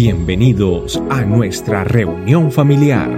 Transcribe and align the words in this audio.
Bienvenidos 0.00 1.02
a 1.10 1.22
nuestra 1.22 1.82
reunión 1.82 2.52
familiar. 2.52 3.10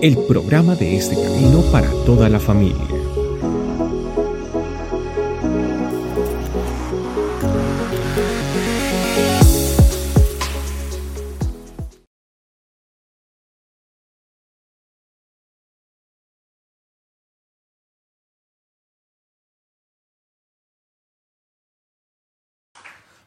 El 0.00 0.16
programa 0.28 0.76
de 0.76 0.94
este 0.96 1.16
camino 1.16 1.62
para 1.72 1.90
toda 2.04 2.28
la 2.28 2.38
familia. 2.38 2.95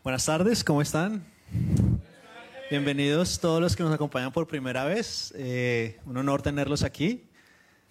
Buenas 0.01 0.25
tardes, 0.25 0.63
¿cómo 0.63 0.81
están? 0.81 1.25
Bienvenidos 2.69 3.37
todos 3.37 3.61
los 3.61 3.75
que 3.75 3.83
nos 3.83 3.93
acompañan 3.93 4.31
por 4.31 4.47
primera 4.47 4.85
vez. 4.85 5.33
Eh, 5.35 5.99
un 6.05 6.15
honor 6.15 6.41
tenerlos 6.41 6.83
aquí. 6.83 7.25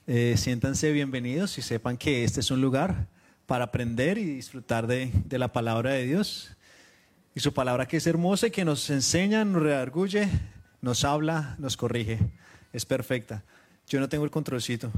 Eh, 0.06 0.34
siéntanse 0.38 0.90
bienvenidos 0.90 1.58
y 1.58 1.62
sepan 1.62 1.98
que 1.98 2.24
este 2.24 2.40
es 2.40 2.50
un 2.50 2.62
lugar 2.62 3.08
para 3.44 3.64
aprender 3.64 4.16
y 4.16 4.24
disfrutar 4.24 4.86
de, 4.86 5.12
la 5.30 5.52
palabra 5.52 5.92
de 5.92 6.06
Dios. 6.06 6.56
Y 7.34 7.40
su 7.40 7.52
palabra 7.52 7.86
que 7.86 7.98
es 7.98 8.06
hermosa 8.06 8.46
y 8.46 8.52
que 8.52 8.64
nos 8.64 8.88
enseña, 8.88 9.44
nos 9.44 9.62
redarguye, 9.62 10.30
nos 10.80 11.04
habla, 11.04 11.56
nos 11.58 11.76
corrige. 11.76 12.20
Es 12.72 12.86
perfecta. 12.86 13.44
Yo 13.86 14.00
no 14.00 14.08
tengo 14.08 14.24
el 14.24 14.30
controlcito. 14.30 14.90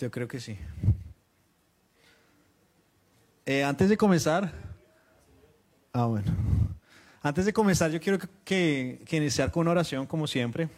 Yo 0.00 0.10
creo 0.10 0.26
que 0.26 0.40
sí. 0.40 0.58
Eh, 3.46 3.62
antes 3.62 3.88
de 3.88 3.96
comenzar, 3.96 4.73
Ah, 5.96 6.06
bueno. 6.06 6.26
Antes 7.22 7.44
de 7.46 7.52
comenzar, 7.52 7.88
yo 7.92 8.00
quiero 8.00 8.18
que, 8.18 9.00
que, 9.06 9.16
iniciar 9.16 9.52
con 9.52 9.60
una 9.60 9.70
oración, 9.70 10.06
como 10.06 10.26
siempre, 10.26 10.68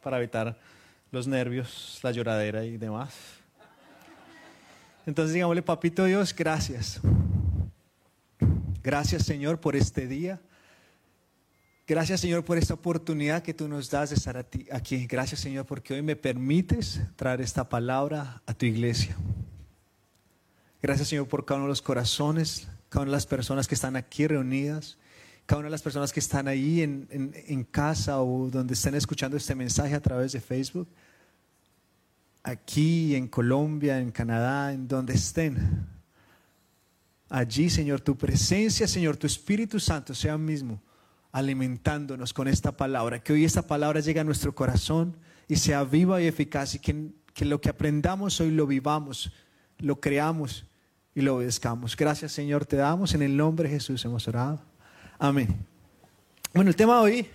para 0.00 0.16
evitar 0.18 0.56
los 1.10 1.26
nervios, 1.26 1.98
la 2.04 2.12
lloradera 2.12 2.64
y 2.64 2.76
demás. 2.76 3.12
Entonces, 5.06 5.34
digámosle, 5.34 5.62
Papito 5.62 6.04
Dios, 6.04 6.32
gracias. 6.32 7.00
Gracias, 8.80 9.24
Señor, 9.24 9.58
por 9.58 9.74
este 9.74 10.06
día. 10.06 10.40
Gracias, 11.84 12.20
Señor, 12.20 12.44
por 12.44 12.56
esta 12.56 12.74
oportunidad 12.74 13.42
que 13.42 13.52
tú 13.52 13.66
nos 13.66 13.90
das 13.90 14.10
de 14.10 14.16
estar 14.16 14.36
aquí. 14.36 15.06
Gracias, 15.08 15.40
Señor, 15.40 15.66
porque 15.66 15.94
hoy 15.94 16.02
me 16.02 16.14
permites 16.14 17.00
traer 17.16 17.40
esta 17.40 17.68
palabra 17.68 18.40
a 18.46 18.54
tu 18.54 18.66
iglesia. 18.66 19.16
Gracias, 20.82 21.08
Señor, 21.08 21.28
por 21.28 21.44
cada 21.44 21.58
uno 21.58 21.66
de 21.66 21.70
los 21.70 21.82
corazones 21.82 22.68
cada 22.90 23.04
una 23.04 23.12
de 23.12 23.16
las 23.16 23.26
personas 23.26 23.68
que 23.68 23.76
están 23.76 23.96
aquí 23.96 24.26
reunidas, 24.26 24.98
cada 25.46 25.60
una 25.60 25.66
de 25.68 25.70
las 25.70 25.82
personas 25.82 26.12
que 26.12 26.20
están 26.20 26.48
ahí 26.48 26.82
en, 26.82 27.08
en, 27.10 27.64
casa 27.64 28.20
o 28.20 28.50
donde 28.50 28.74
estén 28.74 28.96
escuchando 28.96 29.36
este 29.36 29.54
mensaje 29.54 29.94
a 29.94 30.02
través 30.02 30.32
de 30.32 30.40
Facebook, 30.40 30.88
aquí 32.42 33.14
en 33.14 33.28
Colombia, 33.28 34.00
en 34.00 34.10
Canadá, 34.10 34.72
en 34.72 34.88
donde 34.88 35.14
estén. 35.14 35.86
Allí, 37.28 37.70
Señor, 37.70 38.00
tu 38.00 38.18
presencia, 38.18 38.88
Señor, 38.88 39.16
tu 39.16 39.28
Espíritu 39.28 39.78
Santo 39.78 40.14
sea 40.14 40.36
mismo 40.36 40.82
alimentándonos 41.32 42.32
con 42.32 42.48
esta 42.48 42.76
palabra, 42.76 43.22
que 43.22 43.32
hoy 43.32 43.44
esta 43.44 43.62
palabra 43.62 44.00
llegue 44.00 44.18
a 44.18 44.24
nuestro 44.24 44.52
corazón 44.52 45.16
y 45.46 45.54
sea 45.56 45.84
viva 45.84 46.20
y 46.20 46.26
eficaz 46.26 46.74
y 46.74 46.80
que, 46.80 47.12
que 47.32 47.44
lo 47.44 47.60
que 47.60 47.68
aprendamos 47.68 48.40
hoy 48.40 48.50
lo 48.50 48.66
vivamos, 48.66 49.30
lo 49.78 50.00
creamos 50.00 50.66
y 51.14 51.20
lo 51.20 51.36
obedezcamos. 51.36 51.96
Gracias 51.96 52.32
Señor, 52.32 52.66
te 52.66 52.76
damos 52.76 53.14
en 53.14 53.22
el 53.22 53.36
nombre 53.36 53.68
de 53.68 53.74
Jesús, 53.76 54.04
hemos 54.04 54.26
orado. 54.28 54.60
Amén. 55.18 55.56
Bueno, 56.54 56.70
el 56.70 56.76
tema 56.76 56.96
de 56.96 57.00
hoy 57.00 57.26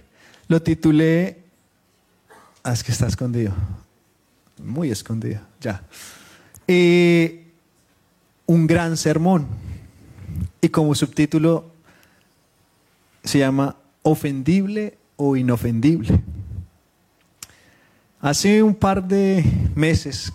lo 0.48 0.62
titulé, 0.62 1.44
ah, 2.64 2.74
es 2.74 2.84
que 2.84 2.92
está 2.92 3.08
escondido, 3.08 3.54
muy 4.64 4.92
escondido, 4.92 5.42
ya. 5.60 5.84
Eh, 6.68 7.46
un 8.46 8.68
gran 8.68 8.98
sermón. 8.98 9.48
Y 10.62 10.70
como 10.70 10.96
subtítulo 10.96 11.72
se 13.24 13.40
llama 13.40 13.76
Ofendible 14.04 14.98
o 15.16 15.36
Inofendible. 15.36 16.22
Hace 18.20 18.64
un 18.64 18.76
par 18.76 19.04
de 19.04 19.44
meses 19.76 20.34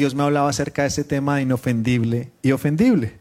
Dios 0.00 0.14
me 0.14 0.22
hablaba 0.22 0.48
acerca 0.48 0.80
de 0.80 0.88
ese 0.88 1.04
tema 1.04 1.42
inofendible 1.42 2.30
y 2.40 2.52
ofendible, 2.52 3.18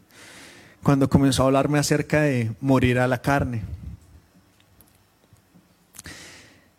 cuando 0.81 1.09
comenzó 1.09 1.43
a 1.43 1.47
hablarme 1.47 1.77
acerca 1.77 2.21
de 2.21 2.53
morir 2.61 2.99
a 2.99 3.07
la 3.07 3.21
carne. 3.21 3.63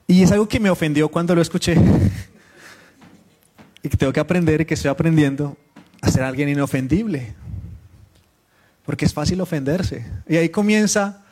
Y 0.07 0.23
es 0.23 0.33
algo 0.33 0.49
que 0.49 0.59
me 0.59 0.71
ofendió 0.71 1.11
cuando 1.11 1.35
lo 1.35 1.43
escuché 1.43 1.77
y 3.83 3.91
que 3.91 3.97
tengo 3.99 4.11
que 4.11 4.21
aprender 4.21 4.63
y 4.63 4.65
que 4.65 4.73
estoy 4.73 4.91
aprendiendo 4.91 5.59
a 6.01 6.11
ser 6.11 6.23
alguien 6.23 6.49
inofendible, 6.49 7.35
porque 8.87 9.05
es 9.05 9.13
fácil 9.13 9.39
ofenderse. 9.43 10.07
Y 10.27 10.37
ahí 10.37 10.49
comienza, 10.49 11.27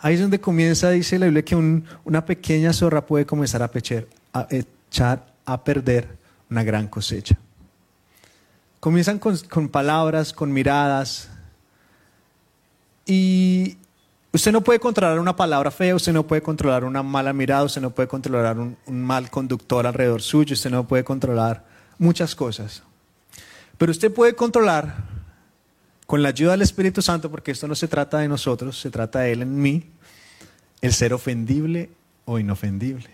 ahí 0.00 0.14
es 0.14 0.20
donde 0.20 0.40
comienza, 0.40 0.90
dice 0.90 1.20
la 1.20 1.26
Biblia, 1.26 1.44
que 1.44 1.54
una 1.54 2.26
pequeña 2.26 2.72
zorra 2.72 3.06
puede 3.06 3.26
comenzar 3.26 3.62
a, 3.62 3.70
pecher, 3.70 4.08
a 4.32 4.48
echar 4.50 5.24
a 5.44 5.62
perder 5.62 6.08
una 6.50 6.64
gran 6.64 6.88
cosecha. 6.88 7.38
Comienzan 8.82 9.20
con, 9.20 9.68
palabras, 9.68 10.32
con 10.32 10.52
miradas. 10.52 11.28
Y 13.06 13.76
usted 14.32 14.50
no 14.50 14.60
puede 14.62 14.80
controlar 14.80 15.20
una 15.20 15.36
palabra 15.36 15.70
fea, 15.70 15.94
usted 15.94 16.12
no 16.12 16.26
puede 16.26 16.42
controlar 16.42 16.82
una 16.82 17.00
mala 17.00 17.32
mirada, 17.32 17.62
usted 17.62 17.80
no 17.80 17.90
puede 17.90 18.08
controlar 18.08 18.58
un, 18.58 18.76
mal 18.88 19.30
conductor 19.30 19.86
alrededor 19.86 20.20
suyo, 20.20 20.54
usted 20.54 20.68
no 20.68 20.84
puede 20.88 21.04
controlar 21.04 21.64
muchas 21.96 22.34
cosas. 22.34 22.82
Pero 23.78 23.92
usted 23.92 24.12
puede 24.12 24.34
controlar 24.34 24.96
con 26.04 26.20
la 26.20 26.30
ayuda 26.30 26.50
del 26.50 26.62
Espíritu 26.62 27.02
Santo, 27.02 27.30
porque 27.30 27.52
esto 27.52 27.68
no 27.68 27.76
se 27.76 27.86
trata 27.86 28.18
de 28.18 28.26
nosotros, 28.26 28.80
se 28.80 28.90
trata 28.90 29.20
de 29.20 29.30
Él 29.30 29.42
en 29.42 29.62
mí, 29.62 29.90
el 30.80 30.92
ser 30.92 31.14
ofendible 31.14 31.88
o 32.24 32.40
inofendible. 32.40 33.10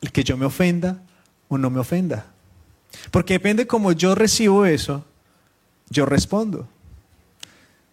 El 0.00 0.12
que 0.12 0.24
yo 0.24 0.38
me 0.38 0.46
ofenda 0.46 1.02
o 1.48 1.58
no 1.58 1.68
me 1.68 1.78
ofenda. 1.78 2.24
Porque 3.10 3.34
depende 3.34 3.66
cómo 3.66 3.92
yo 3.92 4.14
recibo 4.14 4.64
eso, 4.64 5.04
yo 5.90 6.06
respondo. 6.06 6.68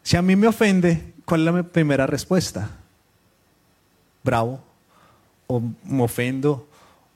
Si 0.03 0.15
a 0.15 0.21
mí 0.21 0.35
me 0.35 0.47
ofende, 0.47 1.13
¿cuál 1.25 1.47
es 1.47 1.53
la 1.53 1.63
primera 1.63 2.07
respuesta? 2.07 2.69
Bravo, 4.23 4.63
o 5.47 5.61
me 5.83 6.03
ofendo, 6.03 6.67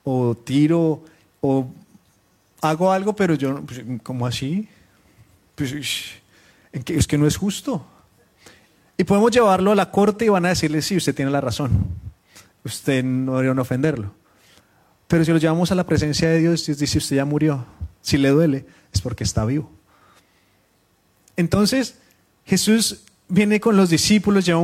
o 0.04 0.36
tiro, 0.36 1.04
o 1.40 1.68
hago 2.62 2.92
algo, 2.92 3.16
pero 3.16 3.36
yo, 3.36 3.62
pues, 3.62 3.82
¿cómo 4.04 4.26
así? 4.26 4.68
Pues, 5.56 5.74
es 6.74 7.08
que 7.08 7.18
no 7.18 7.28
es 7.28 7.38
justo. 7.38 7.86
Y 8.98 9.04
podemos 9.04 9.32
llevarlo 9.32 9.72
a 9.72 9.76
la 9.76 9.90
corte 9.90 10.26
y 10.26 10.30
van 10.30 10.46
a 10.46 10.50
decirle, 10.50 10.82
sí, 10.82 10.98
usted 10.98 11.16
tiene 11.16 11.32
la 11.32 11.42
razón. 11.42 11.72
Usted 12.64 13.04
no 13.04 13.38
debería 13.38 13.60
ofenderlo. 13.62 14.14
Pero 15.08 15.26
si 15.26 15.32
lo 15.32 15.38
llevamos 15.38 15.72
a 15.72 15.76
la 15.76 15.86
presencia 15.86 16.30
de 16.30 16.40
Dios, 16.40 16.66
Dios 16.66 16.78
dice, 16.78 16.98
usted 17.00 17.16
ya 17.16 17.26
murió. 17.26 17.66
Si 18.02 18.18
le 18.18 18.30
duele, 18.30 18.66
es 18.94 19.02
porque 19.02 19.24
está 19.24 19.44
vivo. 19.46 19.70
Entonces, 21.36 21.96
Jesús 22.46 23.04
viene 23.28 23.60
con 23.60 23.78
los 23.78 23.90
discípulos, 23.90 24.46
lleva 24.46 24.60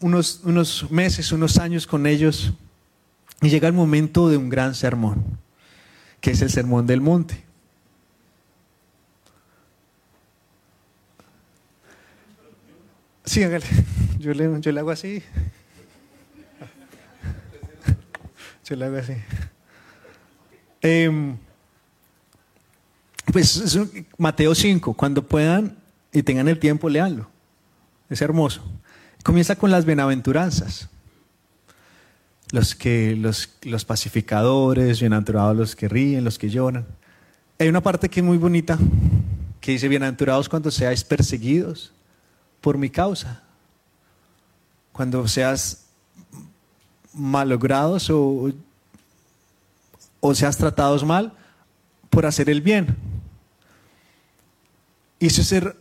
unos, 0.00 0.40
unos 0.44 0.90
meses, 0.90 1.32
unos 1.32 1.58
años 1.58 1.86
con 1.86 2.06
ellos, 2.06 2.52
y 3.40 3.50
llega 3.50 3.68
el 3.68 3.74
momento 3.74 4.28
de 4.28 4.36
un 4.36 4.48
gran 4.48 4.74
sermón, 4.74 5.38
que 6.20 6.30
es 6.32 6.42
el 6.42 6.50
sermón 6.50 6.86
del 6.86 7.00
monte. 7.00 7.44
Sí, 13.24 13.42
Yo 14.18 14.32
le, 14.32 14.60
yo 14.60 14.72
le 14.72 14.80
hago 14.80 14.90
así. 14.90 15.22
Yo 18.64 18.76
le 18.76 18.84
hago 18.86 18.96
así. 18.96 19.12
Eh, 20.80 21.36
pues 23.32 23.78
Mateo 24.16 24.54
5, 24.54 24.94
cuando 24.94 25.22
puedan 25.22 25.76
y 26.12 26.22
tengan 26.22 26.48
el 26.48 26.58
tiempo, 26.58 26.88
leanlo. 26.88 27.28
Es 28.08 28.22
hermoso. 28.22 28.62
Comienza 29.22 29.56
con 29.56 29.70
las 29.70 29.84
bienaventuranzas. 29.84 30.88
Los, 32.50 32.74
que, 32.74 33.14
los, 33.14 33.50
los 33.62 33.84
pacificadores, 33.84 35.00
bienaventurados 35.00 35.56
los 35.56 35.76
que 35.76 35.86
ríen, 35.88 36.24
los 36.24 36.38
que 36.38 36.48
lloran. 36.48 36.86
Hay 37.58 37.68
una 37.68 37.82
parte 37.82 38.08
que 38.08 38.20
es 38.20 38.26
muy 38.26 38.38
bonita, 38.38 38.78
que 39.60 39.72
dice, 39.72 39.88
bienaventurados 39.88 40.48
cuando 40.48 40.70
seáis 40.70 41.04
perseguidos 41.04 41.92
por 42.62 42.78
mi 42.78 42.88
causa. 42.88 43.42
Cuando 44.92 45.28
seas 45.28 45.84
malogrados 47.12 48.08
o, 48.08 48.50
o 50.20 50.34
seas 50.34 50.56
tratados 50.56 51.04
mal 51.04 51.34
por 52.08 52.24
hacer 52.24 52.48
el 52.48 52.62
bien. 52.62 53.07
Es 55.20 55.34
ser 55.34 55.76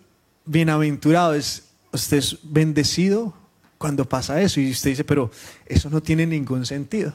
bienaventurado, 0.46 1.34
es 1.34 1.68
usted 1.92 2.18
es 2.18 2.38
bendecido 2.44 3.34
cuando 3.78 4.08
pasa 4.08 4.42
eso. 4.42 4.60
Y 4.60 4.72
usted 4.72 4.92
dice, 4.92 5.04
pero 5.04 5.32
eso 5.66 5.90
no 5.90 6.02
tiene 6.02 6.26
ningún 6.26 6.66
sentido. 6.66 7.14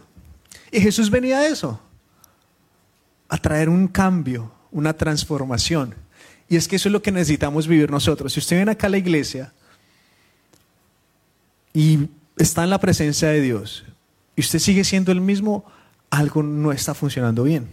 Y 0.71 0.81
Jesús 0.81 1.11
venía 1.11 1.39
a 1.39 1.47
eso, 1.47 1.81
a 3.29 3.39
traer 3.39 3.69
un 3.69 3.89
cambio, 3.89 4.53
una 4.71 4.93
transformación. 4.93 5.95
Y 6.49 6.57
es 6.57 6.69
que 6.69 6.77
eso 6.77 6.89
es 6.89 6.93
lo 6.93 7.03
que 7.03 7.13
necesitamos 7.13 7.67
vivir 7.67 7.91
nosotros. 7.91 8.33
Si 8.33 8.41
usted 8.41 8.57
viene 8.57 8.73
acá 8.73 8.87
a 8.87 8.91
la 8.91 8.99
iglesia 8.99 9.53
y 11.73 12.09
está 12.37 12.65
en 12.65 12.71
la 12.71 12.81
presencia 12.81 13.29
de 13.29 13.41
Dios 13.41 13.85
y 14.37 14.41
usted 14.41 14.59
sigue 14.59 14.85
siendo 14.85 15.13
el 15.13 15.21
mismo, 15.21 15.65
algo 16.11 16.43
no 16.43 16.73
está 16.73 16.95
funcionando 16.95 17.45
bien. 17.45 17.69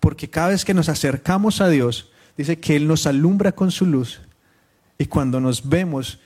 Porque 0.00 0.28
cada 0.28 0.48
vez 0.48 0.64
que 0.64 0.74
nos 0.74 0.88
acercamos 0.88 1.60
a 1.60 1.68
Dios, 1.68 2.11
dice 2.36 2.58
que 2.58 2.76
Él 2.76 2.86
nos 2.86 3.06
alumbra 3.06 3.52
con 3.52 3.70
su 3.70 3.86
luz 3.86 4.20
y 4.98 5.06
cuando 5.06 5.40
nos 5.40 5.68
vemos 5.68 6.18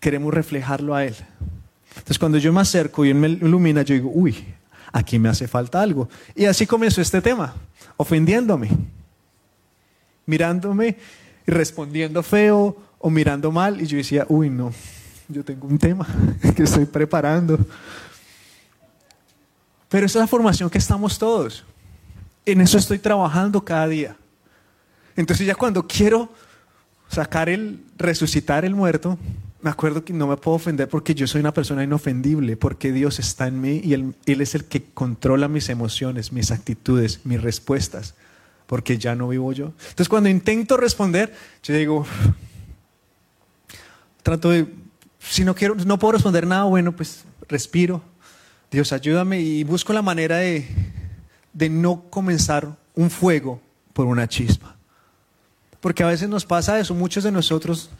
queremos 0.00 0.32
reflejarlo 0.32 0.94
a 0.94 1.04
Él. 1.04 1.14
Entonces 1.90 2.18
cuando 2.18 2.38
yo 2.38 2.52
me 2.52 2.60
acerco 2.60 3.04
y 3.04 3.10
Él 3.10 3.16
me 3.16 3.28
ilumina, 3.28 3.82
yo 3.82 3.94
digo, 3.94 4.10
uy, 4.12 4.44
aquí 4.92 5.18
me 5.18 5.28
hace 5.28 5.46
falta 5.46 5.80
algo. 5.80 6.08
Y 6.34 6.46
así 6.46 6.66
comenzó 6.66 7.00
este 7.00 7.20
tema, 7.20 7.54
ofendiéndome, 7.96 8.70
mirándome 10.26 10.96
y 11.46 11.50
respondiendo 11.50 12.22
feo 12.22 12.76
o 12.98 13.10
mirando 13.10 13.50
mal. 13.52 13.80
Y 13.80 13.86
yo 13.86 13.98
decía, 13.98 14.26
uy, 14.28 14.50
no, 14.50 14.72
yo 15.28 15.44
tengo 15.44 15.66
un 15.66 15.78
tema 15.78 16.06
que 16.56 16.62
estoy 16.62 16.86
preparando. 16.86 17.58
Pero 19.88 20.06
esa 20.06 20.18
es 20.18 20.22
la 20.22 20.26
formación 20.28 20.70
que 20.70 20.78
estamos 20.78 21.18
todos. 21.18 21.64
En 22.46 22.60
eso 22.60 22.78
estoy 22.78 22.98
trabajando 22.98 23.62
cada 23.64 23.88
día. 23.88 24.16
Entonces 25.20 25.46
ya 25.46 25.54
cuando 25.54 25.86
quiero 25.86 26.30
sacar 27.08 27.50
el, 27.50 27.84
resucitar 27.98 28.64
el 28.64 28.74
muerto, 28.74 29.18
me 29.60 29.68
acuerdo 29.68 30.02
que 30.02 30.14
no 30.14 30.26
me 30.26 30.38
puedo 30.38 30.56
ofender 30.56 30.88
porque 30.88 31.14
yo 31.14 31.26
soy 31.26 31.40
una 31.42 31.52
persona 31.52 31.84
inofendible, 31.84 32.56
porque 32.56 32.90
Dios 32.90 33.18
está 33.18 33.46
en 33.46 33.60
mí 33.60 33.82
y 33.84 33.92
él, 33.92 34.14
es 34.24 34.54
el 34.54 34.64
que 34.64 34.82
controla 34.82 35.46
mis 35.46 35.68
emociones, 35.68 36.32
mis 36.32 36.50
actitudes, 36.50 37.20
mis 37.24 37.38
respuestas, 37.42 38.14
porque 38.66 38.96
ya 38.96 39.14
no 39.14 39.28
vivo 39.28 39.52
yo. 39.52 39.74
Entonces 39.90 40.08
cuando 40.08 40.30
intento 40.30 40.78
responder, 40.78 41.34
yo 41.64 41.74
digo, 41.74 42.06
trato 44.22 44.48
de, 44.48 44.68
si 45.18 45.44
no 45.44 45.54
quiero, 45.54 45.74
no 45.74 45.98
puedo 45.98 46.12
responder 46.12 46.46
nada, 46.46 46.64
bueno, 46.64 46.96
pues 46.96 47.24
respiro, 47.46 48.02
Dios 48.70 48.90
ayúdame 48.94 49.42
y 49.42 49.64
busco 49.64 49.92
la 49.92 50.00
manera 50.00 50.38
de, 50.38 50.66
de 51.52 51.68
no 51.68 52.04
comenzar 52.08 52.74
un 52.94 53.10
fuego 53.10 53.60
por 53.92 54.06
una 54.06 54.26
chispa. 54.26 54.79
Porque 55.80 56.02
a 56.02 56.06
veces 56.06 56.28
nos 56.28 56.44
pasa 56.44 56.78
eso, 56.78 56.94
muchos 56.94 57.24
de 57.24 57.32
nosotros 57.32 57.90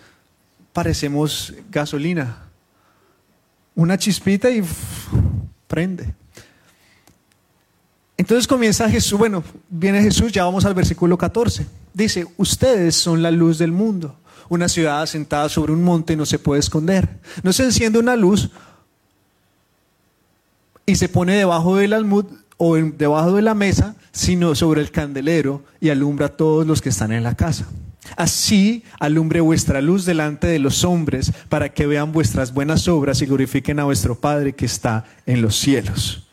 parecemos 0.72 1.54
gasolina. 1.70 2.36
Una 3.74 3.96
chispita 3.96 4.50
y 4.50 4.62
prende. 5.66 6.14
Entonces 8.16 8.46
comienza 8.46 8.90
Jesús, 8.90 9.18
bueno, 9.18 9.42
viene 9.70 10.02
Jesús, 10.02 10.30
ya 10.30 10.44
vamos 10.44 10.66
al 10.66 10.74
versículo 10.74 11.16
14. 11.16 11.66
Dice, 11.94 12.26
ustedes 12.36 12.94
son 12.94 13.22
la 13.22 13.30
luz 13.30 13.58
del 13.58 13.72
mundo. 13.72 14.16
Una 14.50 14.68
ciudad 14.68 15.00
asentada 15.00 15.48
sobre 15.48 15.72
un 15.72 15.82
monte 15.82 16.16
no 16.16 16.26
se 16.26 16.38
puede 16.38 16.60
esconder. 16.60 17.08
No 17.42 17.52
se 17.52 17.64
enciende 17.64 17.98
una 17.98 18.16
luz 18.16 18.50
y 20.84 20.96
se 20.96 21.08
pone 21.08 21.34
debajo 21.34 21.76
del 21.76 21.92
almud 21.92 22.26
o 22.62 22.76
debajo 22.76 23.32
de 23.32 23.40
la 23.40 23.54
mesa, 23.54 23.96
sino 24.12 24.54
sobre 24.54 24.82
el 24.82 24.90
candelero 24.90 25.64
y 25.80 25.88
alumbra 25.88 26.26
a 26.26 26.36
todos 26.36 26.66
los 26.66 26.82
que 26.82 26.90
están 26.90 27.10
en 27.10 27.22
la 27.22 27.34
casa. 27.34 27.66
Así 28.18 28.84
alumbre 28.98 29.40
vuestra 29.40 29.80
luz 29.80 30.04
delante 30.04 30.46
de 30.46 30.58
los 30.58 30.84
hombres 30.84 31.32
para 31.48 31.70
que 31.70 31.86
vean 31.86 32.12
vuestras 32.12 32.52
buenas 32.52 32.86
obras 32.86 33.22
y 33.22 33.26
glorifiquen 33.26 33.80
a 33.80 33.84
vuestro 33.84 34.14
Padre 34.14 34.52
que 34.52 34.66
está 34.66 35.06
en 35.24 35.40
los 35.40 35.56
cielos. 35.56 36.28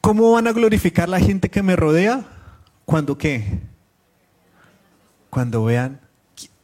¿Cómo 0.00 0.32
van 0.32 0.48
a 0.48 0.52
glorificar 0.52 1.08
la 1.08 1.20
gente 1.20 1.48
que 1.48 1.62
me 1.62 1.76
rodea? 1.76 2.24
¿Cuándo 2.84 3.16
qué? 3.16 3.60
Cuando 5.30 5.62
vean 5.62 6.00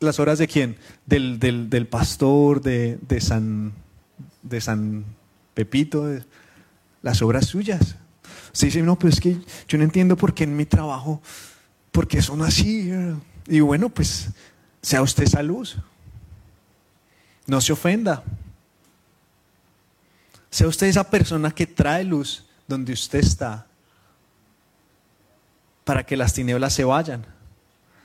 las 0.01 0.19
obras 0.19 0.41
de 0.41 0.49
quién? 0.49 0.75
Del, 1.07 1.39
del, 1.39 1.87
pastor, 1.87 2.61
de, 2.61 2.99
de, 3.07 3.21
San, 3.21 3.73
de 4.43 4.61
San 4.61 5.05
Pepito, 5.55 6.09
las 7.03 7.23
obras 7.23 7.47
suyas. 7.47 7.97
Se 8.53 8.67
dice, 8.67 8.83
no, 8.83 8.99
pues 8.99 9.15
es 9.15 9.21
que 9.21 9.37
yo 9.69 9.79
no 9.79 9.85
entiendo 9.85 10.17
por 10.17 10.35
qué 10.35 10.45
en 10.45 10.57
mi 10.57 10.67
trabajo, 10.67 11.23
porque 11.93 12.23
son 12.23 12.43
así. 12.43 12.93
Y 13.47 13.61
bueno, 13.61 13.89
pues 13.89 14.29
sea 14.83 15.03
usted 15.03 15.25
esa 15.25 15.43
luz. 15.43 15.77
No 17.47 17.61
se 17.61 17.73
ofenda. 17.73 18.23
Sea 20.51 20.67
usted 20.67 20.87
esa 20.87 21.09
persona 21.09 21.51
que 21.51 21.67
trae 21.67 22.05
luz 22.05 22.45
donde 22.67 22.93
usted 22.93 23.21
está 23.21 23.67
para 25.85 26.05
que 26.05 26.17
las 26.17 26.35
tinieblas 26.35 26.75
se 26.75 26.85
vayan. 26.85 27.25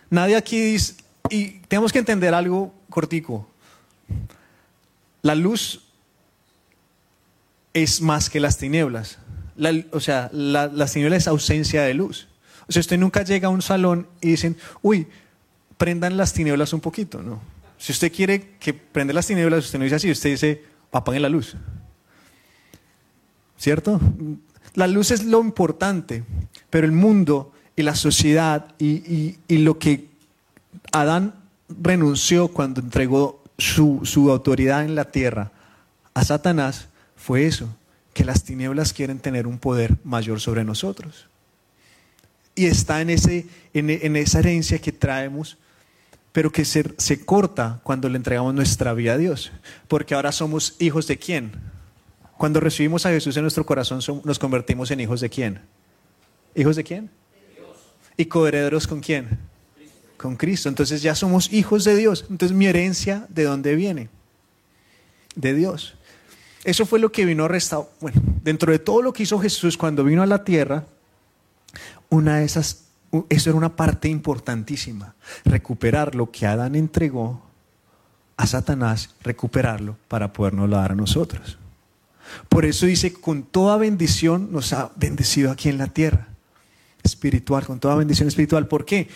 Nadie 0.09 0.37
aquí 0.37 0.59
dice, 0.59 0.95
y 1.29 1.59
tenemos 1.67 1.91
que 1.91 1.99
entender 1.99 2.33
algo 2.33 2.73
cortico. 2.89 3.47
La 5.21 5.35
luz 5.35 5.82
es 7.73 8.01
más 8.01 8.29
que 8.29 8.39
las 8.39 8.57
tinieblas. 8.57 9.17
o 9.91 9.99
sea, 9.99 10.29
las 10.31 10.93
tinieblas 10.93 11.23
es 11.23 11.27
ausencia 11.27 11.83
de 11.83 11.93
luz. 11.93 12.27
O 12.67 12.71
sea, 12.71 12.79
usted 12.79 12.97
nunca 12.97 13.23
llega 13.23 13.47
a 13.47 13.51
un 13.51 13.61
salón 13.61 14.07
y 14.21 14.29
dicen, 14.29 14.55
uy, 14.81 15.07
prendan 15.77 16.15
las 16.15 16.33
tinieblas 16.33 16.71
un 16.73 16.79
poquito, 16.79 17.21
¿no? 17.21 17.41
Si 17.77 17.91
usted 17.91 18.11
quiere 18.13 18.55
que 18.59 18.73
prenda 18.73 19.13
las 19.13 19.27
tinieblas, 19.27 19.65
usted 19.65 19.79
no 19.79 19.83
dice 19.83 19.95
así, 19.95 20.09
usted 20.09 20.29
dice, 20.29 20.63
apaguen 20.91 21.21
la 21.21 21.29
luz. 21.29 21.55
¿Cierto? 23.57 23.99
La 24.75 24.87
luz 24.87 25.11
es 25.11 25.25
lo 25.25 25.41
importante, 25.41 26.23
pero 26.69 26.85
el 26.85 26.93
mundo 26.93 27.51
y 27.75 27.81
la 27.83 27.95
sociedad 27.95 28.73
y, 28.79 29.37
lo 29.49 29.77
que 29.79 30.07
Adán 30.91 31.33
renunció 31.67 32.47
cuando 32.47 32.81
entregó 32.81 33.43
su, 33.57 34.01
su 34.03 34.31
autoridad 34.31 34.85
en 34.85 34.95
la 34.95 35.05
tierra 35.05 35.51
a 36.13 36.23
Satanás 36.23 36.87
fue 37.23 37.45
eso, 37.45 37.73
que 38.13 38.25
las 38.25 38.43
tinieblas 38.43 38.91
quieren 38.91 39.17
tener 39.17 39.47
un 39.47 39.57
poder 39.57 39.95
mayor 40.03 40.41
sobre 40.41 40.65
nosotros. 40.65 41.29
Y 42.53 42.65
está 42.65 42.99
en, 42.99 43.09
ese, 43.09 43.47
en, 43.73 44.17
esa 44.17 44.39
herencia 44.39 44.77
que 44.79 44.91
traemos, 44.91 45.57
pero 46.33 46.51
que 46.51 46.65
se, 46.65 46.83
se 46.97 47.23
corta 47.23 47.79
cuando 47.83 48.09
le 48.09 48.17
entregamos 48.17 48.53
nuestra 48.53 48.93
vida 48.93 49.13
a 49.13 49.17
Dios. 49.17 49.53
Porque 49.87 50.15
ahora 50.15 50.33
somos 50.33 50.75
hijos 50.79 51.07
de 51.07 51.17
quién? 51.17 51.53
Cuando 52.35 52.59
recibimos 52.59 53.05
a 53.05 53.11
Jesús 53.11 53.37
en 53.37 53.43
nuestro 53.43 53.65
corazón, 53.65 54.01
nos 54.25 54.37
convertimos 54.37 54.91
en 54.91 54.99
hijos 54.99 55.21
de 55.21 55.29
quién? 55.29 55.61
¿Hijos 56.55 56.75
de 56.75 56.83
quién? 56.83 57.05
De 57.05 57.55
Dios. 57.55 57.77
¿Y 58.17 58.25
coherederos 58.25 58.85
con 58.85 58.99
quién? 58.99 59.39
Con 60.17 60.35
Cristo. 60.35 60.67
Entonces 60.67 61.01
ya 61.01 61.15
somos 61.15 61.53
hijos 61.53 61.85
de 61.85 61.95
Dios. 61.95 62.25
Entonces 62.29 62.55
mi 62.55 62.65
herencia, 62.65 63.27
¿de 63.29 63.45
dónde 63.45 63.77
viene? 63.77 64.09
De 65.35 65.53
Dios. 65.53 65.95
Eso 66.63 66.85
fue 66.85 66.99
lo 66.99 67.11
que 67.11 67.25
vino 67.25 67.45
a 67.45 67.47
restaurar. 67.47 67.91
Bueno, 67.99 68.21
dentro 68.43 68.71
de 68.71 68.79
todo 68.79 69.01
lo 69.01 69.13
que 69.13 69.23
hizo 69.23 69.39
Jesús 69.39 69.77
cuando 69.77 70.03
vino 70.03 70.23
a 70.23 70.25
la 70.25 70.43
tierra, 70.43 70.85
una 72.09 72.37
de 72.37 72.45
esas, 72.45 72.85
eso 73.29 73.49
era 73.49 73.57
una 73.57 73.75
parte 73.75 74.07
importantísima. 74.07 75.15
Recuperar 75.43 76.15
lo 76.15 76.31
que 76.31 76.45
Adán 76.45 76.75
entregó 76.75 77.41
a 78.37 78.47
Satanás, 78.47 79.09
recuperarlo 79.23 79.97
para 80.07 80.31
podernos 80.31 80.69
dar 80.69 80.93
a 80.93 80.95
nosotros. 80.95 81.57
Por 82.49 82.65
eso 82.65 82.85
dice, 82.85 83.13
con 83.13 83.43
toda 83.43 83.77
bendición 83.77 84.51
nos 84.51 84.73
ha 84.73 84.91
bendecido 84.95 85.51
aquí 85.51 85.69
en 85.69 85.77
la 85.77 85.87
tierra. 85.87 86.27
Espiritual, 87.03 87.65
con 87.65 87.79
toda 87.79 87.95
bendición 87.95 88.27
espiritual. 88.27 88.67
¿Por 88.67 88.85
qué? 88.85 89.09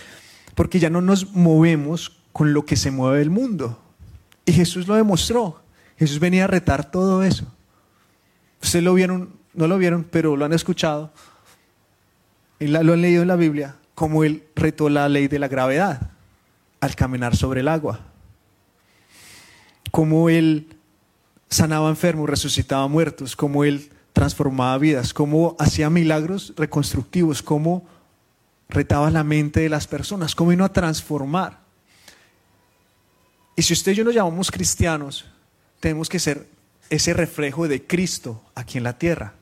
Porque 0.55 0.79
ya 0.79 0.89
no 0.89 1.01
nos 1.01 1.33
movemos 1.33 2.17
con 2.33 2.53
lo 2.53 2.65
que 2.65 2.75
se 2.75 2.91
mueve 2.91 3.21
el 3.21 3.29
mundo. 3.29 3.79
Y 4.45 4.51
Jesús 4.51 4.87
lo 4.87 4.95
demostró. 4.95 5.61
Jesús 5.97 6.19
venía 6.19 6.45
a 6.45 6.47
retar 6.47 6.91
todo 6.91 7.23
eso. 7.23 7.45
Ustedes 8.61 8.83
lo 8.83 8.93
vieron, 8.93 9.33
no 9.53 9.67
lo 9.67 9.77
vieron, 9.77 10.03
pero 10.03 10.35
lo 10.35 10.45
han 10.45 10.53
escuchado. 10.53 11.11
Y 12.59 12.67
lo 12.67 12.93
han 12.93 13.01
leído 13.01 13.21
en 13.21 13.27
la 13.27 13.35
Biblia, 13.35 13.75
como 13.95 14.23
él 14.23 14.43
retó 14.55 14.89
la 14.89 15.09
ley 15.09 15.27
de 15.27 15.39
la 15.39 15.47
gravedad 15.47 16.11
al 16.79 16.95
caminar 16.95 17.35
sobre 17.35 17.61
el 17.61 17.67
agua. 17.67 17.99
Como 19.91 20.29
él 20.29 20.75
sanaba 21.49 21.89
enfermos, 21.89 22.29
resucitaba 22.29 22.87
muertos, 22.87 23.35
como 23.35 23.63
él 23.63 23.91
transformaba 24.13 24.77
vidas, 24.77 25.13
como 25.13 25.55
hacía 25.59 25.89
milagros 25.89 26.53
reconstructivos, 26.57 27.41
como 27.41 27.85
retaba 28.69 29.09
la 29.11 29.23
mente 29.23 29.61
de 29.61 29.69
las 29.69 29.87
personas, 29.87 30.35
cómo 30.35 30.49
vino 30.49 30.65
a 30.65 30.73
transformar. 30.73 31.59
Y 33.55 33.61
si 33.61 33.73
usted 33.73 33.93
y 33.93 33.95
yo 33.95 34.03
nos 34.03 34.13
llamamos 34.13 34.51
cristianos, 34.51 35.25
tenemos 35.79 36.09
que 36.09 36.19
ser 36.19 36.47
ese 36.89 37.13
reflejo 37.13 37.67
de 37.67 37.85
Cristo 37.85 38.43
aquí 38.55 38.77
en 38.77 38.83
la 38.83 38.97
tierra. 38.97 39.33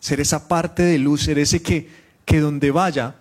Ser 0.00 0.20
esa 0.20 0.48
parte 0.48 0.82
de 0.82 0.98
luz, 0.98 1.22
ser 1.22 1.38
ese 1.38 1.62
que, 1.62 1.88
que 2.24 2.40
donde 2.40 2.70
vaya, 2.70 3.16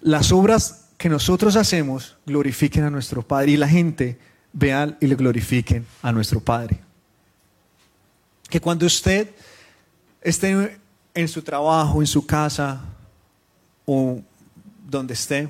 las 0.00 0.32
obras 0.32 0.86
que 0.96 1.08
nosotros 1.08 1.56
hacemos 1.56 2.16
glorifiquen 2.26 2.84
a 2.84 2.90
nuestro 2.90 3.22
Padre 3.22 3.52
y 3.52 3.56
la 3.56 3.68
gente 3.68 4.18
vean 4.52 4.96
y 5.00 5.06
le 5.06 5.14
glorifiquen 5.14 5.86
a 6.02 6.12
nuestro 6.12 6.40
Padre. 6.40 6.80
Que 8.48 8.60
cuando 8.60 8.86
usted 8.86 9.30
esté 10.22 10.78
en 11.14 11.28
su 11.28 11.42
trabajo, 11.42 12.00
en 12.00 12.06
su 12.06 12.24
casa 12.24 12.80
o 13.84 14.20
donde 14.88 15.14
esté, 15.14 15.48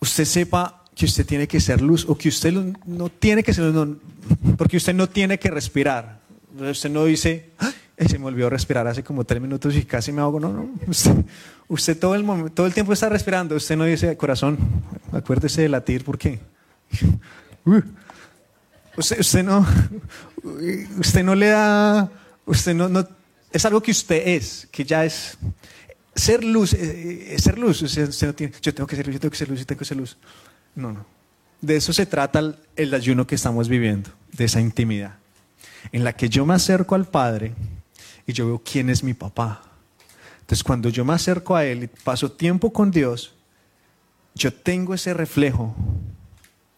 usted 0.00 0.24
sepa 0.24 0.83
que 0.94 1.06
usted 1.06 1.26
tiene 1.26 1.48
que 1.48 1.60
ser 1.60 1.80
luz 1.80 2.06
o 2.08 2.16
que 2.16 2.28
usted 2.28 2.52
no 2.86 3.08
tiene 3.08 3.42
que 3.42 3.52
ser 3.52 3.64
luz, 3.64 3.96
porque 4.56 4.76
usted 4.76 4.94
no 4.94 5.08
tiene 5.08 5.38
que 5.38 5.50
respirar. 5.50 6.20
Usted 6.58 6.90
no 6.90 7.04
dice, 7.04 7.50
se 7.98 8.18
me 8.18 8.26
olvidó 8.26 8.50
respirar 8.50 8.86
hace 8.86 9.02
como 9.02 9.24
tres 9.24 9.40
minutos 9.40 9.74
y 9.76 9.84
casi 9.84 10.12
me 10.12 10.20
ahogo. 10.20 10.40
No, 10.40 10.52
no. 10.52 10.70
Usted, 11.66 11.98
todo, 11.98 12.14
el 12.14 12.22
momento, 12.22 12.52
todo 12.52 12.66
el 12.66 12.74
tiempo 12.74 12.92
está 12.92 13.08
respirando. 13.08 13.56
Usted 13.56 13.76
no 13.76 13.84
dice, 13.84 14.16
corazón, 14.16 14.58
acuérdese 15.12 15.62
de 15.62 15.68
latir, 15.68 16.04
¿por 16.04 16.18
qué? 16.18 16.38
Usted, 18.96 19.18
usted, 19.18 19.42
no, 19.42 19.66
usted 21.00 21.24
no 21.24 21.34
le 21.34 21.48
da, 21.48 22.08
usted 22.46 22.74
no, 22.74 22.88
no, 22.88 23.04
es 23.50 23.64
algo 23.64 23.82
que 23.82 23.90
usted 23.90 24.22
es, 24.24 24.68
que 24.70 24.84
ya 24.84 25.04
es. 25.04 25.36
Ser 26.14 26.44
luz, 26.44 26.74
eh, 26.74 27.34
eh, 27.34 27.38
ser 27.40 27.58
luz, 27.58 27.82
usted, 27.82 28.08
no 28.24 28.34
tiene, 28.34 28.52
yo 28.62 28.72
tengo 28.72 28.86
que 28.86 28.94
ser 28.94 29.06
luz, 29.06 29.14
yo 29.14 29.20
tengo 29.20 29.30
que 29.32 29.36
ser 29.36 29.48
luz, 29.48 29.58
yo 29.58 29.66
tengo 29.66 29.78
que 29.80 29.84
ser 29.84 29.96
luz. 29.96 30.16
No, 30.74 30.92
no. 30.92 31.04
De 31.60 31.76
eso 31.76 31.92
se 31.92 32.06
trata 32.06 32.56
el, 32.76 32.94
ayuno 32.94 33.26
que 33.26 33.34
estamos 33.34 33.68
viviendo, 33.68 34.10
de 34.32 34.44
esa 34.44 34.60
intimidad, 34.60 35.14
en 35.92 36.04
la 36.04 36.12
que 36.12 36.28
yo 36.28 36.44
me 36.44 36.54
acerco 36.54 36.94
al 36.94 37.06
Padre 37.06 37.54
y 38.26 38.32
yo 38.32 38.46
veo 38.46 38.62
quién 38.62 38.90
es 38.90 39.02
mi 39.02 39.14
papá. 39.14 39.62
Entonces 40.40 40.62
cuando 40.62 40.90
yo 40.90 41.06
me 41.06 41.14
acerco 41.14 41.56
a 41.56 41.64
Él 41.64 41.84
y 41.84 41.86
paso 41.86 42.30
tiempo 42.30 42.70
con 42.70 42.90
Dios, 42.90 43.34
yo 44.34 44.52
tengo 44.52 44.92
ese 44.92 45.14
reflejo. 45.14 45.74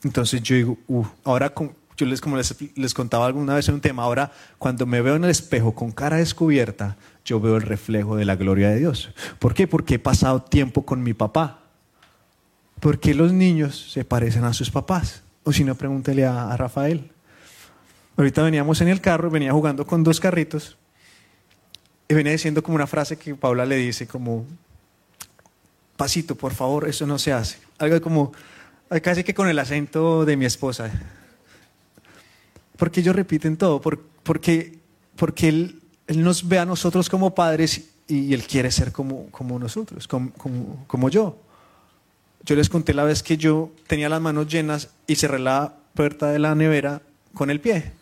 Entonces 0.04 0.40
yo 0.42 0.54
digo, 0.54 0.78
ahora 1.24 1.52
yo 1.96 2.06
les, 2.06 2.20
como 2.20 2.36
les, 2.36 2.54
les, 2.76 2.94
contaba 2.94 3.26
alguna 3.26 3.54
vez 3.54 3.68
en 3.68 3.74
un 3.74 3.80
tema, 3.80 4.04
ahora 4.04 4.30
cuando 4.58 4.86
me 4.86 5.00
veo 5.00 5.16
en 5.16 5.24
el 5.24 5.30
espejo 5.30 5.74
con 5.74 5.90
cara 5.90 6.18
descubierta, 6.18 6.96
yo 7.24 7.40
veo 7.40 7.56
el 7.56 7.62
reflejo 7.62 8.14
de 8.14 8.24
la 8.24 8.36
gloria 8.36 8.68
de 8.68 8.78
Dios. 8.78 9.10
¿Por 9.40 9.52
qué? 9.52 9.66
Porque 9.66 9.94
he 9.94 9.98
pasado 9.98 10.42
tiempo 10.42 10.86
con 10.86 11.02
mi 11.02 11.12
papá. 11.12 11.65
¿Por 12.80 12.98
qué 13.00 13.14
los 13.14 13.32
niños 13.32 13.90
se 13.92 14.04
parecen 14.04 14.44
a 14.44 14.52
sus 14.52 14.70
papás? 14.70 15.22
O 15.44 15.52
si 15.52 15.64
no, 15.64 15.74
pregúntele 15.74 16.24
a, 16.24 16.52
a 16.52 16.56
Rafael. 16.56 17.10
Ahorita 18.16 18.42
veníamos 18.42 18.80
en 18.80 18.88
el 18.88 19.00
carro, 19.00 19.30
venía 19.30 19.52
jugando 19.52 19.86
con 19.86 20.02
dos 20.02 20.20
carritos 20.20 20.76
y 22.08 22.14
venía 22.14 22.32
diciendo 22.32 22.62
como 22.62 22.76
una 22.76 22.86
frase 22.86 23.18
que 23.18 23.34
Paula 23.34 23.66
le 23.66 23.76
dice, 23.76 24.06
como, 24.06 24.46
pasito, 25.96 26.34
por 26.34 26.54
favor, 26.54 26.88
eso 26.88 27.06
no 27.06 27.18
se 27.18 27.32
hace. 27.32 27.58
Algo 27.78 28.00
como, 28.00 28.32
casi 29.02 29.24
que 29.24 29.34
con 29.34 29.48
el 29.48 29.58
acento 29.58 30.24
de 30.24 30.36
mi 30.36 30.44
esposa. 30.44 30.90
Porque 32.76 33.00
ellos 33.00 33.16
repiten 33.16 33.56
todo, 33.56 33.80
porque, 33.80 34.78
él, 35.42 35.82
nos 36.08 36.46
ve 36.46 36.58
a 36.58 36.64
nosotros 36.64 37.08
como 37.08 37.34
padres 37.34 37.90
y, 38.06 38.32
Él 38.32 38.44
quiere 38.46 38.70
ser 38.70 38.92
como, 38.92 39.28
nosotros, 39.58 40.06
como 40.06 41.08
yo. 41.08 41.38
Yo 42.46 42.54
les 42.54 42.68
conté 42.68 42.94
la 42.94 43.02
vez 43.02 43.24
que 43.24 43.36
yo 43.36 43.72
tenía 43.88 44.08
las 44.08 44.20
manos 44.20 44.46
llenas 44.46 44.90
y 45.08 45.16
cerré 45.16 45.40
la 45.40 45.74
puerta 45.94 46.30
de 46.30 46.38
la 46.38 46.54
nevera 46.54 47.02
con 47.34 47.50
el 47.50 47.60
pie. 47.60 47.92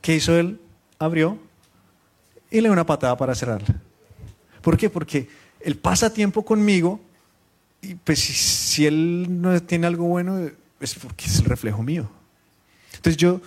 ¿Qué 0.00 0.16
hizo 0.16 0.36
él? 0.36 0.60
Abrió 0.98 1.38
y 2.50 2.60
le 2.60 2.68
da 2.68 2.72
una 2.72 2.84
patada 2.84 3.16
para 3.16 3.34
cerrarla. 3.36 3.80
¿Por 4.60 4.76
qué? 4.76 4.90
Porque 4.90 5.28
él 5.60 5.76
pasa 5.76 6.12
tiempo 6.12 6.44
conmigo 6.44 7.00
y 7.80 7.94
pues 7.94 8.18
si, 8.18 8.86
él 8.86 9.26
no 9.28 9.60
tiene 9.62 9.86
algo 9.86 10.04
bueno 10.04 10.50
es 10.80 10.94
porque 10.96 11.26
es 11.26 11.38
el 11.38 11.44
reflejo 11.44 11.82
mío. 11.82 12.10
Entonces 12.94 13.16
yo, 13.16 13.40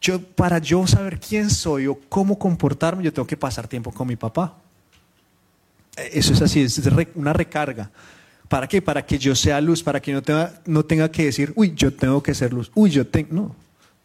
yo, 0.00 0.22
para 0.22 0.58
yo 0.58 0.86
saber 0.86 1.20
quién 1.20 1.50
soy 1.50 1.86
o 1.86 1.98
cómo 2.08 2.38
comportarme, 2.38 3.02
yo 3.02 3.12
tengo 3.12 3.26
que 3.26 3.36
pasar 3.36 3.68
tiempo 3.68 3.92
con 3.92 4.08
mi 4.08 4.16
papá. 4.16 4.56
Eso 5.96 6.32
es 6.32 6.40
así, 6.40 6.62
es 6.62 6.80
una 7.14 7.34
recarga. 7.34 7.90
¿Para 8.48 8.66
qué? 8.66 8.80
Para 8.80 9.04
que 9.04 9.18
yo 9.18 9.34
sea 9.34 9.60
luz, 9.60 9.82
para 9.82 10.00
que 10.00 10.12
no 10.12 10.22
tenga, 10.22 10.60
no 10.64 10.84
tenga 10.84 11.10
que 11.10 11.26
decir, 11.26 11.52
uy, 11.54 11.74
yo 11.76 11.92
tengo 11.92 12.22
que 12.22 12.34
ser 12.34 12.52
luz, 12.52 12.70
uy, 12.74 12.90
yo 12.90 13.06
tengo, 13.06 13.28
no, 13.30 13.56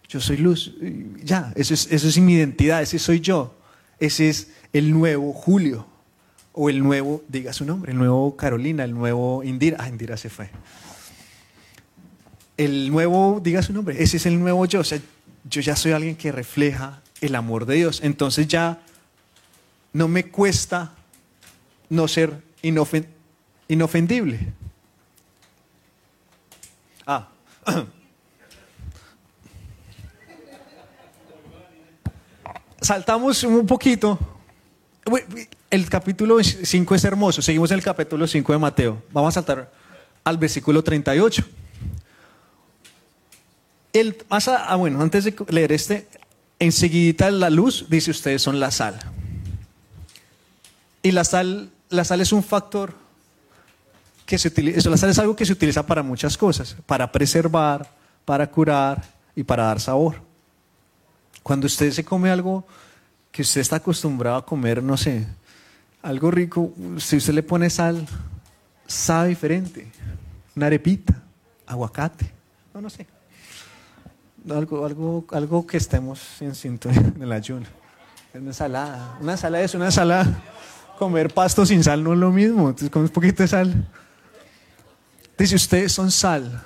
yo 0.09 0.19
soy 0.19 0.37
luz, 0.37 0.75
ya, 1.23 1.53
eso 1.55 1.73
es, 1.73 1.87
eso 1.91 2.07
es 2.07 2.17
mi 2.19 2.33
identidad, 2.33 2.81
ese 2.81 2.99
soy 2.99 3.19
yo. 3.19 3.55
Ese 4.03 4.27
es 4.27 4.49
el 4.73 4.91
nuevo 4.91 5.31
Julio. 5.31 5.87
O 6.51 6.69
el 6.69 6.83
nuevo, 6.83 7.23
diga 7.29 7.53
su 7.53 7.63
nombre, 7.65 7.93
el 7.93 7.97
nuevo 7.97 8.35
Carolina, 8.35 8.83
el 8.83 8.93
nuevo 8.93 9.43
Indira. 9.43 9.77
Ah, 9.79 9.87
Indira 9.87 10.17
se 10.17 10.29
fue. 10.29 10.49
El 12.57 12.91
nuevo, 12.91 13.39
diga 13.41 13.63
su 13.63 13.71
nombre, 13.71 14.03
ese 14.03 14.17
es 14.17 14.25
el 14.25 14.37
nuevo 14.37 14.65
yo. 14.65 14.81
O 14.81 14.83
sea, 14.83 14.99
yo 15.49 15.61
ya 15.61 15.75
soy 15.75 15.93
alguien 15.93 16.15
que 16.15 16.31
refleja 16.31 17.01
el 17.21 17.33
amor 17.35 17.65
de 17.65 17.75
Dios. 17.75 18.01
Entonces 18.03 18.47
ya 18.47 18.81
no 19.93 20.07
me 20.09 20.25
cuesta 20.25 20.91
no 21.89 22.07
ser 22.07 22.43
inofendible. 23.73 24.39
Ah. 27.05 27.27
saltamos 32.83 33.43
un 33.43 33.65
poquito. 33.65 34.19
El 35.69 35.89
capítulo 35.89 36.37
5 36.43 36.95
es 36.95 37.03
hermoso. 37.03 37.41
Seguimos 37.41 37.71
en 37.71 37.77
el 37.77 37.83
capítulo 37.83 38.27
5 38.27 38.53
de 38.53 38.59
Mateo. 38.59 39.01
Vamos 39.11 39.29
a 39.29 39.41
saltar 39.41 39.71
al 40.23 40.37
versículo 40.37 40.83
38. 40.83 41.43
El, 43.93 44.17
más 44.29 44.47
ah, 44.47 44.75
bueno, 44.75 45.01
antes 45.01 45.23
de 45.23 45.35
leer 45.49 45.71
este, 45.71 46.07
enseguida 46.59 47.29
la 47.31 47.49
luz 47.49 47.85
dice 47.89 48.11
ustedes 48.11 48.41
son 48.41 48.59
la 48.59 48.71
sal. 48.71 48.99
Y 51.01 51.11
la 51.11 51.23
sal, 51.23 51.69
la 51.89 52.03
sal 52.03 52.21
es 52.21 52.31
un 52.31 52.43
factor 52.43 52.95
que 54.33 54.39
se 54.39 54.47
utiliza, 54.47 54.89
la 54.89 54.97
sal 54.97 55.11
es 55.11 55.19
algo 55.19 55.35
que 55.35 55.45
se 55.45 55.53
utiliza 55.53 55.85
para 55.85 56.01
muchas 56.01 56.35
cosas, 56.39 56.75
para 56.87 57.11
preservar, 57.11 57.87
para 58.25 58.49
curar 58.49 59.03
y 59.35 59.43
para 59.43 59.65
dar 59.65 59.79
sabor. 59.79 60.15
Cuando 61.43 61.67
usted 61.67 61.91
se 61.91 62.03
come 62.03 62.31
algo 62.31 62.65
que 63.31 63.43
usted 63.43 63.61
está 63.61 63.75
acostumbrado 63.75 64.37
a 64.37 64.43
comer, 64.43 64.81
no 64.81 64.97
sé, 64.97 65.27
algo 66.01 66.31
rico, 66.31 66.73
si 66.97 67.17
usted 67.17 67.31
le 67.31 67.43
pone 67.43 67.69
sal, 67.69 68.07
sabe 68.87 69.29
diferente. 69.29 69.91
Una 70.55 70.65
arepita, 70.65 71.13
aguacate, 71.67 72.25
no, 72.73 72.81
no 72.81 72.89
sé. 72.89 73.05
Algo, 74.49 74.83
algo, 74.83 75.25
algo 75.31 75.67
que 75.67 75.77
estemos 75.77 76.41
en 76.41 76.55
sintonía 76.55 77.01
en 77.15 77.21
el 77.21 77.31
ayuno. 77.31 77.67
Una 78.33 78.47
ensalada. 78.47 79.15
Una 79.21 79.33
ensalada 79.33 79.63
es 79.63 79.75
una 79.75 79.85
ensalada. 79.85 80.41
Comer 80.97 81.31
pasto 81.31 81.67
sin 81.67 81.83
sal 81.83 82.03
no 82.03 82.13
es 82.13 82.19
lo 82.19 82.31
mismo. 82.31 82.69
Entonces, 82.69 82.89
con 82.89 83.03
un 83.03 83.09
poquito 83.09 83.43
de 83.43 83.47
sal. 83.47 83.87
Dice, 85.37 85.55
ustedes 85.55 85.91
son 85.91 86.11
sal. 86.11 86.61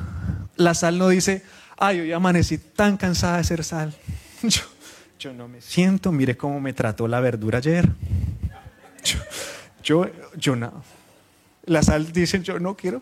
La 0.55 0.73
sal 0.73 0.97
no 0.97 1.09
dice, 1.09 1.43
ay, 1.77 2.01
hoy 2.01 2.11
amanecí 2.11 2.57
tan 2.57 2.97
cansada 2.97 3.37
de 3.37 3.43
ser 3.43 3.63
sal. 3.63 3.95
Yo, 5.19 5.33
no 5.33 5.47
me 5.47 5.61
siento, 5.61 6.11
mire 6.11 6.37
cómo 6.37 6.59
me 6.59 6.73
trató 6.73 7.07
la 7.07 7.19
verdura 7.19 7.57
ayer. 7.57 7.89
Yo, 9.83 10.05
yo, 10.35 10.55
no. 10.55 10.83
La 11.63 11.81
sal 11.81 12.11
dice, 12.11 12.41
yo 12.43 12.59
no 12.59 12.75
quiero. 12.75 13.01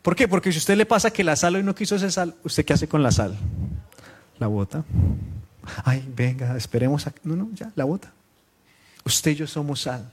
¿Por 0.00 0.14
qué? 0.14 0.28
Porque 0.28 0.52
si 0.52 0.58
a 0.58 0.60
usted 0.60 0.76
le 0.76 0.86
pasa 0.86 1.10
que 1.10 1.24
la 1.24 1.34
sal 1.34 1.56
hoy 1.56 1.64
no 1.64 1.74
quiso 1.74 1.96
esa 1.96 2.08
sal, 2.08 2.36
¿usted 2.44 2.64
qué 2.64 2.72
hace 2.72 2.86
con 2.86 3.02
la 3.02 3.10
sal? 3.10 3.36
La 4.38 4.46
bota. 4.46 4.84
Ay, 5.84 6.08
venga, 6.14 6.56
esperemos. 6.56 7.08
A... 7.08 7.14
No, 7.24 7.34
no, 7.34 7.48
ya, 7.52 7.72
la 7.74 7.84
bota. 7.84 8.12
Usted 9.04 9.32
y 9.32 9.34
yo 9.34 9.46
somos 9.48 9.82
sal. 9.82 10.08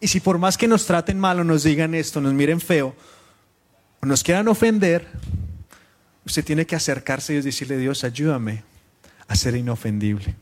Y 0.00 0.08
si 0.08 0.20
por 0.20 0.38
más 0.38 0.56
que 0.56 0.68
nos 0.68 0.86
traten 0.86 1.18
mal 1.18 1.40
o 1.40 1.44
nos 1.44 1.62
digan 1.62 1.94
esto, 1.94 2.20
nos 2.20 2.32
miren 2.32 2.60
feo, 2.60 2.94
nos 4.02 4.22
quieran 4.22 4.48
ofender, 4.48 5.06
usted 6.24 6.44
tiene 6.44 6.66
que 6.66 6.76
acercarse 6.76 7.34
y 7.34 7.40
decirle, 7.40 7.78
Dios, 7.78 8.04
ayúdame 8.04 8.62
a 9.28 9.36
ser 9.36 9.56
inofendible. 9.56 10.34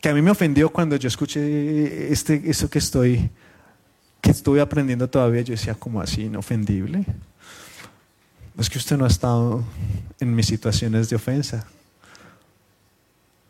Que 0.00 0.08
a 0.08 0.14
mí 0.14 0.22
me 0.22 0.30
ofendió 0.30 0.70
cuando 0.70 0.96
yo 0.96 1.08
escuché 1.08 2.12
este, 2.12 2.42
eso 2.44 2.68
que 2.68 2.78
estoy, 2.78 3.30
que 4.20 4.30
estoy 4.30 4.60
aprendiendo 4.60 5.08
todavía. 5.08 5.40
Yo 5.42 5.52
decía, 5.52 5.74
¿cómo 5.74 6.00
así 6.00 6.22
inofendible? 6.22 7.04
Es 8.58 8.68
que 8.70 8.78
usted 8.78 8.96
no 8.96 9.04
ha 9.04 9.08
estado 9.08 9.64
en 10.20 10.34
mis 10.34 10.46
situaciones 10.46 11.08
de 11.08 11.16
ofensa. 11.16 11.66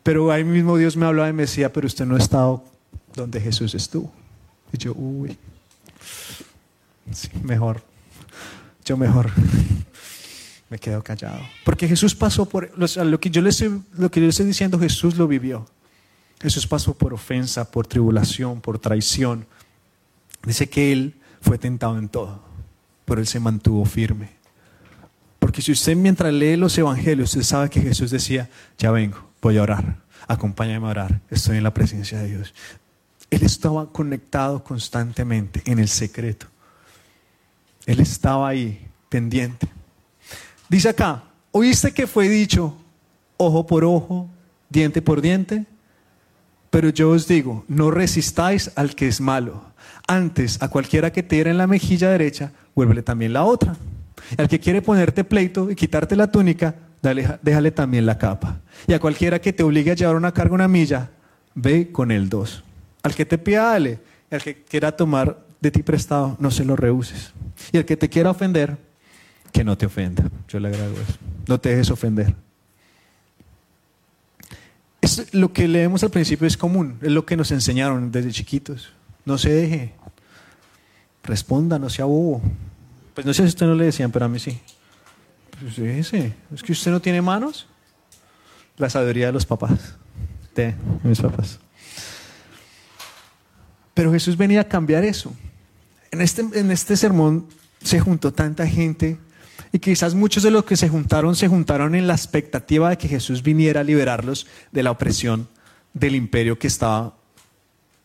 Pero 0.02 0.30
ahí 0.30 0.44
mismo 0.44 0.76
Dios 0.76 0.96
me 0.96 1.06
hablaba 1.06 1.28
y 1.28 1.32
me 1.32 1.42
decía, 1.42 1.72
pero 1.72 1.86
usted 1.86 2.04
no 2.04 2.14
ha 2.14 2.18
estado 2.18 2.64
donde 3.14 3.40
Jesús 3.40 3.74
estuvo. 3.74 4.12
Y 4.72 4.78
yo, 4.78 4.92
uy, 4.94 5.36
mejor, 7.42 7.82
yo 8.84 8.96
mejor 8.96 9.30
me 10.70 10.78
quedo 10.78 11.02
callado. 11.02 11.40
Porque 11.64 11.88
Jesús 11.88 12.14
pasó 12.14 12.46
por, 12.46 12.70
lo 12.76 13.20
que 13.20 13.30
yo 13.30 13.42
le 13.42 13.50
estoy, 13.50 13.82
lo 13.96 14.10
que 14.10 14.20
yo 14.20 14.24
le 14.24 14.30
estoy 14.30 14.46
diciendo, 14.46 14.78
Jesús 14.78 15.16
lo 15.16 15.26
vivió. 15.26 15.66
Jesús 16.40 16.66
pasó 16.66 16.94
por 16.94 17.14
ofensa, 17.14 17.70
por 17.70 17.86
tribulación, 17.86 18.60
por 18.60 18.78
traición. 18.78 19.46
Dice 20.44 20.68
que 20.68 20.92
Él 20.92 21.14
fue 21.40 21.58
tentado 21.58 21.98
en 21.98 22.08
todo, 22.08 22.42
pero 23.04 23.20
Él 23.20 23.26
se 23.26 23.40
mantuvo 23.40 23.84
firme. 23.84 24.30
Porque 25.38 25.62
si 25.62 25.72
usted 25.72 25.96
mientras 25.96 26.32
lee 26.32 26.56
los 26.56 26.76
evangelios, 26.76 27.30
usted 27.30 27.42
sabe 27.42 27.70
que 27.70 27.80
Jesús 27.80 28.10
decía, 28.10 28.50
ya 28.78 28.90
vengo, 28.90 29.30
voy 29.40 29.58
a 29.58 29.62
orar, 29.62 29.98
acompáñame 30.26 30.86
a 30.86 30.90
orar, 30.90 31.20
estoy 31.30 31.58
en 31.58 31.64
la 31.64 31.74
presencia 31.74 32.18
de 32.18 32.28
Dios. 32.28 32.54
Él 33.30 33.42
estaba 33.42 33.90
conectado 33.90 34.64
constantemente 34.64 35.62
en 35.66 35.78
el 35.78 35.88
secreto. 35.88 36.46
Él 37.86 38.00
estaba 38.00 38.48
ahí, 38.48 38.86
pendiente. 39.08 39.68
Dice 40.68 40.88
acá, 40.88 41.24
¿oíste 41.52 41.92
que 41.92 42.06
fue 42.06 42.28
dicho 42.28 42.76
ojo 43.36 43.66
por 43.66 43.84
ojo, 43.84 44.28
diente 44.68 45.02
por 45.02 45.20
diente? 45.20 45.66
Pero 46.70 46.88
yo 46.88 47.10
os 47.10 47.28
digo, 47.28 47.64
no 47.68 47.90
resistáis 47.90 48.72
al 48.74 48.94
que 48.94 49.06
es 49.06 49.20
malo. 49.20 49.62
Antes, 50.06 50.60
a 50.62 50.68
cualquiera 50.68 51.12
que 51.12 51.22
te 51.22 51.40
en 51.40 51.58
la 51.58 51.66
mejilla 51.66 52.10
derecha, 52.10 52.52
vuélvele 52.74 53.02
también 53.02 53.32
la 53.32 53.44
otra. 53.44 53.76
Y 54.36 54.40
al 54.40 54.48
que 54.48 54.58
quiere 54.58 54.82
ponerte 54.82 55.22
pleito 55.22 55.70
y 55.70 55.76
quitarte 55.76 56.16
la 56.16 56.30
túnica, 56.30 56.74
déjale 57.42 57.70
también 57.70 58.06
la 58.06 58.18
capa. 58.18 58.60
Y 58.86 58.92
a 58.92 58.98
cualquiera 58.98 59.40
que 59.40 59.52
te 59.52 59.62
obligue 59.62 59.92
a 59.92 59.94
llevar 59.94 60.16
una 60.16 60.32
carga 60.32 60.54
una 60.54 60.68
milla, 60.68 61.10
ve 61.54 61.92
con 61.92 62.10
él 62.10 62.28
dos. 62.28 62.64
Al 63.02 63.14
que 63.14 63.26
te 63.26 63.38
pida, 63.38 63.64
dale. 63.64 63.98
Y 64.30 64.34
al 64.34 64.42
que 64.42 64.62
quiera 64.62 64.92
tomar 64.96 65.38
de 65.64 65.70
ti 65.70 65.82
prestado, 65.82 66.36
no 66.38 66.50
se 66.50 66.64
lo 66.64 66.76
rehuses. 66.76 67.32
Y 67.72 67.78
al 67.78 67.86
que 67.86 67.96
te 67.96 68.10
quiera 68.10 68.30
ofender, 68.30 68.76
que 69.50 69.64
no 69.64 69.78
te 69.78 69.86
ofenda. 69.86 70.30
Yo 70.48 70.60
le 70.60 70.68
agrego 70.68 70.94
eso. 70.94 71.16
No 71.48 71.58
te 71.58 71.70
dejes 71.70 71.90
ofender. 71.90 72.34
Es, 75.00 75.32
lo 75.32 75.52
que 75.52 75.66
leemos 75.66 76.02
al 76.02 76.10
principio 76.10 76.46
es 76.46 76.56
común, 76.56 76.98
es 77.00 77.10
lo 77.10 77.24
que 77.24 77.36
nos 77.36 77.50
enseñaron 77.50 78.12
desde 78.12 78.30
chiquitos. 78.30 78.92
No 79.24 79.38
se 79.38 79.50
deje. 79.50 79.94
Responda, 81.22 81.78
no 81.78 81.88
sea 81.88 82.04
bobo. 82.04 82.42
Pues 83.14 83.26
no 83.26 83.32
sé 83.32 83.42
si 83.42 83.46
a 83.46 83.48
usted 83.48 83.66
no 83.66 83.74
le 83.74 83.86
decían, 83.86 84.12
pero 84.12 84.26
a 84.26 84.28
mí 84.28 84.38
sí. 84.38 84.60
Pues 85.58 85.78
ese. 85.78 86.34
Es 86.52 86.62
que 86.62 86.72
usted 86.72 86.90
no 86.90 87.00
tiene 87.00 87.22
manos. 87.22 87.66
La 88.76 88.90
sabiduría 88.90 89.26
de 89.26 89.32
los 89.32 89.46
papás. 89.46 89.96
De 90.54 90.74
mis 91.02 91.20
papás. 91.20 91.58
Pero 93.94 94.12
Jesús 94.12 94.36
venía 94.36 94.60
a 94.60 94.64
cambiar 94.64 95.04
eso. 95.04 95.32
En 96.14 96.20
este, 96.20 96.42
en 96.54 96.70
este 96.70 96.96
sermón 96.96 97.48
se 97.82 97.98
juntó 97.98 98.32
tanta 98.32 98.68
gente 98.68 99.18
y 99.72 99.80
quizás 99.80 100.14
muchos 100.14 100.44
de 100.44 100.52
los 100.52 100.64
que 100.64 100.76
se 100.76 100.88
juntaron 100.88 101.34
se 101.34 101.48
juntaron 101.48 101.96
en 101.96 102.06
la 102.06 102.14
expectativa 102.14 102.90
de 102.90 102.98
que 102.98 103.08
Jesús 103.08 103.42
viniera 103.42 103.80
a 103.80 103.82
liberarlos 103.82 104.46
de 104.70 104.84
la 104.84 104.92
opresión 104.92 105.48
del 105.92 106.14
imperio 106.14 106.56
que 106.56 106.68
estaba 106.68 107.16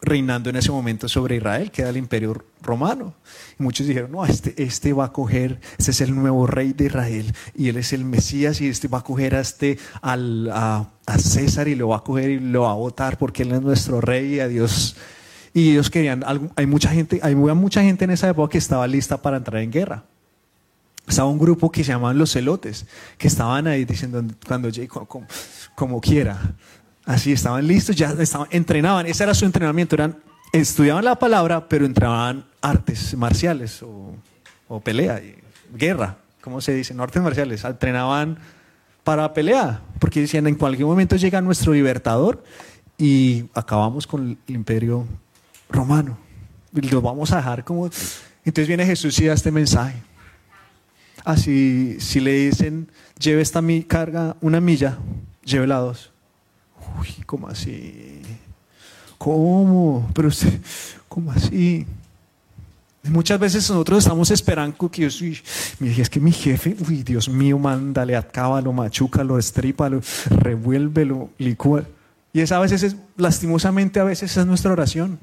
reinando 0.02 0.50
en 0.50 0.56
ese 0.56 0.72
momento 0.72 1.08
sobre 1.08 1.36
Israel, 1.36 1.70
que 1.70 1.84
era 1.84 1.92
el 1.92 1.98
imperio 1.98 2.44
romano. 2.64 3.14
Y 3.60 3.62
muchos 3.62 3.86
dijeron, 3.86 4.12
no, 4.12 4.26
este, 4.26 4.56
este 4.58 4.92
va 4.92 5.06
a 5.06 5.14
coger, 5.14 5.60
este 5.78 5.92
es 5.92 6.02
el 6.02 6.16
nuevo 6.16 6.48
rey 6.48 6.74
de 6.74 6.86
Israel, 6.86 7.32
y 7.54 7.70
él 7.70 7.78
es 7.78 7.94
el 7.94 8.06
Mesías, 8.06 8.60
y 8.60 8.70
este 8.70 8.88
va 8.88 9.00
a 9.00 9.04
coger 9.04 9.36
a, 9.36 9.42
este, 9.42 9.78
al, 10.02 10.50
a, 10.52 10.90
César 11.20 11.68
y 11.68 11.76
lo 11.76 11.90
va 11.90 11.98
a 11.98 12.04
coger 12.04 12.32
y 12.32 12.40
lo 12.40 12.62
va 12.64 12.72
a 12.72 12.76
votar 12.76 13.20
porque 13.20 13.44
él 13.44 13.52
es 13.52 13.62
nuestro 13.62 14.02
rey 14.02 14.36
y 14.36 14.40
a 14.40 14.48
Dios. 14.48 14.96
Y 15.54 15.72
ellos 15.72 15.90
querían, 15.90 16.24
hay 16.56 16.66
mucha 16.66 16.90
gente, 16.90 17.20
hay 17.24 17.36
mucha 17.36 17.82
gente 17.82 18.06
en 18.06 18.12
esa 18.12 18.30
época 18.30 18.52
que 18.52 18.58
estaba 18.58 18.88
lista 18.88 19.22
para 19.22 19.38
entrar 19.38 19.62
en 19.62 19.72
guerra. 19.72 20.04
Estaba 21.08 21.28
un 21.28 21.40
grupo 21.40 21.72
que 21.72 21.84
se 21.84 21.92
llamaban 21.92 22.20
los 22.20 22.32
celotes, 22.32 22.86
que 23.18 23.28
estaban 23.28 23.66
ahí 23.66 23.84
diciendo, 23.84 24.24
cuando 24.48 24.70
como, 24.88 25.28
como 25.76 26.02
quiera, 26.02 26.54
Así 27.10 27.32
estaban 27.32 27.66
listos, 27.66 27.96
ya 27.96 28.12
estaban, 28.20 28.48
entrenaban, 28.52 29.08
ese 29.08 29.24
era 29.24 29.34
su 29.34 29.44
entrenamiento, 29.44 29.96
eran, 29.96 30.18
estudiaban 30.54 31.04
la 31.04 31.18
palabra, 31.18 31.68
pero 31.68 31.88
entrenaban 31.88 32.46
artes 32.62 33.18
marciales 33.18 33.82
o, 33.82 34.80
pelea, 34.82 35.20
guerra, 35.74 36.18
¿cómo 36.40 36.62
se 36.62 36.72
dice? 36.76 36.94
No 36.94 37.02
artes 37.02 37.20
marciales, 37.24 37.66
entrenaban 37.66 38.38
para 39.04 39.34
pelea, 39.34 39.82
porque 39.98 40.22
decían 40.22 40.46
en 40.46 40.54
cualquier 40.54 40.86
momento 40.86 41.16
llega 41.16 41.42
nuestro 41.42 41.74
libertador 41.74 42.44
y 42.96 43.46
acabamos 43.56 44.06
con 44.06 44.38
el 44.48 44.54
imperio 44.54 45.08
romano. 45.70 46.18
Lo 46.74 47.02
vamos 47.02 47.32
a 47.32 47.38
dejar 47.38 47.64
como... 47.64 47.90
Entonces 48.46 48.68
viene 48.68 48.86
Jesús 48.86 49.20
y 49.20 49.26
da 49.26 49.34
este 49.34 49.52
mensaje. 49.52 49.96
Así, 51.24 51.98
si 52.00 52.20
le 52.20 52.32
dicen, 52.34 52.90
lleve 53.20 53.42
esta 53.42 53.62
mi 53.62 53.84
carga 53.84 54.36
una 54.42 54.60
milla, 54.60 54.98
llévela 55.44 55.78
dos. 55.78 56.12
Uy, 57.00 57.24
¿cómo 57.26 57.48
así? 57.48 58.22
¿Cómo? 59.18 60.10
Pero 60.14 60.30
usted, 60.30 60.60
¿cómo 61.08 61.32
así? 61.32 61.86
Muchas 63.04 63.40
veces 63.40 63.70
nosotros 63.70 64.00
estamos 64.00 64.30
esperando 64.32 64.90
que 64.90 65.08
yo 65.08 65.08
es 66.02 66.10
que 66.10 66.20
mi 66.20 66.32
jefe, 66.32 66.76
uy, 66.88 67.04
Dios 67.04 67.30
mío, 67.30 67.58
mándale, 67.58 68.16
acábalo, 68.16 68.74
machúcalo, 68.74 69.38
estrípalo, 69.38 70.02
revuélvelo, 70.30 71.30
licúa. 71.38 71.84
Y 72.34 72.42
esa 72.42 72.58
a 72.58 72.60
veces 72.60 72.84
es, 72.84 72.96
lastimosamente, 73.18 74.00
a 74.00 74.04
veces 74.04 74.36
es 74.36 74.46
nuestra 74.46 74.72
oración. 74.72 75.20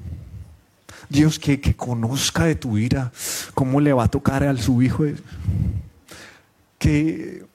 Dios, 1.09 1.39
que, 1.39 1.59
que 1.61 1.75
conozca 1.75 2.45
de 2.45 2.55
tu 2.55 2.77
ira, 2.77 3.11
cómo 3.53 3.79
le 3.79 3.93
va 3.93 4.05
a 4.05 4.07
tocar 4.07 4.43
a 4.43 4.55
su 4.57 4.81
hijo. 4.81 5.05
Que 6.77 7.45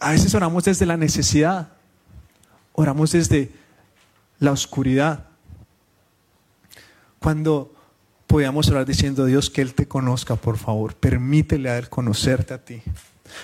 a 0.00 0.12
veces 0.12 0.34
oramos 0.34 0.64
desde 0.64 0.86
la 0.86 0.96
necesidad. 0.96 1.68
Oramos 2.72 3.12
desde 3.12 3.52
la 4.38 4.52
oscuridad. 4.52 5.26
Cuando 7.18 7.74
podíamos 8.26 8.68
orar 8.68 8.86
diciendo, 8.86 9.24
Dios, 9.24 9.50
que 9.50 9.62
Él 9.62 9.74
te 9.74 9.88
conozca, 9.88 10.36
por 10.36 10.58
favor, 10.58 10.94
permítele 10.94 11.70
a 11.70 11.78
Él 11.78 11.88
conocerte 11.88 12.54
a 12.54 12.64
ti. 12.64 12.82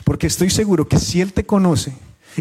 Porque 0.04 0.28
estoy 0.28 0.50
seguro 0.50 0.88
que 0.88 0.98
si 0.98 1.20
Él 1.20 1.32
te 1.32 1.44
conoce 1.44 1.92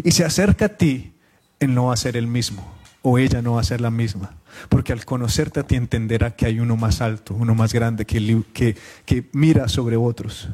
y 0.02 0.12
se 0.12 0.24
acerca 0.24 0.66
a 0.66 0.76
ti, 0.76 1.14
Él 1.58 1.74
no 1.74 1.86
va 1.86 1.94
a 1.94 1.96
ser 1.96 2.16
el 2.16 2.26
mismo 2.26 2.74
o 3.06 3.18
ella 3.18 3.42
no 3.42 3.54
va 3.54 3.60
a 3.60 3.64
ser 3.64 3.82
la 3.82 3.90
misma. 3.90 4.34
Porque 4.68 4.92
al 4.92 5.04
conocerte 5.04 5.60
a 5.60 5.66
ti 5.66 5.76
entenderá 5.76 6.36
que 6.36 6.46
hay 6.46 6.60
uno 6.60 6.76
más 6.76 7.00
alto, 7.00 7.34
uno 7.34 7.54
más 7.54 7.72
grande 7.72 8.04
que, 8.04 8.42
que, 8.52 8.76
que 9.04 9.28
mira 9.32 9.68
sobre 9.68 9.96
otros. 9.96 10.48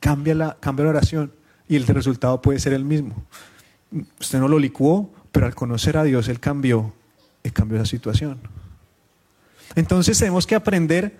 cambia, 0.00 0.34
la, 0.34 0.56
cambia 0.60 0.84
la 0.84 0.90
oración 0.90 1.32
y 1.68 1.76
el 1.76 1.86
resultado 1.86 2.40
puede 2.40 2.58
ser 2.58 2.72
el 2.72 2.84
mismo 2.84 3.26
usted 4.20 4.38
no 4.38 4.48
lo 4.48 4.58
licuó, 4.58 5.10
pero 5.32 5.46
al 5.46 5.54
conocer 5.54 5.96
a 5.96 6.04
Dios, 6.04 6.28
Él 6.28 6.40
cambió, 6.40 6.92
Él 7.42 7.52
cambió 7.52 7.78
la 7.78 7.86
situación. 7.86 8.38
Entonces 9.74 10.18
tenemos 10.18 10.46
que 10.46 10.54
aprender 10.54 11.16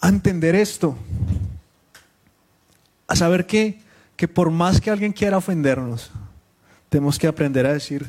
a 0.00 0.08
entender 0.08 0.54
esto, 0.54 0.96
a 3.06 3.16
saber 3.16 3.46
que, 3.46 3.80
que 4.16 4.28
por 4.28 4.50
más 4.50 4.80
que 4.80 4.90
alguien 4.90 5.12
quiera 5.12 5.36
ofendernos, 5.36 6.10
tenemos 6.88 7.18
que 7.18 7.26
aprender 7.26 7.66
a 7.66 7.72
decir, 7.72 8.06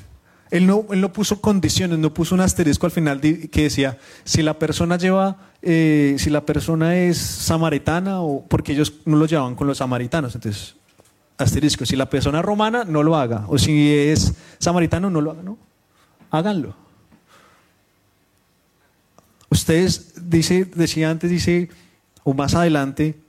él 0.54 0.68
no, 0.68 0.86
él 0.92 1.02
no, 1.02 1.12
puso 1.12 1.42
condiciones, 1.42 1.98
no 1.98 2.14
puso 2.14 2.36
un 2.36 2.42
asterisco 2.42 2.86
al 2.86 2.92
final 2.92 3.20
que 3.20 3.64
decía, 3.64 3.98
si 4.24 4.44
la 4.44 4.60
persona 4.60 5.00
lleva, 5.00 5.38
eh, 5.64 6.16
si 6.20 6.30
la 6.30 6.46
persona 6.46 6.96
es 6.96 7.18
samaritana, 7.18 8.22
o 8.22 8.46
porque 8.48 8.74
ellos 8.74 8.94
no 9.06 9.18
lo 9.18 9.26
llevaban 9.26 9.56
con 9.56 9.66
los 9.66 9.80
samaritanos, 9.80 10.36
entonces 10.36 10.76
asterisco, 11.40 11.88
si 11.88 11.96
la 11.96 12.08
persona 12.08 12.38
es 12.38 12.46
romana, 12.46 12.84
no 12.84 13.02
lo 13.02 13.16
haga. 13.16 13.46
O 13.48 13.58
si 13.58 13.92
es 13.92 14.36
samaritano, 14.60 15.10
no 15.10 15.22
lo 15.22 15.32
haga, 15.32 15.42
no. 15.42 15.58
Háganlo. 16.30 16.76
Ustedes, 19.50 20.14
dice, 20.30 20.66
decía 20.66 21.10
antes, 21.10 21.32
dice, 21.32 21.70
o 22.24 22.36
más 22.36 22.54
adelante, 22.54 23.20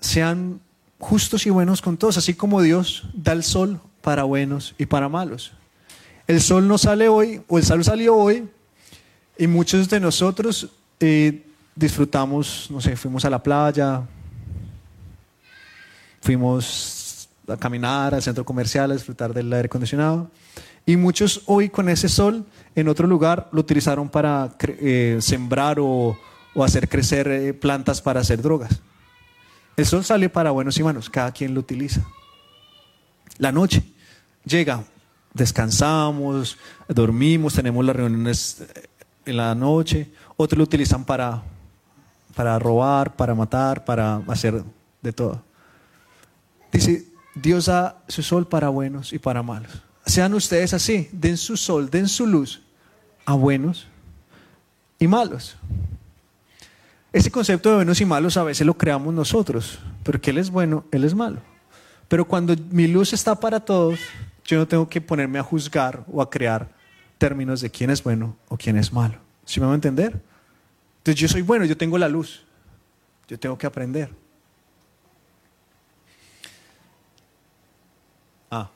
sean 0.00 0.60
justos 0.98 1.46
y 1.46 1.50
buenos 1.50 1.80
con 1.80 1.96
todos, 1.96 2.18
así 2.18 2.34
como 2.34 2.60
Dios 2.60 3.08
da 3.14 3.32
el 3.32 3.42
sol 3.42 3.80
para 4.02 4.24
buenos 4.24 4.74
y 4.76 4.84
para 4.84 5.08
malos. 5.08 5.54
El 6.26 6.40
sol 6.40 6.66
no 6.66 6.76
sale 6.76 7.08
hoy, 7.08 7.40
o 7.46 7.58
el 7.58 7.64
sol 7.64 7.84
salió 7.84 8.16
hoy, 8.16 8.48
y 9.38 9.46
muchos 9.46 9.88
de 9.88 10.00
nosotros 10.00 10.68
eh, 10.98 11.44
disfrutamos, 11.74 12.66
no 12.70 12.80
sé, 12.80 12.96
fuimos 12.96 13.24
a 13.24 13.30
la 13.30 13.42
playa, 13.42 14.02
fuimos 16.20 17.28
a 17.46 17.56
caminar 17.56 18.14
al 18.14 18.22
centro 18.22 18.44
comercial, 18.44 18.90
a 18.90 18.94
disfrutar 18.94 19.32
del 19.32 19.52
aire 19.52 19.66
acondicionado. 19.66 20.30
Y 20.84 20.96
muchos 20.96 21.42
hoy 21.46 21.68
con 21.68 21.88
ese 21.88 22.08
sol 22.08 22.44
en 22.74 22.88
otro 22.88 23.06
lugar 23.06 23.48
lo 23.52 23.60
utilizaron 23.60 24.08
para 24.08 24.56
eh, 24.60 25.18
sembrar 25.20 25.78
o, 25.80 26.18
hacer 26.64 26.88
crecer 26.88 27.28
eh, 27.28 27.54
plantas 27.54 28.00
para 28.00 28.20
hacer 28.20 28.40
drogas. 28.40 28.80
El 29.76 29.84
sol 29.84 30.04
sale 30.04 30.28
para 30.28 30.50
buenos 30.50 30.78
y 30.78 30.82
malos, 30.82 31.10
cada 31.10 31.30
quien 31.30 31.54
lo 31.54 31.60
utiliza. 31.60 32.02
La 33.38 33.52
noche 33.52 33.82
llega, 34.44 34.82
descansamos, 35.36 36.58
dormimos, 36.88 37.54
tenemos 37.54 37.84
las 37.84 37.94
reuniones 37.94 38.60
eh, 38.60 38.88
en 39.26 39.36
la 39.36 39.54
noche, 39.54 40.10
otros 40.36 40.58
lo 40.58 40.64
utilizan 40.64 41.04
para, 41.04 41.42
para 42.34 42.58
robar, 42.58 43.14
para 43.14 43.34
matar, 43.34 43.84
para 43.84 44.16
hacer 44.28 44.62
de 45.02 45.12
todo. 45.12 45.42
Dice, 46.72 47.06
Dios 47.34 47.66
da 47.66 48.02
su 48.08 48.22
sol 48.22 48.46
para 48.46 48.68
buenos 48.68 49.12
y 49.12 49.18
para 49.18 49.42
malos. 49.42 49.70
Sean 50.06 50.32
ustedes 50.34 50.72
así, 50.72 51.08
den 51.12 51.36
su 51.36 51.56
sol, 51.56 51.90
den 51.90 52.08
su 52.08 52.26
luz 52.26 52.62
a 53.24 53.34
buenos 53.34 53.86
y 54.98 55.06
malos. 55.06 55.56
ese 57.12 57.30
concepto 57.30 57.70
de 57.70 57.76
buenos 57.76 58.00
y 58.00 58.04
malos 58.04 58.36
a 58.36 58.44
veces 58.44 58.66
lo 58.66 58.74
creamos 58.74 59.12
nosotros, 59.12 59.78
porque 60.02 60.30
Él 60.30 60.38
es 60.38 60.50
bueno, 60.50 60.84
Él 60.92 61.04
es 61.04 61.14
malo. 61.14 61.40
Pero 62.08 62.24
cuando 62.24 62.54
mi 62.70 62.86
luz 62.86 63.12
está 63.12 63.34
para 63.34 63.60
todos, 63.60 63.98
yo 64.46 64.58
no 64.58 64.66
tengo 64.66 64.88
que 64.88 65.00
ponerme 65.00 65.38
a 65.38 65.42
juzgar 65.42 66.04
o 66.10 66.22
a 66.22 66.30
crear 66.30 66.68
términos 67.18 67.60
de 67.60 67.70
quién 67.70 67.90
es 67.90 68.02
bueno 68.02 68.36
o 68.48 68.56
quién 68.56 68.76
es 68.76 68.92
malo. 68.92 69.18
¿Sí 69.44 69.60
me 69.60 69.66
va 69.66 69.72
a 69.72 69.76
entender? 69.76 70.20
Entonces 70.98 71.20
yo 71.20 71.28
soy 71.28 71.42
bueno, 71.42 71.64
yo 71.64 71.76
tengo 71.76 71.98
la 71.98 72.08
luz. 72.08 72.42
Yo 73.28 73.38
tengo 73.38 73.58
que 73.58 73.66
aprender. 73.66 74.10
Ah. 78.50 78.70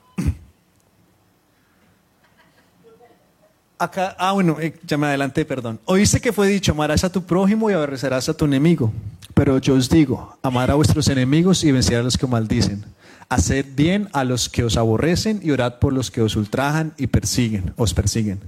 Acá, 3.79 4.15
ah, 4.19 4.33
bueno, 4.33 4.57
eh, 4.59 4.77
ya 4.83 4.97
me 4.97 5.07
adelanté, 5.07 5.45
perdón. 5.45 5.79
Oíste 5.85 6.19
que 6.19 6.33
fue 6.33 6.47
dicho, 6.47 6.73
amarás 6.73 7.03
a 7.03 7.11
tu 7.11 7.23
prójimo 7.23 7.69
y 7.69 7.73
aborrecerás 7.73 8.27
a 8.27 8.33
tu 8.33 8.45
enemigo. 8.45 8.91
Pero 9.33 9.57
yo 9.57 9.75
os 9.75 9.89
digo, 9.89 10.37
amar 10.41 10.69
a 10.69 10.75
vuestros 10.75 11.07
enemigos 11.07 11.63
y 11.63 11.71
vencer 11.71 11.99
a 11.99 12.03
los 12.03 12.17
que 12.17 12.27
maldicen. 12.27 12.83
Haced 13.31 13.65
bien 13.77 14.09
a 14.11 14.25
los 14.25 14.49
que 14.49 14.65
os 14.65 14.75
aborrecen 14.75 15.39
y 15.41 15.51
orad 15.51 15.79
por 15.79 15.93
los 15.93 16.11
que 16.11 16.21
os 16.21 16.35
ultrajan 16.35 16.91
y 16.97 17.07
persiguen, 17.07 17.71
os 17.77 17.93
persiguen. 17.93 18.41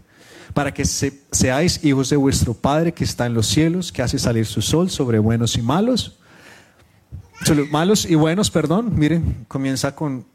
Para 0.53 0.73
que 0.73 0.83
seáis 0.83 1.79
hijos 1.85 2.09
de 2.09 2.17
vuestro 2.17 2.53
Padre 2.53 2.93
que 2.93 3.05
está 3.05 3.25
en 3.25 3.33
los 3.33 3.47
cielos, 3.47 3.93
que 3.93 4.01
hace 4.01 4.19
salir 4.19 4.45
su 4.45 4.61
sol 4.61 4.89
sobre 4.89 5.19
buenos 5.19 5.55
y 5.55 5.61
malos. 5.61 6.17
Malos 7.71 8.05
y 8.05 8.15
buenos, 8.15 8.51
perdón, 8.51 8.91
miren, 8.93 9.45
comienza 9.47 9.95
con 9.95 10.25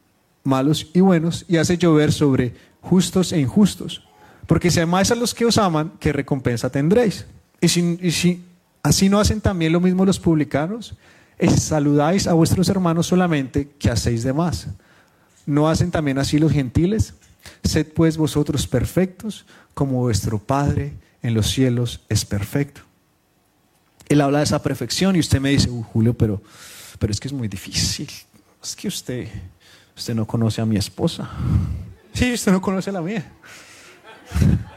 malos 0.45 0.87
y 0.95 1.01
buenos 1.01 1.45
y 1.47 1.59
hace 1.59 1.77
llover 1.77 2.11
sobre 2.11 2.55
justos 2.81 3.33
e 3.33 3.41
injustos. 3.41 4.03
Porque 4.47 4.71
si 4.71 4.81
amáis 4.81 5.11
a 5.11 5.15
los 5.15 5.35
que 5.35 5.45
os 5.45 5.59
aman, 5.59 5.93
¿qué 6.01 6.11
recompensa 6.11 6.71
tendréis? 6.71 7.27
Y 7.61 7.69
si 7.69 8.43
así 8.83 9.11
no 9.11 9.21
hacen 9.21 9.43
también 9.43 9.73
lo 9.75 9.81
mismo 9.81 10.07
los 10.07 10.19
publicanos, 10.19 10.97
saludáis 11.47 12.27
a 12.27 12.33
vuestros 12.33 12.69
hermanos 12.69 13.07
solamente, 13.07 13.71
que 13.79 13.91
hacéis 13.91 14.25
de 14.25 14.33
más. 14.33 14.69
¿No 15.47 15.69
hacen 15.69 15.91
también 15.91 16.19
así 16.19 16.39
los 16.39 16.53
gentiles? 16.53 17.15
Sed 17.63 17.87
pues 17.95 18.17
vosotros 18.17 18.67
perfectos, 18.67 19.47
como 19.75 20.01
vuestro 20.01 20.39
Padre 20.39 20.95
en 21.23 21.35
los 21.35 21.49
cielos 21.49 22.01
es 22.09 22.25
perfecto. 22.25 22.81
Él 24.09 24.21
habla 24.21 24.39
de 24.39 24.45
esa 24.45 24.63
perfección 24.63 25.17
y 25.17 25.21
usted 25.21 25.41
me 25.41 25.51
dice, 25.51 25.69
Julio, 25.93 26.15
pero, 26.15 26.43
pero 26.99 27.13
es 27.13 27.21
que 27.21 27.29
es 27.29 27.35
muy 27.35 27.47
difícil. 27.47 28.09
Es 28.63 28.75
que 28.75 28.89
usted, 28.89 29.29
usted 29.97 30.15
no 30.15 30.27
conoce 30.27 30.61
a 30.61 30.67
mi 30.67 30.77
esposa. 30.77 31.31
Sí, 32.15 32.33
usted 32.33 32.51
no 32.51 32.61
conoce 32.61 32.91
a 32.91 32.95
la 32.95 33.03
mía. 33.03 33.31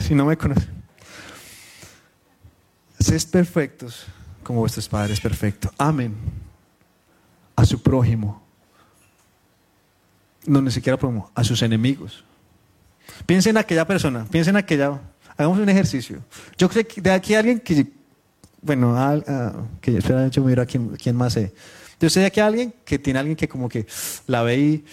Si 0.00 0.14
no 0.14 0.24
me 0.24 0.38
conoce. 0.38 0.66
Sed 2.98 3.28
perfectos 3.30 4.06
como 4.46 4.60
vuestros 4.60 4.88
padres 4.88 5.20
perfectos. 5.20 5.72
Amen 5.76 6.14
a 7.56 7.64
su 7.64 7.82
prójimo. 7.82 8.42
No 10.44 10.60
ni 10.60 10.70
siquiera 10.70 10.96
prójimo, 10.96 11.30
a 11.34 11.42
sus 11.42 11.62
enemigos. 11.62 12.22
Piensen 13.24 13.50
en 13.50 13.56
aquella 13.58 13.86
persona, 13.86 14.24
piensen 14.30 14.54
en 14.54 14.58
aquella. 14.58 15.00
Hagamos 15.36 15.58
un 15.58 15.68
ejercicio. 15.68 16.22
Yo 16.56 16.68
creo 16.68 16.86
que 16.86 17.00
de 17.00 17.10
aquí 17.10 17.34
hay 17.34 17.38
alguien 17.40 17.60
que, 17.60 17.86
bueno, 18.62 18.94
que 19.80 19.96
espera, 19.96 20.28
yo 20.28 20.44
miro 20.44 20.62
a 20.62 20.66
quién, 20.66 20.90
quién 20.96 21.16
más 21.16 21.32
sé. 21.32 21.52
Yo 21.98 22.10
sé 22.10 22.20
de 22.20 22.26
aquí 22.26 22.40
alguien 22.40 22.74
que 22.84 22.98
tiene 22.98 23.18
alguien 23.18 23.36
que 23.36 23.48
como 23.48 23.68
que 23.68 23.86
la 24.26 24.42
ve 24.42 24.58
y. 24.58 24.84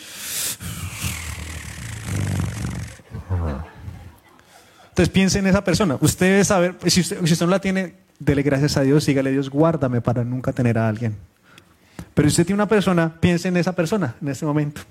Entonces 4.90 5.10
piensen 5.10 5.46
en 5.46 5.50
esa 5.50 5.64
persona. 5.64 5.98
Usted 6.00 6.28
debe 6.28 6.46
saber, 6.46 6.78
si 6.88 7.02
usted, 7.02 7.26
si 7.26 7.34
usted 7.34 7.46
no 7.46 7.52
la 7.52 7.60
tiene, 7.60 8.03
dele 8.20 8.44
gracias 8.44 8.78
a 8.78 8.82
Dios, 8.82 9.06
dígale 9.06 9.32
Dios, 9.32 9.50
guárdame 9.50 10.02
para 10.02 10.24
nunca 10.24 10.54
tener 10.54 10.78
a 10.78 10.88
alguien. 10.88 11.16
Pero 12.14 12.30
si 12.30 12.34
usted 12.34 12.46
tiene 12.46 12.62
una 12.62 12.68
persona, 12.68 13.20
piense 13.20 13.48
en 13.48 13.58
esa 13.58 13.74
persona 13.74 14.16
en 14.22 14.28
este 14.28 14.46
momento. 14.46 14.82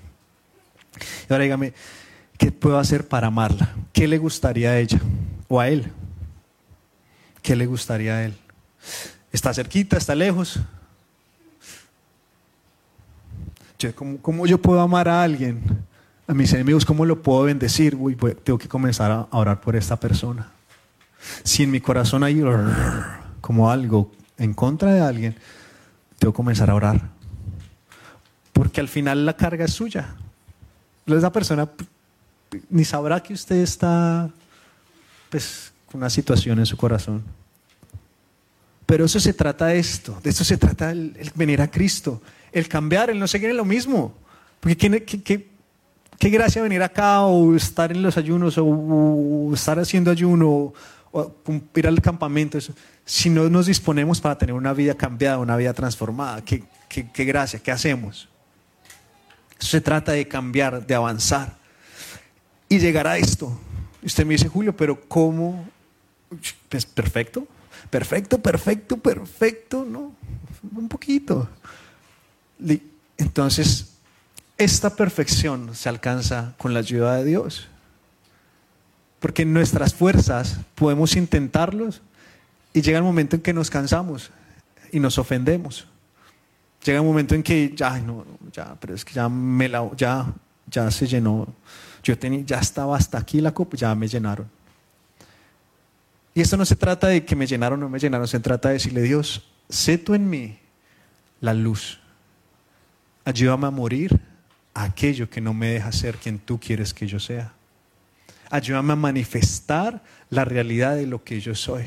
Y 1.29 1.33
ahora 1.33 1.43
dígame, 1.43 1.73
¿qué 2.37 2.51
puedo 2.51 2.77
hacer 2.77 3.07
para 3.07 3.27
amarla? 3.27 3.73
¿Qué 3.91 4.07
le 4.07 4.17
gustaría 4.17 4.71
a 4.71 4.77
ella 4.77 4.99
o 5.47 5.59
a 5.59 5.67
él? 5.69 5.91
¿Qué 7.41 7.55
le 7.55 7.65
gustaría 7.65 8.15
a 8.15 8.25
él? 8.25 8.33
¿Está 9.31 9.53
cerquita? 9.53 9.97
¿Está 9.97 10.15
lejos? 10.15 10.59
¿cómo, 13.91 14.17
¿Cómo 14.19 14.45
yo 14.45 14.61
puedo 14.61 14.79
amar 14.79 15.09
a 15.09 15.23
alguien? 15.23 15.61
A 16.27 16.33
mis 16.33 16.53
enemigos, 16.53 16.85
¿cómo 16.85 17.05
lo 17.05 17.21
puedo 17.21 17.43
bendecir? 17.43 17.95
Uy, 17.95 18.15
tengo 18.43 18.57
que 18.57 18.69
comenzar 18.69 19.11
a 19.11 19.27
orar 19.31 19.59
por 19.59 19.75
esta 19.75 19.97
persona. 19.99 20.52
Si 21.43 21.63
en 21.63 21.71
mi 21.71 21.81
corazón 21.81 22.23
hay 22.23 22.41
como 23.41 23.69
algo 23.69 24.11
en 24.37 24.53
contra 24.53 24.93
de 24.93 25.01
alguien, 25.01 25.35
tengo 26.19 26.33
que 26.33 26.37
comenzar 26.37 26.69
a 26.69 26.75
orar. 26.75 27.01
Porque 28.51 28.81
al 28.81 28.87
final 28.87 29.25
la 29.25 29.35
carga 29.35 29.65
es 29.65 29.73
suya. 29.73 30.15
Esa 31.05 31.31
persona 31.31 31.69
ni 32.69 32.85
sabrá 32.85 33.21
que 33.21 33.33
usted 33.33 33.57
está 33.57 34.29
pues, 35.29 35.73
con 35.91 36.01
una 36.01 36.09
situación 36.09 36.59
en 36.59 36.65
su 36.65 36.77
corazón. 36.77 37.23
Pero 38.85 39.05
eso 39.05 39.19
se 39.19 39.33
trata 39.33 39.67
de 39.67 39.79
esto, 39.79 40.19
de 40.21 40.29
esto 40.29 40.43
se 40.43 40.57
trata 40.57 40.91
el, 40.91 41.15
venir 41.35 41.61
a 41.61 41.71
Cristo, 41.71 42.21
el 42.51 42.67
cambiar, 42.67 43.09
el 43.09 43.17
no 43.17 43.27
seguir 43.27 43.49
en 43.49 43.57
lo 43.57 43.65
mismo. 43.65 44.13
Porque 44.59 44.77
¿qué, 44.77 45.47
qué, 46.19 46.29
gracia 46.29 46.61
venir 46.61 46.83
acá 46.83 47.21
o 47.21 47.55
estar 47.55 47.91
en 47.91 48.01
los 48.01 48.17
ayunos 48.17 48.55
o, 48.57 49.51
estar 49.53 49.79
haciendo 49.79 50.11
ayuno 50.11 50.73
ir 51.75 51.87
al 51.87 52.01
campamento, 52.01 52.57
si 53.05 53.29
no 53.29 53.49
nos 53.49 53.67
disponemos 53.67 54.19
para 54.19 54.37
tener 54.37 54.55
una 54.55 54.73
vida 54.73 54.95
cambiada, 54.95 55.37
una 55.37 55.55
vida 55.55 55.73
transformada, 55.73 56.43
¿qué, 56.43 56.63
qué, 56.87 57.25
gracia? 57.25 57.59
¿Qué 57.59 57.71
hacemos? 57.71 58.27
Eso 59.59 59.69
se 59.69 59.81
trata 59.81 60.13
de 60.13 60.27
cambiar, 60.27 60.85
de 60.85 60.95
avanzar 60.95 61.55
y 62.67 62.79
llegar 62.79 63.07
a 63.07 63.17
esto. 63.17 63.57
usted 64.03 64.25
me 64.25 64.33
dice, 64.33 64.47
Julio, 64.47 64.75
pero 64.75 64.99
¿cómo? 65.07 65.67
Pues 66.69 66.85
perfecto, 66.85 67.47
perfecto, 67.89 68.39
perfecto, 68.39 68.97
perfecto, 68.97 69.85
¿no? 69.87 70.13
Un 70.75 70.87
poquito. 70.87 71.47
Entonces, 73.17 73.93
esta 74.57 74.95
perfección 74.95 75.75
se 75.75 75.89
alcanza 75.89 76.55
con 76.57 76.73
la 76.73 76.79
ayuda 76.79 77.17
de 77.17 77.25
Dios. 77.25 77.67
Porque 79.23 79.43
en 79.43 79.53
nuestras 79.53 79.93
fuerzas 79.93 80.59
podemos 80.75 81.15
intentarlos 81.15 82.01
y 82.73 82.81
llega 82.81 82.97
el 82.97 83.05
momento 83.05 83.37
en 83.37 83.41
que 83.41 83.53
nos 83.53 83.69
cansamos 83.69 84.31
y 84.91 84.99
nos 84.99 85.17
ofendemos. 85.17 85.87
Llega 86.83 86.99
el 86.99 87.05
momento 87.05 87.33
en 87.33 87.41
que 87.41 87.73
ya, 87.73 87.97
no, 87.99 88.25
ya, 88.51 88.75
pero 88.81 88.93
es 88.93 89.05
que 89.05 89.13
ya 89.13 89.29
me 89.29 89.69
la, 89.69 89.89
ya, 89.95 90.25
ya 90.69 90.91
se 90.91 91.07
llenó. 91.07 91.47
Yo 92.03 92.19
tenía, 92.19 92.41
ya 92.41 92.59
estaba 92.59 92.97
hasta 92.97 93.17
aquí 93.17 93.39
la 93.39 93.53
copa, 93.53 93.77
ya 93.77 93.95
me 93.95 94.09
llenaron. 94.09 94.49
Y 96.33 96.41
esto 96.41 96.57
no 96.57 96.65
se 96.65 96.75
trata 96.75 97.07
de 97.07 97.23
que 97.23 97.37
me 97.37 97.47
llenaron 97.47 97.79
o 97.79 97.85
no 97.85 97.89
me 97.89 97.99
llenaron, 97.99 98.27
se 98.27 98.41
trata 98.41 98.67
de 98.67 98.73
decirle, 98.73 99.03
Dios, 99.03 99.49
sé 99.69 99.97
tú 99.97 100.15
en 100.15 100.29
mí 100.29 100.59
la 101.39 101.53
luz. 101.53 102.01
Ayúdame 103.23 103.67
a 103.67 103.71
morir 103.71 104.19
aquello 104.73 105.29
que 105.29 105.39
no 105.39 105.53
me 105.53 105.67
deja 105.67 105.93
ser 105.93 106.17
quien 106.17 106.39
tú 106.39 106.59
quieres 106.59 106.93
que 106.93 107.07
yo 107.07 107.21
sea. 107.21 107.53
Ayúdame 108.53 108.93
a 108.93 108.95
manifestar 108.95 110.03
la 110.29 110.45
realidad 110.45 110.95
de 110.95 111.07
lo 111.07 111.23
que 111.23 111.39
yo 111.39 111.55
soy. 111.55 111.85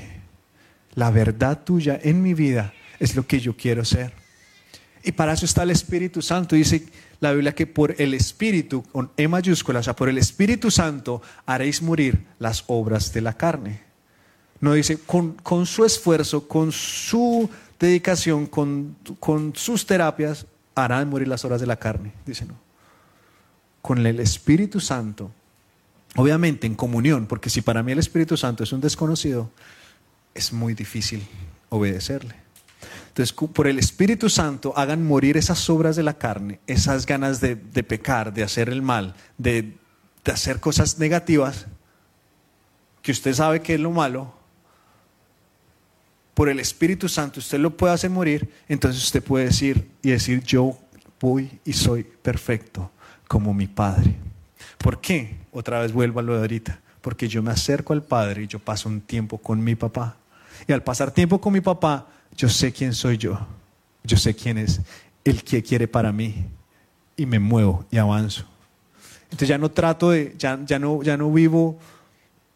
La 0.97 1.13
verdad 1.13 1.63
tuya 1.63 1.97
en 2.03 2.21
mi 2.21 2.35
vida 2.35 2.75
es 2.99 3.15
lo 3.15 3.25
que 3.25 3.39
yo 3.39 3.57
quiero 3.57 3.85
ser. 3.85 4.13
Y 5.05 5.13
para 5.13 5.35
eso 5.35 5.45
está 5.45 5.63
el 5.63 5.71
Espíritu 5.71 6.23
Santo. 6.23 6.57
Dice 6.57 6.85
la 7.21 7.31
Biblia 7.31 7.55
que 7.55 7.69
por 7.69 7.95
el 8.03 8.15
Espíritu, 8.15 8.83
con 8.83 9.13
E 9.17 9.29
mayúscula, 9.29 9.79
o 9.79 9.83
sea, 9.85 9.95
por 9.95 10.09
el 10.09 10.19
Espíritu 10.19 10.73
Santo 10.73 11.23
haréis 11.47 11.83
morir 11.83 12.27
las 12.41 12.65
obras 12.67 13.13
de 13.13 13.21
la 13.21 13.35
carne. 13.35 13.83
No 14.61 14.73
dice, 14.73 14.99
con, 14.99 15.67
su 15.67 15.85
esfuerzo, 15.85 16.49
con 16.49 16.73
su 16.73 17.49
dedicación, 17.79 18.47
con, 18.47 18.97
con 19.21 19.55
sus 19.55 19.87
terapias, 19.87 20.47
harán 20.75 21.11
morir 21.11 21.29
las 21.29 21.45
obras 21.45 21.61
de 21.61 21.69
la 21.69 21.77
carne. 21.77 22.13
Dice, 22.27 22.45
no. 22.45 22.55
Con 23.81 24.05
el 24.05 24.19
Espíritu 24.19 24.81
Santo 24.81 25.31
Obviamente 26.17 26.67
en 26.67 26.75
comunión, 26.75 27.27
porque 27.27 27.51
si 27.51 27.61
para 27.61 27.83
mí 27.83 27.93
el 27.93 27.99
Espíritu 27.99 28.37
Santo 28.37 28.65
es 28.65 28.73
un 28.73 28.81
desconocido, 28.81 29.51
es 30.35 30.53
muy 30.53 30.75
difícil 30.75 31.27
obedecerle. 31.69 32.35
Entonces, 33.09 33.33
por 33.33 33.67
el 33.67 33.79
Espíritu 33.79 34.29
Santo 34.29 34.75
hagan 34.77 35.07
morir 35.07 35.37
esas 35.37 35.69
obras 35.71 35.97
de 35.97 36.03
la 36.03 36.19
carne, 36.19 36.61
esas 36.67 37.07
ganas 37.07 37.41
de, 37.41 37.57
pecar, 37.57 38.33
de 38.33 38.43
hacer 38.43 38.69
el 38.69 38.83
mal, 38.83 39.15
de, 39.39 39.77
de 40.25 40.33
hacer 40.33 40.61
cosas 40.61 40.99
negativas, 40.99 41.67
que 43.01 43.13
usted 43.13 43.33
sabe 43.33 43.63
que 43.63 43.75
es 43.75 43.81
lo 43.81 43.91
malo, 43.91 44.35
por 46.35 46.51
el 46.51 46.61
Espíritu 46.61 47.09
Santo 47.09 47.41
usted 47.41 47.59
lo 47.59 47.75
puede 47.75 47.95
hacer 47.95 48.11
morir, 48.11 48.53
entonces 48.69 49.03
usted 49.03 49.23
puede 49.23 49.47
decir 49.47 49.89
y 50.03 50.11
decir, 50.11 50.43
yo 50.43 50.79
voy 51.19 51.59
y 51.65 51.73
soy 51.73 52.05
perfecto 52.05 52.91
como 53.27 53.55
mi 53.55 53.67
Padre. 53.67 54.15
¿Por 54.79 55.01
qué? 55.01 55.37
Otra 55.53 55.81
vez 55.81 55.93
vuelvo 55.93 56.21
a 56.21 56.23
lo 56.23 56.35
de 56.35 56.41
ahorita. 56.41 56.81
Porque 57.01 57.29
yo 57.29 57.43
me 57.43 57.51
acerco 57.51 57.93
al 57.93 58.03
Padre 58.03 58.43
y 58.43 58.47
yo 58.47 58.59
paso 58.59 58.89
un 58.89 59.01
tiempo 59.01 59.39
con 59.39 59.63
mi 59.63 59.75
papá. 59.75 60.17
Y 60.67 60.73
al 60.73 60.83
pasar 60.83 61.11
tiempo 61.11 61.41
con 61.41 61.53
mi 61.53 61.61
papá, 61.61 62.07
yo 62.37 62.49
sé 62.49 62.73
quién 62.73 62.95
soy 62.95 63.19
yo. 63.19 63.39
Yo 64.03 64.17
sé 64.17 64.35
quién 64.35 64.59
es 64.59 64.81
el 65.25 65.43
que 65.43 65.63
quiere 65.63 65.89
para 65.89 66.13
mí. 66.13 66.47
Y 67.17 67.27
me 67.27 67.39
muevo 67.39 67.87
y 67.91 67.99
avanzo. 67.99 68.45
Entonces 69.27 69.49
ya 69.49 69.59
no 69.59 69.71
trato 69.71 70.11
de, 70.11 70.35
ya, 70.39 70.59
ya, 70.65 70.79
no, 70.79 71.03
ya 71.03 71.17
no 71.17 71.33
vivo, 71.33 71.79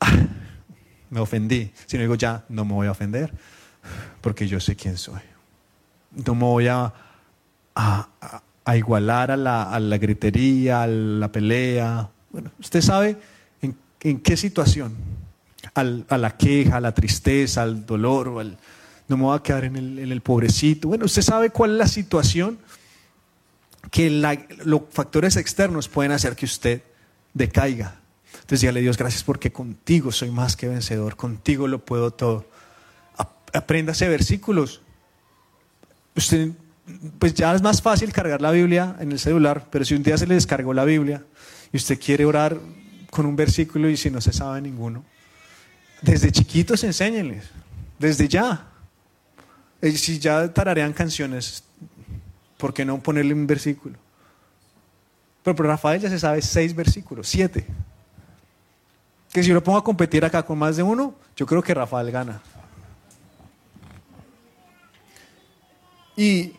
ah, 0.00 0.12
me 1.10 1.20
ofendí, 1.20 1.72
sino 1.86 2.02
digo, 2.02 2.14
ya 2.14 2.44
no 2.48 2.64
me 2.64 2.72
voy 2.72 2.86
a 2.86 2.92
ofender, 2.92 3.32
porque 4.20 4.46
yo 4.46 4.60
sé 4.60 4.76
quién 4.76 4.96
soy. 4.96 5.20
No 6.24 6.34
me 6.34 6.44
voy 6.44 6.68
a, 6.68 6.92
igualar 8.76 9.30
a 9.30 9.36
la, 9.36 9.62
a 9.64 9.80
la, 9.80 9.98
gritería, 9.98 10.82
a 10.82 10.86
la 10.86 11.30
pelea. 11.30 12.08
Bueno, 12.30 12.50
usted 12.58 12.80
sabe 12.80 13.16
en, 13.62 14.20
qué 14.20 14.36
situación, 14.36 14.94
al, 15.74 16.04
a 16.08 16.18
la 16.18 16.36
queja, 16.36 16.76
a 16.76 16.80
la 16.80 16.92
tristeza, 16.94 17.62
al 17.62 17.84
dolor, 17.84 18.44
no 19.08 19.16
me 19.16 19.22
voy 19.24 19.36
a 19.36 19.42
quedar 19.42 19.64
en 19.64 19.76
el, 19.76 19.98
en 19.98 20.12
el 20.12 20.20
pobrecito. 20.20 20.88
Bueno, 20.88 21.04
usted 21.04 21.22
sabe 21.22 21.50
cuál 21.50 21.72
es 21.72 21.78
la 21.78 21.88
situación 21.88 22.58
que 23.90 24.10
los 24.64 24.82
factores 24.90 25.36
externos 25.36 25.88
pueden 25.88 26.12
hacer 26.12 26.36
que 26.36 26.44
usted 26.44 26.82
decaiga. 27.34 28.00
Entonces 28.32 28.60
dígale 28.60 28.80
Dios, 28.80 28.96
gracias 28.96 29.22
porque 29.22 29.52
contigo 29.52 30.12
soy 30.12 30.30
más 30.30 30.56
que 30.56 30.68
vencedor, 30.68 31.16
contigo 31.16 31.68
lo 31.68 31.84
puedo 31.84 32.12
todo. 32.12 32.46
Apréndase 33.52 34.08
versículos. 34.08 34.80
Usted, 36.16 36.52
pues 37.18 37.34
ya 37.34 37.54
es 37.54 37.62
más 37.62 37.82
fácil 37.82 38.12
cargar 38.12 38.40
la 38.40 38.50
Biblia 38.50 38.96
en 39.00 39.12
el 39.12 39.18
celular, 39.18 39.66
pero 39.70 39.84
si 39.84 39.94
un 39.94 40.02
día 40.02 40.16
se 40.16 40.26
le 40.26 40.34
descargó 40.34 40.72
la 40.72 40.84
Biblia 40.84 41.24
y 41.72 41.76
usted 41.76 41.98
quiere 41.98 42.24
orar 42.24 42.58
con 43.10 43.26
un 43.26 43.36
versículo 43.36 43.88
y 43.88 43.96
si 43.96 44.10
no 44.10 44.20
se 44.20 44.32
sabe 44.32 44.60
ninguno, 44.60 45.04
desde 46.02 46.32
chiquitos 46.32 46.82
enséñenles, 46.84 47.44
desde 47.98 48.28
ya. 48.28 48.66
Si 49.82 50.18
ya 50.18 50.52
tararean 50.52 50.92
canciones, 50.92 51.64
¿por 52.56 52.74
qué 52.74 52.84
no 52.84 53.00
ponerle 53.00 53.32
un 53.32 53.46
versículo? 53.46 53.96
Pero, 55.42 55.56
pero 55.56 55.68
Rafael 55.70 56.00
ya 56.00 56.10
se 56.10 56.18
sabe 56.18 56.42
seis 56.42 56.74
versículos, 56.74 57.28
siete. 57.28 57.66
Que 59.32 59.42
si 59.42 59.48
yo 59.48 59.54
lo 59.54 59.62
pongo 59.62 59.78
a 59.78 59.84
competir 59.84 60.24
acá 60.24 60.42
con 60.42 60.58
más 60.58 60.76
de 60.76 60.82
uno, 60.82 61.14
yo 61.36 61.46
creo 61.46 61.62
que 61.62 61.72
Rafael 61.72 62.10
gana. 62.10 62.42
Y 66.16 66.52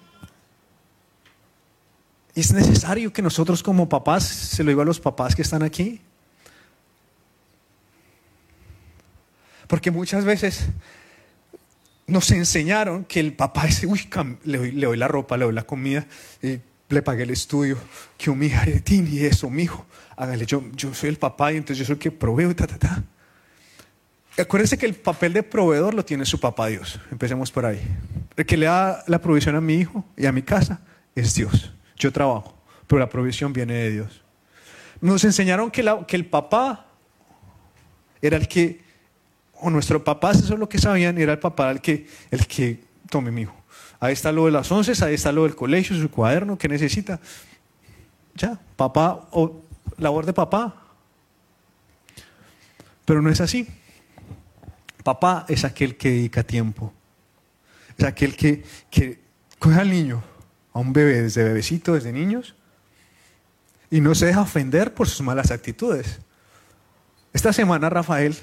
es 2.36 2.54
necesario 2.54 3.12
que 3.12 3.22
nosotros 3.22 3.62
como 3.64 3.90
papás, 3.90 4.24
se 4.24 4.64
lo 4.64 4.70
digo 4.70 4.82
a 4.82 4.86
los 4.86 5.00
papás 5.00 5.36
que 5.36 5.42
están 5.42 5.64
aquí, 5.64 6.02
porque 9.68 9.92
muchas 9.92 10.26
veces 10.26 10.68
nos 12.08 12.30
enseñaron 12.32 13.06
que 13.06 13.20
el 13.20 13.34
papá 13.34 13.66
dice, 13.66 13.88
uy, 13.88 14.08
le 14.44 14.58
doy, 14.58 14.72
le 14.72 14.86
doy, 14.88 14.98
la 14.98 15.08
ropa, 15.08 15.38
le 15.38 15.46
doy 15.46 15.54
la 15.54 15.64
comida, 15.64 16.06
le 16.42 17.02
pagué 17.02 17.24
el 17.24 17.30
estudio, 17.30 17.78
que 18.18 18.30
un 18.30 18.44
hija 18.44 18.66
y 18.68 19.26
eso, 19.26 19.50
mijo, 19.50 19.86
hágale, 20.18 20.46
yo, 20.46 20.64
yo 20.74 20.94
soy 20.94 21.10
el 21.10 21.18
papá 21.18 21.54
y 21.54 21.58
entonces 21.58 21.78
yo 21.78 21.86
soy 21.86 21.94
el 21.94 22.00
que 22.00 22.12
proveo, 22.12 22.56
ta, 22.56 22.68
ta, 22.68 22.78
ta. 22.78 23.04
Acuérdense 24.38 24.78
que 24.78 24.86
el 24.86 24.96
papel 24.96 25.34
de 25.34 25.44
proveedor 25.44 25.94
lo 25.94 26.06
tiene 26.06 26.26
su 26.26 26.40
papá 26.40 26.68
Dios. 26.68 27.00
Empecemos 27.12 27.52
por 27.52 27.66
ahí. 27.66 27.82
El 28.38 28.46
que 28.46 28.58
le 28.58 28.66
da 28.66 29.04
la 29.08 29.20
provisión 29.20 29.56
a 29.56 29.62
mi 29.62 29.76
hijo 29.76 30.06
y 30.16 30.26
a 30.26 30.32
mi 30.32 30.42
casa 30.42 30.80
es 31.16 31.36
Dios. 31.36 31.72
Yo 32.02 32.12
trabajo, 32.12 32.56
pero 32.88 33.00
la 33.00 33.08
provisión 33.08 33.54
viene 33.54 33.76
de 33.76 33.92
Dios. 33.92 34.24
Nos 35.02 35.24
enseñaron 35.24 35.70
que, 35.70 35.82
el 35.82 36.26
papá 36.26 36.88
era 38.20 38.38
el 38.38 38.48
que 38.48 38.82
o 39.54 39.70
nuestros 39.70 40.02
papás, 40.02 40.40
eso 40.40 40.56
es 40.56 40.60
lo 40.60 40.68
que 40.68 40.80
sabían, 40.80 41.20
era 41.20 41.34
el 41.34 41.38
papá 41.38 41.70
el 41.70 41.80
que, 41.80 42.08
el 42.32 42.48
que 42.48 42.84
tome 43.08 43.30
mi 43.30 43.42
hijo. 43.42 43.56
Ahí 44.00 44.14
está 44.14 44.32
lo 44.32 44.46
de 44.46 44.52
las 44.52 44.72
once, 44.72 44.94
ahí 45.06 45.14
está 45.14 45.32
lo 45.32 45.44
del 45.44 45.56
colegio, 45.56 45.96
su 45.96 46.10
cuaderno, 46.10 46.58
que 46.58 46.68
necesita. 46.68 47.20
Ya, 48.34 48.60
papá, 48.76 49.28
o 49.30 49.62
labor 50.00 50.26
de 50.26 50.34
papá. 50.34 50.74
Pero 53.06 53.22
no 53.22 53.30
es 53.30 53.40
así. 53.42 53.68
Papá 55.04 55.46
es 55.48 55.64
aquel 55.66 55.98
que 55.98 56.10
dedica 56.10 56.42
tiempo. 56.42 56.92
Es 57.96 58.06
aquel 58.06 58.36
que, 58.36 58.64
que 58.90 59.20
coge 59.60 59.80
al 59.80 59.92
niño, 59.92 60.24
a 60.74 60.80
un 60.80 60.94
bebé, 60.94 61.22
desde 61.22 61.44
bebecito, 61.44 61.94
desde 61.94 62.12
niños, 62.12 62.56
y 63.90 64.02
no 64.02 64.16
se 64.16 64.26
deja 64.26 64.42
ofender 64.42 64.94
por 64.94 65.08
sus 65.08 65.22
malas 65.22 65.52
actitudes. 65.52 66.20
Esta 67.34 67.54
semana 67.54 67.90
Rafael 67.90 68.36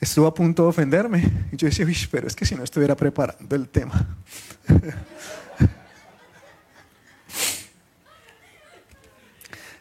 estuvo 0.00 0.26
a 0.26 0.34
punto 0.34 0.62
de 0.64 0.68
ofenderme. 0.68 1.30
Y 1.52 1.56
yo 1.56 1.68
decía, 1.68 1.86
pero 2.10 2.26
es 2.26 2.34
que 2.34 2.44
si 2.46 2.54
no 2.54 2.64
estuviera 2.64 2.96
preparando 2.96 3.54
el 3.56 3.68
tema. 3.68 4.16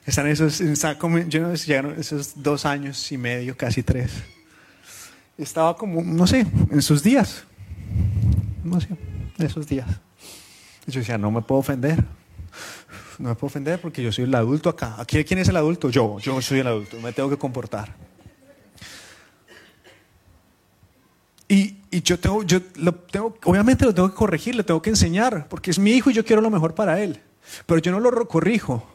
Están 0.06 0.28
esos, 0.28 0.60
yo 0.60 1.42
no 1.42 1.58
sé, 1.58 1.68
llegaron 1.68 2.00
esos 2.00 2.42
dos 2.42 2.66
años 2.66 3.12
y 3.12 3.18
medio, 3.18 3.58
casi 3.58 3.84
tres. 3.84 4.12
Estaba 5.38 5.76
como, 5.76 6.02
no 6.02 6.26
sé, 6.26 6.48
en 6.72 6.82
sus 6.82 7.04
días. 7.04 7.44
No 8.64 8.80
sé, 8.80 8.88
en 9.38 9.46
esos 9.46 9.68
días. 9.68 9.88
Yo 10.88 11.02
decía, 11.02 11.18
no 11.18 11.30
me 11.32 11.42
puedo 11.42 11.60
ofender. 11.60 12.04
No 13.20 13.30
me 13.30 13.36
puedo 13.36 13.48
ofender 13.48 13.82
porque 13.82 14.02
yo 14.02 14.12
soy 14.12 14.24
el 14.24 14.36
adulto 14.36 14.70
acá. 14.70 14.96
¿Aquí 14.98 15.24
quién 15.24 15.40
es 15.40 15.50
el 15.50 15.58
adulto? 15.58 15.90
Yo, 15.90 16.18
yo 16.20 16.42
soy 16.42 16.60
el 16.60 16.68
adulto. 16.68 17.00
Me 17.02 17.12
tengo 17.12 17.30
que 17.30 17.38
comportar. 17.38 17.94
Y, 21.50 21.78
y, 21.92 22.02
yo 22.02 22.20
tengo, 22.20 22.44
yo 22.44 22.60
lo 22.76 22.94
tengo, 22.94 23.38
obviamente 23.46 23.86
lo 23.86 23.94
tengo 23.94 24.10
que 24.10 24.16
corregir, 24.16 24.56
le 24.56 24.64
tengo 24.64 24.82
que 24.82 24.90
enseñar, 24.90 25.48
porque 25.48 25.72
es 25.72 25.80
mi 25.80 25.92
hijo 25.92 26.10
y 26.10 26.14
yo 26.14 26.26
quiero 26.26 26.42
lo 26.42 26.50
mejor 26.50 26.76
para 26.76 27.02
él. 27.02 27.22
Pero 27.66 27.80
yo 27.80 27.92
no 27.92 28.00
lo 28.00 28.28
corrijo 28.28 28.86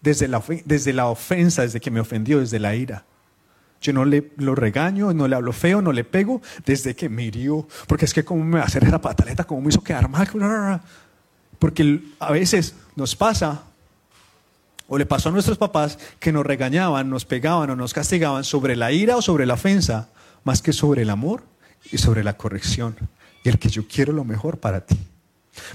desde 0.00 0.26
la, 0.28 0.42
desde 0.64 0.92
la 0.92 1.06
ofensa, 1.06 1.62
desde 1.62 1.80
que 1.80 1.90
me 1.90 2.00
ofendió, 2.00 2.40
desde 2.40 2.58
la 2.58 2.74
ira. 2.74 3.04
Yo 3.80 3.92
no 3.92 4.04
le 4.04 4.32
lo 4.36 4.54
regaño, 4.54 5.12
no 5.12 5.26
le 5.26 5.34
hablo 5.34 5.52
feo, 5.52 5.82
no 5.82 5.92
le 5.92 6.04
pego 6.04 6.40
desde 6.64 6.94
que 6.94 7.08
me 7.08 7.24
hirió. 7.24 7.66
Porque 7.86 8.04
es 8.04 8.14
que 8.14 8.24
como 8.24 8.44
me 8.44 8.58
va 8.58 8.64
a 8.64 8.66
hacer 8.66 8.84
esa 8.84 9.00
pataleta, 9.00 9.44
como 9.44 9.62
me 9.62 9.70
hizo 9.70 9.82
quedar 9.82 10.08
mal. 10.08 10.28
Porque 11.62 12.00
a 12.18 12.32
veces 12.32 12.74
nos 12.96 13.14
pasa, 13.14 13.62
o 14.88 14.98
le 14.98 15.06
pasó 15.06 15.28
a 15.28 15.32
nuestros 15.32 15.58
papás, 15.58 15.96
que 16.18 16.32
nos 16.32 16.44
regañaban, 16.44 17.08
nos 17.08 17.24
pegaban 17.24 17.70
o 17.70 17.76
nos 17.76 17.94
castigaban 17.94 18.42
sobre 18.42 18.74
la 18.74 18.90
ira 18.90 19.16
o 19.16 19.22
sobre 19.22 19.46
la 19.46 19.54
ofensa, 19.54 20.08
más 20.42 20.60
que 20.60 20.72
sobre 20.72 21.02
el 21.02 21.10
amor 21.10 21.44
y 21.92 21.98
sobre 21.98 22.24
la 22.24 22.36
corrección 22.36 22.96
y 23.44 23.48
el 23.48 23.60
que 23.60 23.68
yo 23.68 23.86
quiero 23.86 24.12
lo 24.12 24.24
mejor 24.24 24.58
para 24.58 24.84
ti. 24.84 24.98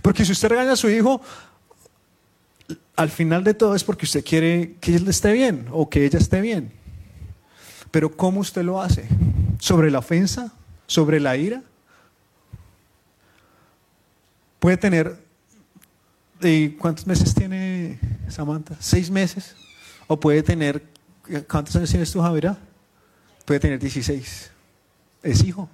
Porque 0.01 0.25
si 0.25 0.33
usted 0.33 0.49
regaña 0.49 0.73
a 0.73 0.75
su 0.75 0.89
hijo, 0.89 1.21
al 2.97 3.09
final 3.09 3.45
de 3.45 3.53
todo 3.53 3.73
es 3.73 3.85
porque 3.85 4.07
usted 4.07 4.25
quiere 4.25 4.75
que 4.81 4.93
él 4.93 5.07
esté 5.07 5.31
bien 5.31 5.67
o 5.71 5.89
que 5.89 6.03
ella 6.03 6.19
esté 6.19 6.41
bien. 6.41 6.73
Pero 7.91 8.11
¿cómo 8.11 8.41
usted 8.41 8.63
lo 8.63 8.81
hace? 8.81 9.07
¿Sobre 9.57 9.89
la 9.89 9.99
ofensa? 9.99 10.51
¿Sobre 10.85 11.21
la 11.21 11.37
ira? 11.37 11.63
Puede 14.59 14.75
tener, 14.75 15.26
¿y 16.41 16.69
¿cuántos 16.69 17.07
meses 17.07 17.33
tiene 17.33 17.99
Samantha? 18.29 18.75
¿Seis 18.79 19.09
meses? 19.09 19.55
¿O 20.07 20.19
puede 20.19 20.43
tener, 20.43 20.83
¿cuántos 21.49 21.75
años 21.75 21.89
tienes 21.89 22.11
tú, 22.11 22.21
Javier? 22.21 22.55
Puede 23.45 23.59
tener 23.59 23.79
16. 23.79 24.51
Es 25.23 25.43
hijo. 25.43 25.69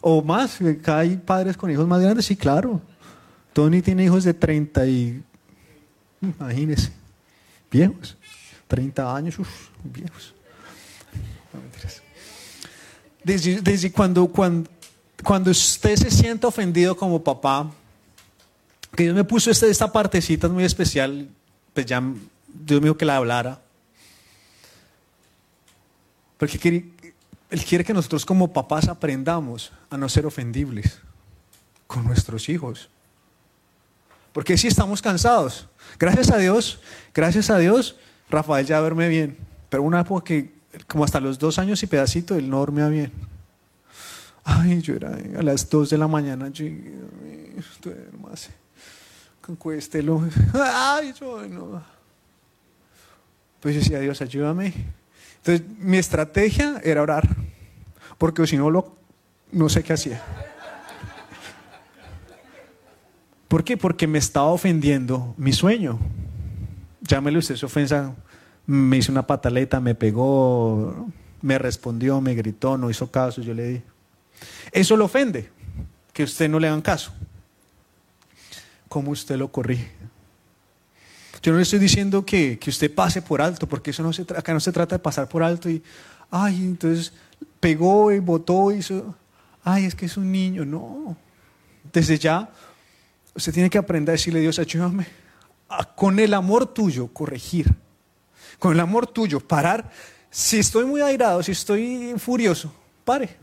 O 0.00 0.22
más, 0.22 0.58
hay 0.86 1.16
padres 1.16 1.56
con 1.56 1.70
hijos 1.70 1.86
más 1.86 2.00
grandes, 2.00 2.26
sí, 2.26 2.36
claro. 2.36 2.80
Tony 3.52 3.82
tiene 3.82 4.04
hijos 4.04 4.24
de 4.24 4.34
30 4.34 4.86
y... 4.86 5.22
Imagínese, 6.20 6.90
viejos. 7.70 8.16
30 8.68 9.16
años, 9.16 9.38
uff, 9.38 9.68
viejos. 9.82 10.34
desde, 13.22 13.60
desde 13.60 13.92
cuando, 13.92 14.26
cuando, 14.26 14.68
cuando 15.22 15.50
usted 15.50 15.96
se 15.96 16.10
siente 16.10 16.46
ofendido 16.46 16.96
como 16.96 17.22
papá, 17.22 17.70
que 18.94 19.04
Dios 19.04 19.14
me 19.14 19.24
puso 19.24 19.50
esta, 19.50 19.92
partecita 19.92 20.48
muy 20.48 20.64
especial, 20.64 21.28
pues 21.72 21.86
ya 21.86 22.02
Dios 22.48 22.80
me 22.80 22.86
dijo 22.86 22.96
que 22.96 23.04
la 23.04 23.16
hablara. 23.16 23.60
Porque 26.38 26.92
él 27.50 27.64
quiere 27.64 27.84
que 27.84 27.94
nosotros 27.94 28.26
como 28.26 28.52
papás 28.52 28.88
aprendamos 28.88 29.72
a 29.90 29.96
no 29.96 30.08
ser 30.08 30.26
ofendibles 30.26 30.98
con 31.86 32.04
nuestros 32.04 32.48
hijos. 32.48 32.88
Porque 34.32 34.58
si 34.58 34.66
estamos 34.66 35.00
cansados. 35.00 35.68
Gracias 35.98 36.30
a 36.30 36.38
Dios, 36.38 36.80
gracias 37.14 37.50
a 37.50 37.58
Dios, 37.58 37.96
Rafael 38.28 38.66
ya 38.66 38.80
duerme 38.80 39.08
bien. 39.08 39.38
Pero 39.68 39.84
una 39.84 40.00
época 40.00 40.24
que, 40.24 40.52
como 40.88 41.04
hasta 41.04 41.20
los 41.20 41.38
dos 41.38 41.58
años 41.58 41.82
y 41.82 41.86
pedacito, 41.86 42.34
él 42.34 42.50
no 42.50 42.58
dormía 42.58 42.88
bien. 42.88 43.12
Ay, 44.42 44.82
yo 44.82 44.94
era 44.94 45.16
a 45.38 45.42
las 45.42 45.70
dos 45.70 45.90
de 45.90 45.98
la 45.98 46.08
mañana, 46.08 46.48
yo, 46.48 46.66
duermas, 47.80 48.50
concuéstelo. 49.44 50.22
Ay, 50.54 51.12
yo 51.18 51.46
no. 51.46 51.82
Pues 53.60 53.74
decía, 53.74 54.00
Dios, 54.00 54.20
ayúdame. 54.20 54.72
Entonces, 55.36 55.66
mi 55.78 55.98
estrategia 55.98 56.80
era 56.82 57.02
orar. 57.02 57.28
Porque 58.18 58.46
si 58.46 58.56
no, 58.56 58.70
lo, 58.70 58.96
no 59.52 59.68
sé 59.68 59.82
qué 59.82 59.92
hacía. 59.92 60.22
¿Por 63.48 63.64
qué? 63.64 63.76
Porque 63.76 64.06
me 64.06 64.18
estaba 64.18 64.46
ofendiendo 64.46 65.34
mi 65.36 65.52
sueño. 65.52 65.98
Llámele 67.02 67.38
usted 67.38 67.56
su 67.56 67.66
ofensa, 67.66 68.14
me 68.66 68.96
hizo 68.96 69.12
una 69.12 69.26
pataleta, 69.26 69.78
me 69.78 69.94
pegó, 69.94 71.06
me 71.42 71.58
respondió, 71.58 72.20
me 72.20 72.34
gritó, 72.34 72.78
no 72.78 72.88
hizo 72.88 73.10
caso, 73.10 73.42
yo 73.42 73.52
le 73.52 73.68
di. 73.68 73.82
Eso 74.72 74.96
lo 74.96 75.04
ofende, 75.04 75.50
que 76.12 76.24
usted 76.24 76.48
no 76.48 76.58
le 76.58 76.68
hagan 76.68 76.80
caso. 76.80 77.12
¿Cómo 78.94 79.10
usted 79.10 79.36
lo 79.36 79.50
corrige? 79.50 79.90
Yo 81.42 81.50
no 81.50 81.56
le 81.58 81.64
estoy 81.64 81.80
diciendo 81.80 82.24
que, 82.24 82.60
que 82.60 82.70
usted 82.70 82.94
pase 82.94 83.22
por 83.22 83.42
alto, 83.42 83.68
porque 83.68 83.90
eso 83.90 84.04
no 84.04 84.12
se 84.12 84.22
acá 84.22 84.54
no 84.54 84.60
se 84.60 84.70
trata 84.70 84.94
de 84.94 85.00
pasar 85.00 85.28
por 85.28 85.42
alto 85.42 85.68
y, 85.68 85.82
ay, 86.30 86.58
entonces 86.58 87.12
pegó 87.58 88.12
y 88.12 88.20
votó 88.20 88.70
y 88.70 88.76
hizo, 88.76 89.16
ay, 89.64 89.86
es 89.86 89.96
que 89.96 90.06
es 90.06 90.16
un 90.16 90.30
niño. 90.30 90.64
No. 90.64 91.16
Desde 91.92 92.20
ya, 92.20 92.48
usted 93.34 93.52
tiene 93.52 93.68
que 93.68 93.78
aprender 93.78 94.12
a 94.12 94.16
decirle, 94.16 94.38
Dios, 94.38 94.60
ayúdame 94.60 95.08
a, 95.68 95.92
con 95.92 96.20
el 96.20 96.32
amor 96.32 96.72
tuyo 96.72 97.08
corregir. 97.08 97.74
Con 98.60 98.74
el 98.74 98.78
amor 98.78 99.08
tuyo 99.08 99.40
parar. 99.40 99.90
Si 100.30 100.60
estoy 100.60 100.84
muy 100.84 101.00
airado, 101.00 101.42
si 101.42 101.50
estoy 101.50 102.14
furioso, 102.16 102.72
pare. 103.04 103.36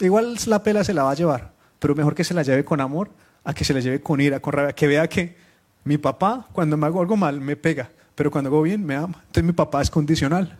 Igual 0.00 0.36
la 0.44 0.62
pela 0.62 0.84
se 0.84 0.92
la 0.92 1.04
va 1.04 1.12
a 1.12 1.14
llevar, 1.14 1.53
pero 1.84 1.94
mejor 1.94 2.14
que 2.14 2.24
se 2.24 2.32
la 2.32 2.42
lleve 2.42 2.64
con 2.64 2.80
amor 2.80 3.10
a 3.44 3.52
que 3.52 3.62
se 3.62 3.74
la 3.74 3.80
lleve 3.80 4.00
con 4.00 4.18
ira, 4.18 4.40
con 4.40 4.54
rabia. 4.54 4.72
Que 4.72 4.86
vea 4.86 5.06
que 5.06 5.36
mi 5.84 5.98
papá, 5.98 6.48
cuando 6.50 6.78
me 6.78 6.86
hago 6.86 7.02
algo 7.02 7.14
mal, 7.14 7.42
me 7.42 7.56
pega, 7.56 7.90
pero 8.14 8.30
cuando 8.30 8.48
hago 8.48 8.62
bien, 8.62 8.82
me 8.82 8.94
ama. 8.94 9.16
Entonces 9.26 9.44
mi 9.44 9.52
papá 9.52 9.82
es 9.82 9.90
condicional. 9.90 10.56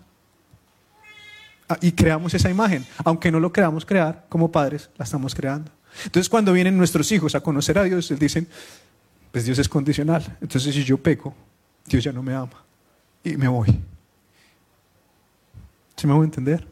Ah, 1.66 1.78
y 1.80 1.92
creamos 1.92 2.34
esa 2.34 2.50
imagen. 2.50 2.84
Aunque 3.06 3.30
no 3.30 3.40
lo 3.40 3.50
queramos 3.54 3.86
crear, 3.86 4.26
como 4.28 4.52
padres, 4.52 4.90
la 4.98 5.04
estamos 5.06 5.34
creando. 5.34 5.72
Entonces 6.04 6.28
cuando 6.28 6.52
vienen 6.52 6.76
nuestros 6.76 7.10
hijos 7.10 7.34
a 7.34 7.40
conocer 7.40 7.78
a 7.78 7.84
Dios, 7.84 8.12
dicen, 8.18 8.46
pues 9.32 9.46
Dios 9.46 9.58
es 9.58 9.68
condicional. 9.70 10.36
Entonces 10.42 10.74
si 10.74 10.84
yo 10.84 10.98
peco, 10.98 11.34
Dios 11.86 12.04
ya 12.04 12.12
no 12.12 12.22
me 12.22 12.34
ama. 12.34 12.62
Y 13.22 13.38
me 13.38 13.48
voy. 13.48 13.80
¿Se 15.96 16.06
me 16.06 16.12
voy 16.12 16.20
a 16.20 16.26
entender? 16.26 16.68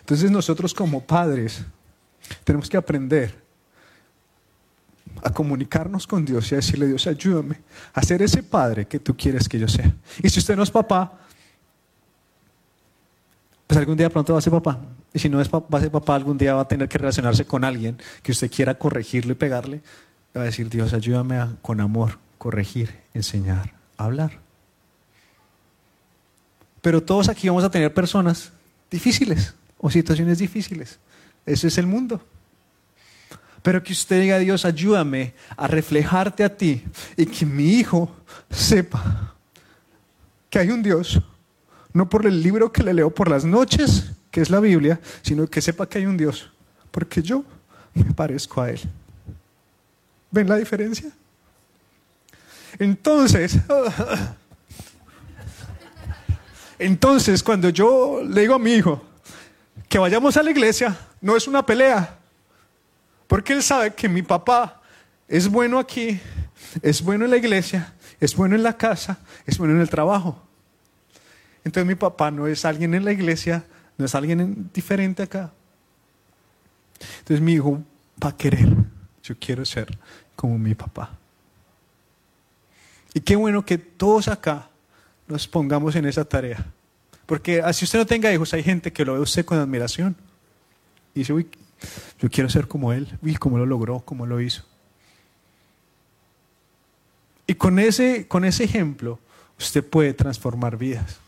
Entonces 0.00 0.28
nosotros 0.28 0.74
como 0.74 1.06
padres 1.06 1.64
tenemos 2.42 2.68
que 2.68 2.76
aprender 2.76 3.45
a 5.22 5.30
comunicarnos 5.30 6.06
con 6.06 6.24
Dios 6.24 6.50
y 6.50 6.54
a 6.54 6.58
decirle, 6.58 6.86
Dios, 6.86 7.06
ayúdame 7.06 7.60
a 7.92 8.02
ser 8.02 8.22
ese 8.22 8.42
padre 8.42 8.86
que 8.86 8.98
tú 8.98 9.16
quieres 9.16 9.48
que 9.48 9.58
yo 9.58 9.68
sea. 9.68 9.94
Y 10.22 10.28
si 10.28 10.38
usted 10.38 10.56
no 10.56 10.62
es 10.62 10.70
papá, 10.70 11.18
pues 13.66 13.78
algún 13.78 13.96
día 13.96 14.10
pronto 14.10 14.32
va 14.32 14.38
a 14.38 14.42
ser 14.42 14.52
papá. 14.52 14.80
Y 15.12 15.18
si 15.18 15.28
no 15.28 15.40
es 15.40 15.50
va 15.50 15.64
a 15.70 15.80
ser 15.80 15.90
papá, 15.90 16.14
algún 16.14 16.38
día 16.38 16.54
va 16.54 16.62
a 16.62 16.68
tener 16.68 16.88
que 16.88 16.98
relacionarse 16.98 17.44
con 17.46 17.64
alguien 17.64 17.98
que 18.22 18.32
usted 18.32 18.50
quiera 18.50 18.74
corregirle 18.74 19.32
y 19.32 19.36
pegarle. 19.36 19.80
Va 20.36 20.42
a 20.42 20.44
decir, 20.44 20.68
Dios, 20.68 20.92
ayúdame 20.92 21.36
a, 21.36 21.56
con 21.62 21.80
amor, 21.80 22.18
corregir, 22.38 22.94
enseñar, 23.14 23.72
hablar. 23.96 24.40
Pero 26.82 27.02
todos 27.02 27.28
aquí 27.28 27.48
vamos 27.48 27.64
a 27.64 27.70
tener 27.70 27.92
personas 27.92 28.52
difíciles 28.90 29.54
o 29.78 29.90
situaciones 29.90 30.38
difíciles. 30.38 31.00
Ese 31.44 31.68
es 31.68 31.78
el 31.78 31.86
mundo. 31.86 32.20
Pero 33.66 33.82
que 33.82 33.92
usted 33.92 34.20
diga, 34.20 34.38
Dios, 34.38 34.64
ayúdame 34.64 35.34
a 35.56 35.66
reflejarte 35.66 36.44
a 36.44 36.56
ti 36.56 36.84
y 37.16 37.26
que 37.26 37.44
mi 37.44 37.64
hijo 37.64 38.08
sepa 38.48 39.34
que 40.48 40.60
hay 40.60 40.70
un 40.70 40.84
Dios, 40.84 41.20
no 41.92 42.08
por 42.08 42.26
el 42.26 42.44
libro 42.44 42.70
que 42.70 42.84
le 42.84 42.94
leo 42.94 43.10
por 43.10 43.28
las 43.28 43.44
noches, 43.44 44.12
que 44.30 44.40
es 44.40 44.50
la 44.50 44.60
Biblia, 44.60 45.00
sino 45.20 45.48
que 45.48 45.60
sepa 45.60 45.88
que 45.88 45.98
hay 45.98 46.06
un 46.06 46.16
Dios, 46.16 46.48
porque 46.92 47.20
yo 47.20 47.42
me 47.92 48.14
parezco 48.14 48.62
a 48.62 48.70
Él. 48.70 48.78
¿Ven 50.30 50.48
la 50.48 50.58
diferencia? 50.58 51.10
Entonces, 52.78 53.58
entonces 56.78 57.42
cuando 57.42 57.70
yo 57.70 58.20
le 58.22 58.42
digo 58.42 58.54
a 58.54 58.60
mi 58.60 58.74
hijo 58.74 59.02
que 59.88 59.98
vayamos 59.98 60.36
a 60.36 60.44
la 60.44 60.52
iglesia, 60.52 60.96
no 61.20 61.36
es 61.36 61.48
una 61.48 61.66
pelea, 61.66 62.15
porque 63.26 63.52
él 63.52 63.62
sabe 63.62 63.94
que 63.94 64.08
mi 64.08 64.22
papá 64.22 64.80
es 65.28 65.48
bueno 65.48 65.78
aquí, 65.78 66.20
es 66.82 67.02
bueno 67.02 67.24
en 67.24 67.30
la 67.30 67.36
iglesia, 67.36 67.94
es 68.20 68.34
bueno 68.34 68.54
en 68.54 68.62
la 68.62 68.76
casa, 68.76 69.18
es 69.44 69.58
bueno 69.58 69.74
en 69.74 69.80
el 69.80 69.90
trabajo. 69.90 70.42
Entonces 71.64 71.86
mi 71.86 71.96
papá 71.96 72.30
no 72.30 72.46
es 72.46 72.64
alguien 72.64 72.94
en 72.94 73.04
la 73.04 73.12
iglesia, 73.12 73.64
no 73.98 74.04
es 74.04 74.14
alguien 74.14 74.70
diferente 74.72 75.22
acá. 75.22 75.52
Entonces 77.18 77.40
mi 77.40 77.54
hijo 77.54 77.82
va 78.22 78.30
a 78.30 78.36
querer, 78.36 78.68
yo 79.22 79.34
quiero 79.38 79.64
ser 79.64 79.98
como 80.36 80.58
mi 80.58 80.74
papá. 80.74 81.10
Y 83.14 83.20
qué 83.20 83.34
bueno 83.34 83.64
que 83.64 83.78
todos 83.78 84.28
acá 84.28 84.68
nos 85.26 85.48
pongamos 85.48 85.96
en 85.96 86.04
esa 86.04 86.24
tarea. 86.24 86.64
Porque 87.24 87.60
así 87.60 87.84
usted 87.84 87.98
no 87.98 88.06
tenga 88.06 88.32
hijos, 88.32 88.54
hay 88.54 88.62
gente 88.62 88.92
que 88.92 89.04
lo 89.04 89.14
ve 89.14 89.20
usted 89.20 89.44
con 89.44 89.58
admiración. 89.58 90.14
Y 91.14 91.20
dice, 91.20 91.32
uy, 91.32 91.48
yo 92.20 92.30
quiero 92.30 92.48
ser 92.48 92.68
como 92.68 92.92
él. 92.92 93.18
Uy, 93.22 93.36
cómo 93.36 93.58
lo 93.58 93.66
logró, 93.66 94.00
cómo 94.00 94.26
lo 94.26 94.40
hizo. 94.40 94.64
Y 97.46 97.54
con 97.54 97.78
ese, 97.78 98.26
con 98.26 98.44
ese 98.44 98.64
ejemplo, 98.64 99.18
usted 99.58 99.84
puede 99.84 100.14
transformar 100.14 100.76
vidas. 100.76 101.18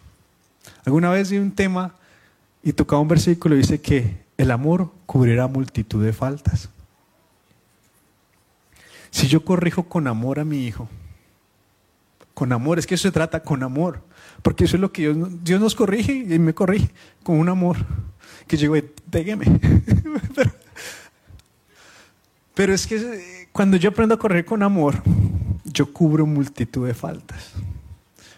Alguna 0.84 1.10
vez 1.10 1.30
di 1.30 1.38
un 1.38 1.52
tema 1.52 1.94
y 2.62 2.72
tocaba 2.72 3.00
un 3.00 3.08
versículo 3.08 3.54
y 3.54 3.58
dice 3.58 3.80
que 3.80 4.16
el 4.36 4.50
amor 4.50 4.90
cubrirá 5.06 5.46
multitud 5.46 6.04
de 6.04 6.12
faltas. 6.12 6.68
Si 9.10 9.26
yo 9.26 9.44
corrijo 9.44 9.84
con 9.84 10.06
amor 10.06 10.38
a 10.38 10.44
mi 10.44 10.66
hijo, 10.66 10.88
con 12.34 12.52
amor, 12.52 12.78
es 12.78 12.86
que 12.86 12.94
eso 12.94 13.08
se 13.08 13.12
trata 13.12 13.42
con 13.42 13.62
amor, 13.62 14.02
porque 14.42 14.64
eso 14.64 14.76
es 14.76 14.80
lo 14.80 14.92
que 14.92 15.02
Dios, 15.02 15.28
Dios 15.42 15.60
nos 15.60 15.74
corrige 15.74 16.12
y 16.12 16.38
me 16.38 16.54
corrige 16.54 16.90
con 17.22 17.38
un 17.38 17.48
amor, 17.48 17.78
que 18.48 18.56
yo 18.56 18.72
digo, 18.72 18.88
pero, 20.34 20.50
pero 22.54 22.74
es 22.74 22.86
que 22.86 23.48
cuando 23.52 23.76
yo 23.76 23.90
aprendo 23.90 24.14
a 24.14 24.18
correr 24.18 24.44
con 24.44 24.62
amor, 24.62 25.02
yo 25.64 25.92
cubro 25.92 26.26
multitud 26.26 26.86
de 26.86 26.94
faltas, 26.94 27.52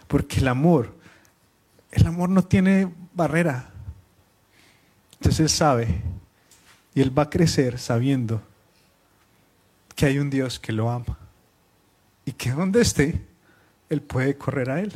porque 0.07 0.39
el 0.39 0.47
amor, 0.47 0.93
el 1.91 2.05
amor 2.05 2.29
no 2.29 2.43
tiene 2.43 2.91
barrera. 3.13 3.71
Entonces 5.13 5.39
Él 5.39 5.49
sabe 5.49 6.01
y 6.93 7.01
Él 7.01 7.17
va 7.17 7.23
a 7.23 7.29
crecer 7.29 7.79
sabiendo 7.79 8.41
que 9.95 10.05
hay 10.05 10.19
un 10.19 10.29
Dios 10.29 10.59
que 10.59 10.71
lo 10.71 10.89
ama 10.89 11.17
y 12.25 12.33
que 12.33 12.51
donde 12.51 12.81
esté, 12.81 13.25
Él 13.89 14.01
puede 14.01 14.37
correr 14.37 14.69
a 14.69 14.81
Él. 14.81 14.91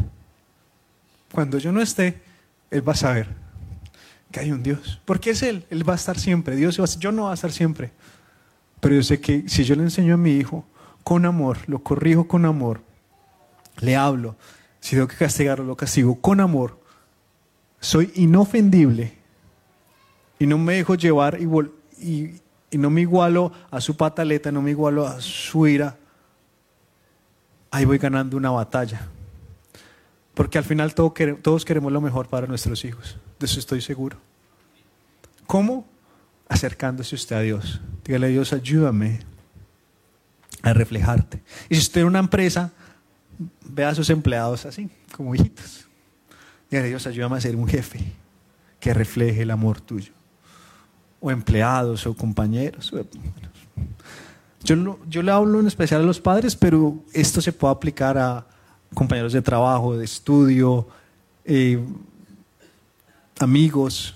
Cuando 1.32 1.58
yo 1.58 1.72
no 1.72 1.82
esté, 1.82 2.22
Él 2.70 2.88
va 2.88 2.94
a 2.94 2.98
saber 2.98 3.45
que 4.36 4.42
hay 4.42 4.52
un 4.52 4.62
Dios. 4.62 5.00
Porque 5.06 5.30
es 5.30 5.42
Él, 5.44 5.66
Él 5.70 5.88
va 5.88 5.94
a 5.94 5.96
estar 5.96 6.20
siempre. 6.20 6.58
Dios, 6.58 7.00
yo 7.00 7.12
no 7.14 7.24
va 7.24 7.32
a 7.32 7.36
estar 7.36 7.54
siempre. 7.54 7.92
Pero 8.82 8.96
yo 8.96 9.02
sé 9.02 9.22
que 9.22 9.48
si 9.48 9.64
yo 9.64 9.76
le 9.76 9.84
enseño 9.84 10.16
a 10.16 10.18
mi 10.18 10.32
hijo 10.32 10.66
con 11.06 11.26
amor, 11.26 11.60
lo 11.68 11.80
corrijo 11.80 12.28
con 12.28 12.44
amor, 12.44 12.82
le 13.80 13.96
hablo, 13.96 14.36
si 14.82 14.98
tengo 14.98 15.08
que 15.08 15.16
castigarlo, 15.16 15.64
lo 15.64 15.78
castigo 15.78 16.20
con 16.20 16.42
amor, 16.42 16.78
soy 17.80 18.12
inofendible 18.16 19.14
y 20.38 20.48
no 20.48 20.58
me 20.58 20.74
dejo 20.74 20.96
llevar 20.96 21.40
y, 21.40 22.42
y 22.72 22.78
no 22.78 22.90
me 22.90 23.02
igualo 23.02 23.54
a 23.72 23.80
su 23.80 23.96
pataleta, 23.96 24.52
no 24.52 24.62
me 24.62 24.72
igualo 24.72 25.08
a 25.08 25.22
su 25.22 25.66
ira, 25.66 25.96
ahí 27.72 27.86
voy 27.86 28.00
ganando 28.00 28.36
una 28.36 28.52
batalla. 28.52 29.08
Porque 30.36 30.58
al 30.58 30.64
final 30.66 30.94
todos 30.94 31.66
queremos 31.66 31.92
lo 31.92 32.02
mejor 32.02 32.28
para 32.28 32.46
nuestros 32.46 32.86
hijos. 32.86 33.18
De 33.40 33.48
eso 33.48 33.60
estoy 33.60 33.82
seguro. 33.82 34.18
¿Cómo? 35.48 35.88
Acercándose 36.48 37.16
usted 37.16 37.36
a 37.36 37.40
Dios. 37.40 37.82
Dígale 38.04 38.28
a 38.28 38.30
Dios, 38.30 38.54
ayúdame 38.54 39.22
a 40.62 40.74
reflejarte. 40.74 41.42
Y 41.70 41.76
si 41.76 41.82
usted 41.82 42.02
es 42.02 42.08
una 42.08 42.20
empresa, 42.20 42.72
vea 43.66 43.90
a 43.90 43.96
sus 43.96 44.10
empleados 44.10 44.66
así, 44.66 44.90
como 45.16 45.34
hijitos. 45.34 45.88
Dígale 46.70 46.90
Dios, 46.90 47.08
ayúdame 47.08 47.38
a 47.38 47.42
ser 47.42 47.56
un 47.56 47.68
jefe 47.68 48.00
que 48.80 48.94
refleje 48.94 49.44
el 49.44 49.52
amor 49.52 49.82
tuyo 49.82 50.12
o 51.22 51.32
empleados 51.32 52.06
o 52.06 52.14
compañeros. 52.14 52.94
Yo, 54.64 55.00
yo 55.08 55.24
le 55.24 55.32
hablo 55.32 55.60
en 55.60 55.68
especial 55.68 56.02
a 56.02 56.06
los 56.06 56.20
padres, 56.20 56.56
pero 56.56 57.04
esto 57.14 57.42
se 57.42 57.54
puede 57.54 57.74
aplicar 57.74 58.18
a 58.18 58.46
compañeros 58.96 59.34
de 59.34 59.42
trabajo, 59.42 59.96
de 59.98 60.06
estudio, 60.06 60.88
eh, 61.44 61.80
amigos. 63.40 64.16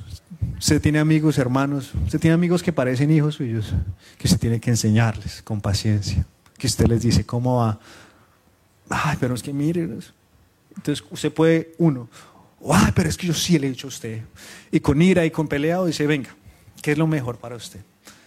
Usted 0.58 0.82
tiene 0.82 0.98
amigos, 0.98 1.38
hermanos, 1.38 1.92
usted 2.06 2.20
tiene 2.20 2.34
amigos 2.34 2.64
que 2.64 2.74
parecen 2.74 3.12
hijos 3.12 3.36
suyos, 3.36 3.74
que 4.18 4.28
usted 4.28 4.40
tiene 4.40 4.60
que 4.60 4.72
enseñarles 4.72 5.42
con 5.44 5.62
paciencia, 5.62 6.26
que 6.58 6.68
usted 6.68 6.88
les 6.88 7.02
dice 7.02 7.26
cómo 7.26 7.58
va. 7.58 7.80
Ay, 8.90 9.18
pero 9.20 9.36
es 9.36 9.44
que 9.44 9.54
mire. 9.54 9.82
Entonces 10.76 11.06
usted 11.12 11.32
puede, 11.32 11.74
uno, 11.78 12.10
ay, 12.68 12.92
pero 12.96 13.08
es 13.08 13.18
que 13.18 13.28
yo 13.28 13.34
sí 13.34 13.60
le 13.60 13.68
he 13.68 13.70
dicho 13.70 13.88
a 13.88 13.90
usted. 13.90 14.22
Y 14.72 14.80
con 14.80 15.02
ira 15.02 15.26
y 15.26 15.32
con 15.32 15.48
peleado 15.48 15.86
dice, 15.86 16.08
venga, 16.08 16.36
¿Qué 16.82 16.94
es 16.94 16.98
lo 16.98 17.08
mejor 17.08 17.38
para 17.38 17.56
usted? 17.56 17.82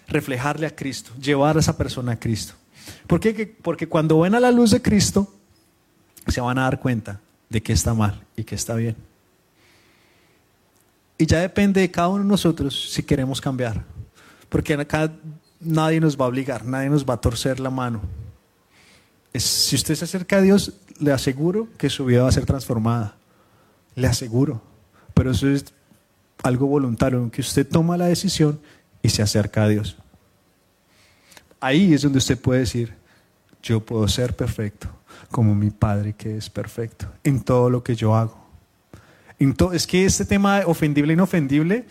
reflejarle 0.09 0.67
a 0.67 0.77
Cristo, 0.77 1.11
llevar 1.19 1.57
a 1.57 1.61
esa 1.61 1.75
persona 1.79 2.13
a 2.13 2.21
Cristo. 2.21 2.53
¿Por 3.07 3.19
qué? 3.19 3.57
Porque 3.63 3.89
cuando 3.89 4.21
ven 4.21 4.35
a 4.35 4.41
la 4.41 4.51
luz 4.51 4.73
de 4.73 4.83
Cristo, 4.83 5.33
se 6.27 6.41
van 6.41 6.59
a 6.59 6.63
dar 6.63 6.81
cuenta 6.81 7.21
de 7.49 7.63
que 7.63 7.73
está 7.73 7.95
mal 7.95 8.25
y 8.37 8.45
que 8.45 8.55
está 8.55 8.75
bien. 8.75 8.97
Y 11.19 11.27
ya 11.27 11.41
depende 11.41 11.81
de 11.81 11.91
cada 11.91 12.09
uno 12.09 12.25
de 12.25 12.29
nosotros 12.29 12.91
si 12.91 13.03
queremos 13.03 13.41
cambiar. 13.41 13.85
Porque 14.49 14.75
acá 14.75 15.13
nadie 15.61 16.01
nos 16.01 16.19
va 16.19 16.25
a 16.25 16.29
obligar, 16.29 16.65
nadie 16.65 16.91
nos 16.91 17.05
va 17.05 17.15
a 17.15 17.21
torcer 17.21 17.61
la 17.61 17.71
mano. 17.71 18.01
si 19.35 19.77
usted 19.77 19.95
se 19.95 20.05
acerca 20.05 20.39
a 20.39 20.41
Dios, 20.41 20.73
le 20.99 21.13
aseguro 21.13 21.69
que 21.79 21.89
su 21.89 22.05
vida 22.05 22.23
va 22.23 22.29
a 22.29 22.33
ser 22.33 22.47
transformada. 22.47 23.17
Le 23.95 24.07
aseguro. 24.07 24.63
Pero 25.15 25.31
eso 25.31 25.49
es 25.49 25.67
algo 26.43 26.67
voluntario, 26.67 27.31
que 27.31 27.41
usted 27.41 27.67
toma 27.69 27.97
la 27.97 28.07
decisión 28.07 28.61
y 29.03 29.09
se 29.11 29.23
acerca 29.23 29.65
a 29.65 29.69
Dios. 29.69 29.97
Ahí 31.61 31.95
es 31.95 32.03
donde 32.03 32.19
usted 32.19 32.39
puede 32.39 32.61
decir, 32.61 32.95
yo 33.63 33.81
puedo 33.81 34.09
ser 34.09 34.35
perfecto 34.35 34.89
como 35.33 35.57
mi 35.57 35.71
Padre 35.71 36.13
que 36.13 36.37
es 36.37 36.49
perfecto 36.49 37.07
en 37.25 37.43
todo 37.43 37.69
lo 37.69 37.83
que 37.83 37.97
yo 37.97 38.15
hago. 38.15 38.39
es 39.73 39.87
que 39.89 40.05
este 40.05 40.25
tema 40.25 40.61
ofendible 40.67 41.13
e 41.13 41.15
inofendible, 41.15 41.87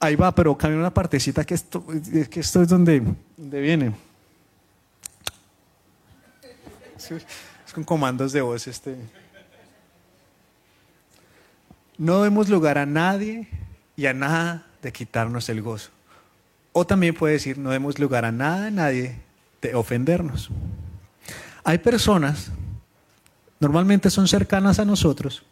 ahí 0.00 0.16
va, 0.16 0.34
pero 0.34 0.58
cambia 0.58 0.80
una 0.80 0.92
partecita 0.92 1.44
que 1.44 1.54
esto, 1.54 1.86
que 2.28 2.40
esto 2.40 2.62
es 2.62 2.68
donde, 2.68 3.02
donde 3.36 3.60
viene. 3.60 3.94
Es 6.96 7.72
con 7.72 7.84
comandos 7.84 8.32
de 8.32 8.40
voz 8.40 8.66
este. 8.66 8.96
No 11.98 12.22
demos 12.22 12.48
lugar 12.48 12.78
a 12.78 12.86
nadie 12.86 13.48
y 13.96 14.06
a 14.06 14.12
nada 14.12 14.66
de 14.82 14.92
quitarnos 14.92 15.48
el 15.48 15.62
gozo. 15.62 15.90
O 16.72 16.86
también 16.86 17.14
puede 17.14 17.34
decir, 17.34 17.56
no 17.56 17.70
demos 17.70 17.98
lugar 17.98 18.24
a 18.24 18.32
nada, 18.32 18.66
a 18.66 18.70
nadie 18.70 19.16
de 19.62 19.74
ofendernos. 19.74 20.50
Hay 21.68 21.78
personas, 21.78 22.52
normalmente 23.58 24.08
son 24.08 24.28
cercanas 24.28 24.78
a 24.78 24.84
nosotros, 24.84 25.42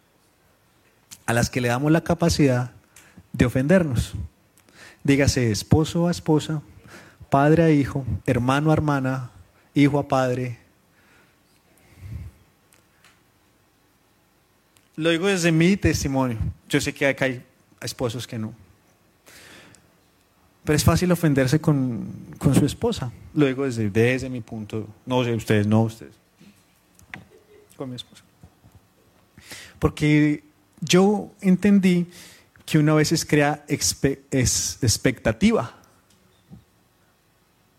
a 1.27 1.33
las 1.33 1.51
que 1.51 1.61
le 1.61 1.67
damos 1.67 1.91
la 1.91 2.05
capacidad 2.05 2.71
de 3.33 3.45
ofendernos. 3.45 4.13
Dígase 5.03 5.51
esposo 5.51 6.07
a 6.07 6.13
esposa, 6.13 6.63
padre 7.31 7.65
a 7.65 7.71
hijo, 7.71 8.07
hermano 8.27 8.71
a 8.71 8.75
hermana, 8.75 9.31
hijo 9.75 9.99
a 9.99 10.07
padre. 10.07 10.61
Lo 14.95 15.11
digo 15.11 15.27
desde 15.27 15.51
mi 15.51 15.77
testimonio. 15.77 16.39
Yo 16.69 16.81
sé 16.81 16.95
que 16.95 17.07
hay 17.07 17.45
esposos 17.81 18.29
que 18.29 18.39
no. 18.39 18.55
Pero 20.65 20.77
es 20.77 20.85
fácil 20.85 21.13
ofenderse 21.13 21.61
con, 21.61 22.09
su 22.55 22.65
esposa. 22.65 23.13
Lo 23.35 23.47
digo 23.47 23.65
desde, 23.65 23.91
desde 23.91 24.31
mi 24.31 24.41
punto. 24.41 24.89
No 25.05 25.23
sé, 25.23 25.35
ustedes 25.35 25.67
no, 25.67 25.83
ustedes. 25.83 26.15
Con 27.77 27.91
mi 27.91 27.97
esposa. 27.97 28.23
Porque 29.79 30.43
yo 30.81 31.33
entendí 31.41 32.07
que 32.65 32.79
una 32.79 32.95
vez 32.95 33.25
crea 33.27 33.65
es 33.69 34.79
expectativa. 34.81 35.75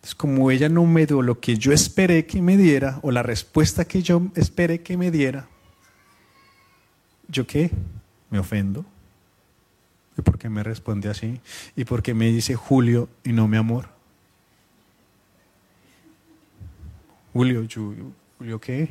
Es 0.04 0.14
como 0.14 0.52
ella 0.52 0.70
no 0.70 0.86
me 0.86 1.08
dio 1.08 1.24
lo 1.24 1.40
que 1.40 1.58
yo 1.58 1.72
esperé 1.72 2.28
que 2.28 2.40
me 2.40 2.58
diera, 2.58 3.00
o 3.02 3.10
la 3.10 3.24
respuesta 3.24 3.86
que 3.86 4.04
yo 4.04 4.22
esperé 4.36 4.82
que 4.82 4.98
me 4.98 5.10
diera, 5.10 5.48
¿yo 7.28 7.48
qué? 7.48 7.72
Me 8.30 8.38
ofendo. 8.38 8.86
¿Y 10.18 10.22
por 10.22 10.38
qué 10.38 10.50
me 10.50 10.64
responde 10.64 11.10
así? 11.10 11.42
¿Y 11.76 11.86
por 11.86 12.02
qué 12.02 12.14
me 12.14 12.28
dice 12.28 12.56
Julio 12.56 13.10
y 13.24 13.34
no 13.34 13.48
mi 13.48 13.58
amor? 13.58 13.90
Julio, 17.34 17.68
Julio, 18.38 18.62
¿qué? 18.62 18.90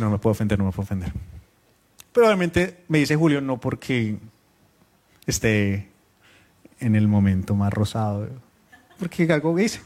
No 0.00 0.10
me 0.10 0.18
puedo 0.18 0.32
ofender, 0.32 0.58
no 0.58 0.64
me 0.66 0.72
puedo 0.72 0.82
ofender. 0.82 1.12
Pero 2.12 2.26
obviamente 2.26 2.84
me 2.88 2.98
dice 2.98 3.14
Julio 3.16 3.40
no 3.40 3.58
porque 3.58 4.18
esté 5.26 5.88
en 6.80 6.96
el 6.96 7.08
momento 7.08 7.54
más 7.54 7.72
rosado, 7.72 8.28
porque 8.98 9.30
algo 9.32 9.56
dice. 9.56 9.80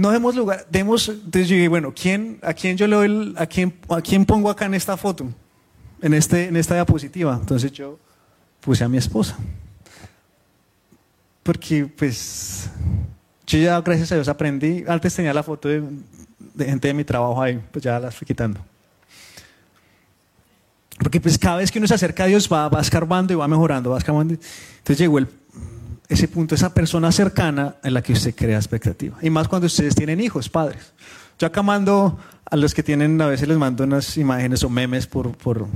No 0.00 0.10
demos 0.10 0.34
lugar, 0.34 0.66
demos, 0.70 1.08
entonces 1.10 1.48
yo 1.48 1.56
dije, 1.56 1.68
bueno, 1.68 1.92
¿quién, 1.94 2.38
¿a 2.42 2.54
quién 2.54 2.76
yo 2.76 2.86
le 2.86 2.96
doy, 2.96 3.34
a 3.36 3.46
quién, 3.46 3.74
a 3.90 4.00
quién 4.00 4.24
pongo 4.24 4.48
acá 4.48 4.64
en 4.64 4.72
esta 4.72 4.96
foto, 4.96 5.28
en, 6.00 6.14
este, 6.14 6.48
en 6.48 6.56
esta 6.56 6.74
diapositiva? 6.74 7.36
Entonces 7.38 7.70
yo 7.70 7.98
puse 8.60 8.82
a 8.82 8.88
mi 8.88 8.96
esposa. 8.96 9.36
Porque 11.42 11.84
pues 11.84 12.70
yo 13.46 13.58
ya 13.58 13.78
gracias 13.82 14.10
a 14.12 14.14
Dios 14.14 14.28
aprendí, 14.28 14.84
antes 14.88 15.14
tenía 15.14 15.34
la 15.34 15.42
foto 15.42 15.68
de, 15.68 15.82
gente 16.58 16.88
de 16.88 16.94
mi 16.94 17.04
trabajo 17.04 17.42
ahí, 17.42 17.60
pues 17.70 17.84
ya 17.84 18.00
la 18.00 18.10
fui 18.10 18.26
quitando. 18.26 18.58
Porque 20.98 21.20
pues 21.20 21.38
cada 21.38 21.56
vez 21.56 21.70
que 21.70 21.78
uno 21.78 21.86
se 21.86 21.94
acerca 21.94 22.24
a 22.24 22.26
Dios 22.26 22.48
va, 22.50 22.70
va 22.70 22.80
escarbando 22.80 23.34
y 23.34 23.36
va 23.36 23.46
mejorando, 23.46 23.90
va 23.90 23.98
escarbando. 23.98 24.34
Entonces 24.34 24.98
llegó 24.98 25.18
el 25.18 25.28
ese 26.10 26.26
punto, 26.26 26.56
esa 26.56 26.74
persona 26.74 27.12
cercana 27.12 27.76
en 27.84 27.94
la 27.94 28.02
que 28.02 28.12
usted 28.12 28.34
crea 28.34 28.56
expectativa. 28.56 29.16
Y 29.22 29.30
más 29.30 29.46
cuando 29.46 29.66
ustedes 29.66 29.94
tienen 29.94 30.20
hijos, 30.20 30.48
padres. 30.48 30.92
Yo 31.38 31.46
acá 31.46 31.62
mando 31.62 32.18
a 32.44 32.56
los 32.56 32.74
que 32.74 32.82
tienen, 32.82 33.20
a 33.22 33.28
veces 33.28 33.46
les 33.46 33.56
mando 33.56 33.84
unas 33.84 34.16
imágenes 34.16 34.64
o 34.64 34.68
memes 34.68 35.06
por, 35.06 35.36
por, 35.36 35.68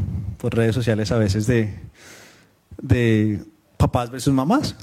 redes 0.43 0.75
sociales 0.75 1.13
a 1.13 1.19
veces 1.19 1.47
de, 1.47 1.79
de 2.83 3.45
papás 3.77 4.11
versus 4.11 4.35
mamás. 4.35 4.75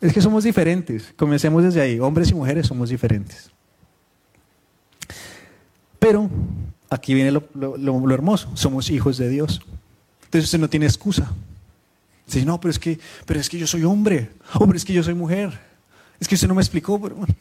Es 0.00 0.12
que 0.12 0.20
somos 0.20 0.42
diferentes. 0.42 1.14
Comencemos 1.16 1.62
desde 1.62 1.80
ahí. 1.80 2.00
Hombres 2.00 2.30
y 2.30 2.34
mujeres 2.34 2.66
somos 2.66 2.90
diferentes. 2.90 3.52
Pero 6.00 6.28
aquí 6.90 7.14
viene 7.14 7.30
lo, 7.30 7.44
lo 7.54 8.12
hermoso. 8.12 8.50
Somos 8.54 8.90
hijos 8.90 9.18
de 9.18 9.28
Dios. 9.28 9.62
Entonces 10.24 10.46
usted 10.46 10.58
no 10.58 10.68
tiene 10.68 10.86
excusa. 10.86 11.32
Dice, 12.34 12.46
no, 12.46 12.60
pero 12.60 12.70
es 12.70 12.78
que, 12.78 12.98
pero 13.26 13.40
es 13.40 13.48
que 13.48 13.58
yo 13.58 13.66
soy 13.66 13.84
hombre, 13.84 14.30
hombre, 14.54 14.78
es 14.78 14.84
que 14.84 14.92
yo 14.92 15.02
soy 15.02 15.14
mujer. 15.14 15.58
Es 16.20 16.28
que 16.28 16.34
usted 16.34 16.48
no 16.48 16.54
me 16.54 16.62
explicó, 16.62 17.00
pero 17.00 17.16
bueno. 17.16 17.34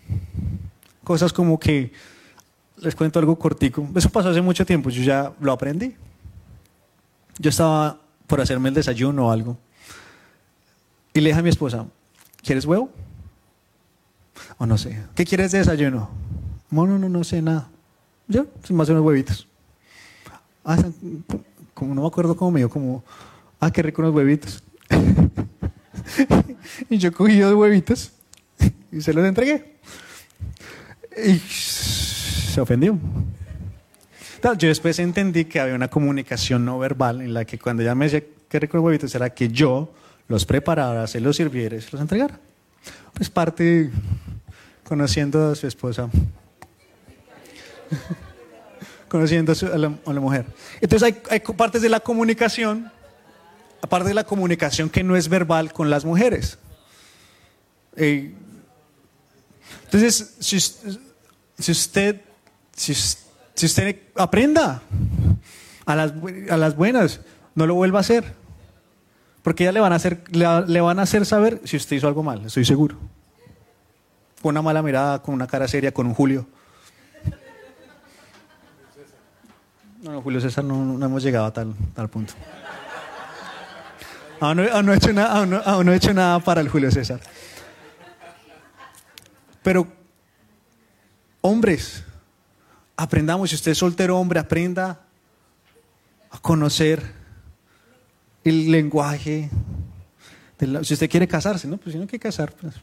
Cosas 1.03 1.33
como 1.33 1.59
que, 1.59 1.91
les 2.77 2.95
cuento 2.95 3.19
algo 3.19 3.37
cortico. 3.37 3.87
Eso 3.95 4.09
pasó 4.09 4.29
hace 4.29 4.41
mucho 4.41 4.65
tiempo, 4.65 4.89
yo 4.89 5.03
ya 5.03 5.33
lo 5.39 5.51
aprendí. 5.51 5.95
Yo 7.37 7.49
estaba 7.49 7.99
por 8.27 8.41
hacerme 8.41 8.69
el 8.69 8.75
desayuno 8.75 9.27
o 9.27 9.31
algo. 9.31 9.57
Y 11.13 11.21
le 11.21 11.29
dije 11.29 11.39
a 11.39 11.43
mi 11.43 11.49
esposa, 11.49 11.85
¿quieres 12.41 12.65
huevo? 12.65 12.89
O 14.57 14.65
no 14.65 14.77
sé, 14.77 15.01
¿qué 15.15 15.25
quieres 15.25 15.51
de 15.51 15.59
desayuno? 15.59 16.09
No, 16.69 16.85
no, 16.85 16.97
no, 16.97 17.09
no 17.09 17.23
sé 17.23 17.41
nada. 17.41 17.67
Yo, 18.27 18.45
más 18.69 18.89
unos 18.89 19.03
huevitos. 19.03 19.47
Ah, 20.63 20.77
como 21.73 21.95
no 21.95 22.01
me 22.01 22.07
acuerdo 22.07 22.35
cómo 22.35 22.51
me 22.51 22.59
dio, 22.59 22.69
como, 22.69 23.03
ah, 23.59 23.71
qué 23.71 23.81
rico 23.81 24.01
unos 24.01 24.13
huevitos. 24.13 24.63
y 26.89 26.97
yo 26.97 27.11
cogí 27.11 27.39
dos 27.39 27.53
huevitos 27.53 28.11
y 28.91 29.01
se 29.01 29.13
los 29.13 29.25
entregué. 29.25 29.75
Y 31.25 31.39
se 31.39 32.61
ofendió. 32.61 32.97
Yo 34.57 34.69
después 34.69 34.97
entendí 34.99 35.45
que 35.45 35.59
había 35.59 35.75
una 35.75 35.89
comunicación 35.89 36.63
no 36.63 36.79
verbal 36.79 37.21
en 37.21 37.33
la 37.33 37.45
que 37.45 37.59
cuando 37.59 37.83
ella 37.83 37.93
me 37.93 38.05
decía 38.05 38.23
que 38.47 38.59
rico 38.59 38.79
huevitos 38.79 39.13
era 39.13 39.29
que 39.31 39.49
yo 39.49 39.93
los 40.27 40.45
preparara, 40.45 41.05
se 41.07 41.19
los 41.19 41.35
sirviera 41.35 41.75
y 41.75 41.81
se 41.81 41.91
los 41.91 42.01
entregara. 42.01 42.39
Pues 43.13 43.29
parte 43.29 43.89
conociendo 44.83 45.51
a 45.51 45.55
su 45.55 45.67
esposa, 45.67 46.09
conociendo 49.09 49.51
a, 49.51 49.77
la, 49.77 50.19
mujer. 50.19 50.45
Entonces 50.79 51.03
hay, 51.03 51.21
hay 51.29 51.41
partes 51.41 51.81
de 51.81 51.89
la 51.89 51.99
comunicación 51.99 52.91
aparte 53.81 54.09
de 54.09 54.13
la 54.13 54.23
comunicación 54.23 54.89
que 54.89 55.03
no 55.03 55.15
es 55.15 55.29
verbal 55.29 55.73
con 55.73 55.89
las 55.89 56.05
mujeres. 56.05 56.57
Eh, 57.95 58.33
entonces, 59.85 60.35
si, 60.39 60.55
usted, 61.71 62.21
si, 62.75 62.91
usted 63.65 63.95
aprenda 64.15 64.81
a 65.85 65.95
las, 65.95 66.13
a 66.49 66.57
las 66.57 66.75
buenas, 66.75 67.21
no 67.55 67.65
lo 67.65 67.75
vuelva 67.75 67.99
a 67.99 68.01
hacer. 68.01 68.35
Porque 69.41 69.63
ya 69.63 69.71
le 69.71 69.79
van 69.79 69.93
a 69.93 69.95
hacer, 69.95 70.23
le, 70.31 70.81
van 70.81 70.99
a 70.99 71.01
hacer 71.03 71.25
saber 71.25 71.61
si 71.63 71.77
usted 71.77 71.95
hizo 71.95 72.07
algo 72.07 72.23
mal, 72.23 72.45
estoy 72.45 72.65
seguro. 72.65 72.97
Con 74.41 74.51
una 74.51 74.61
mala 74.61 74.81
mirada, 74.81 75.21
con 75.21 75.33
una 75.33 75.47
cara 75.47 75.67
seria, 75.67 75.91
con 75.91 76.07
un 76.07 76.13
Julio. 76.13 76.47
No, 80.01 80.13
no 80.13 80.21
Julio 80.21 80.39
César, 80.39 80.63
no, 80.63 80.75
no 80.97 81.05
hemos 81.05 81.23
llegado 81.23 81.45
a 81.45 81.53
tal, 81.53 81.73
tal 81.93 82.09
punto. 82.09 82.33
Aún 84.39 84.57
no, 84.57 84.93
he 84.93 84.95
hecho 84.95 85.13
nada, 85.13 85.45
no 85.45 85.91
he 85.91 85.95
hecho 85.95 86.13
nada 86.13 86.39
para 86.39 86.61
el 86.61 86.69
Julio 86.69 86.91
César. 86.91 87.19
Pero, 89.61 89.87
hombres, 91.41 92.03
aprendamos, 92.95 93.49
si 93.49 93.55
usted 93.55 93.71
es 93.71 93.77
soltero 93.77 94.17
hombre, 94.17 94.39
aprenda 94.39 95.01
a 96.31 96.39
conocer 96.39 97.01
el 98.43 98.71
lenguaje 98.71 99.49
si 100.83 100.93
usted 100.93 101.09
quiere 101.09 101.27
casarse, 101.27 101.67
¿no? 101.67 101.77
Pues 101.77 101.93
si 101.93 101.99
no 101.99 102.05
quiere 102.05 102.21
casar, 102.21 102.51
pues. 102.51 102.73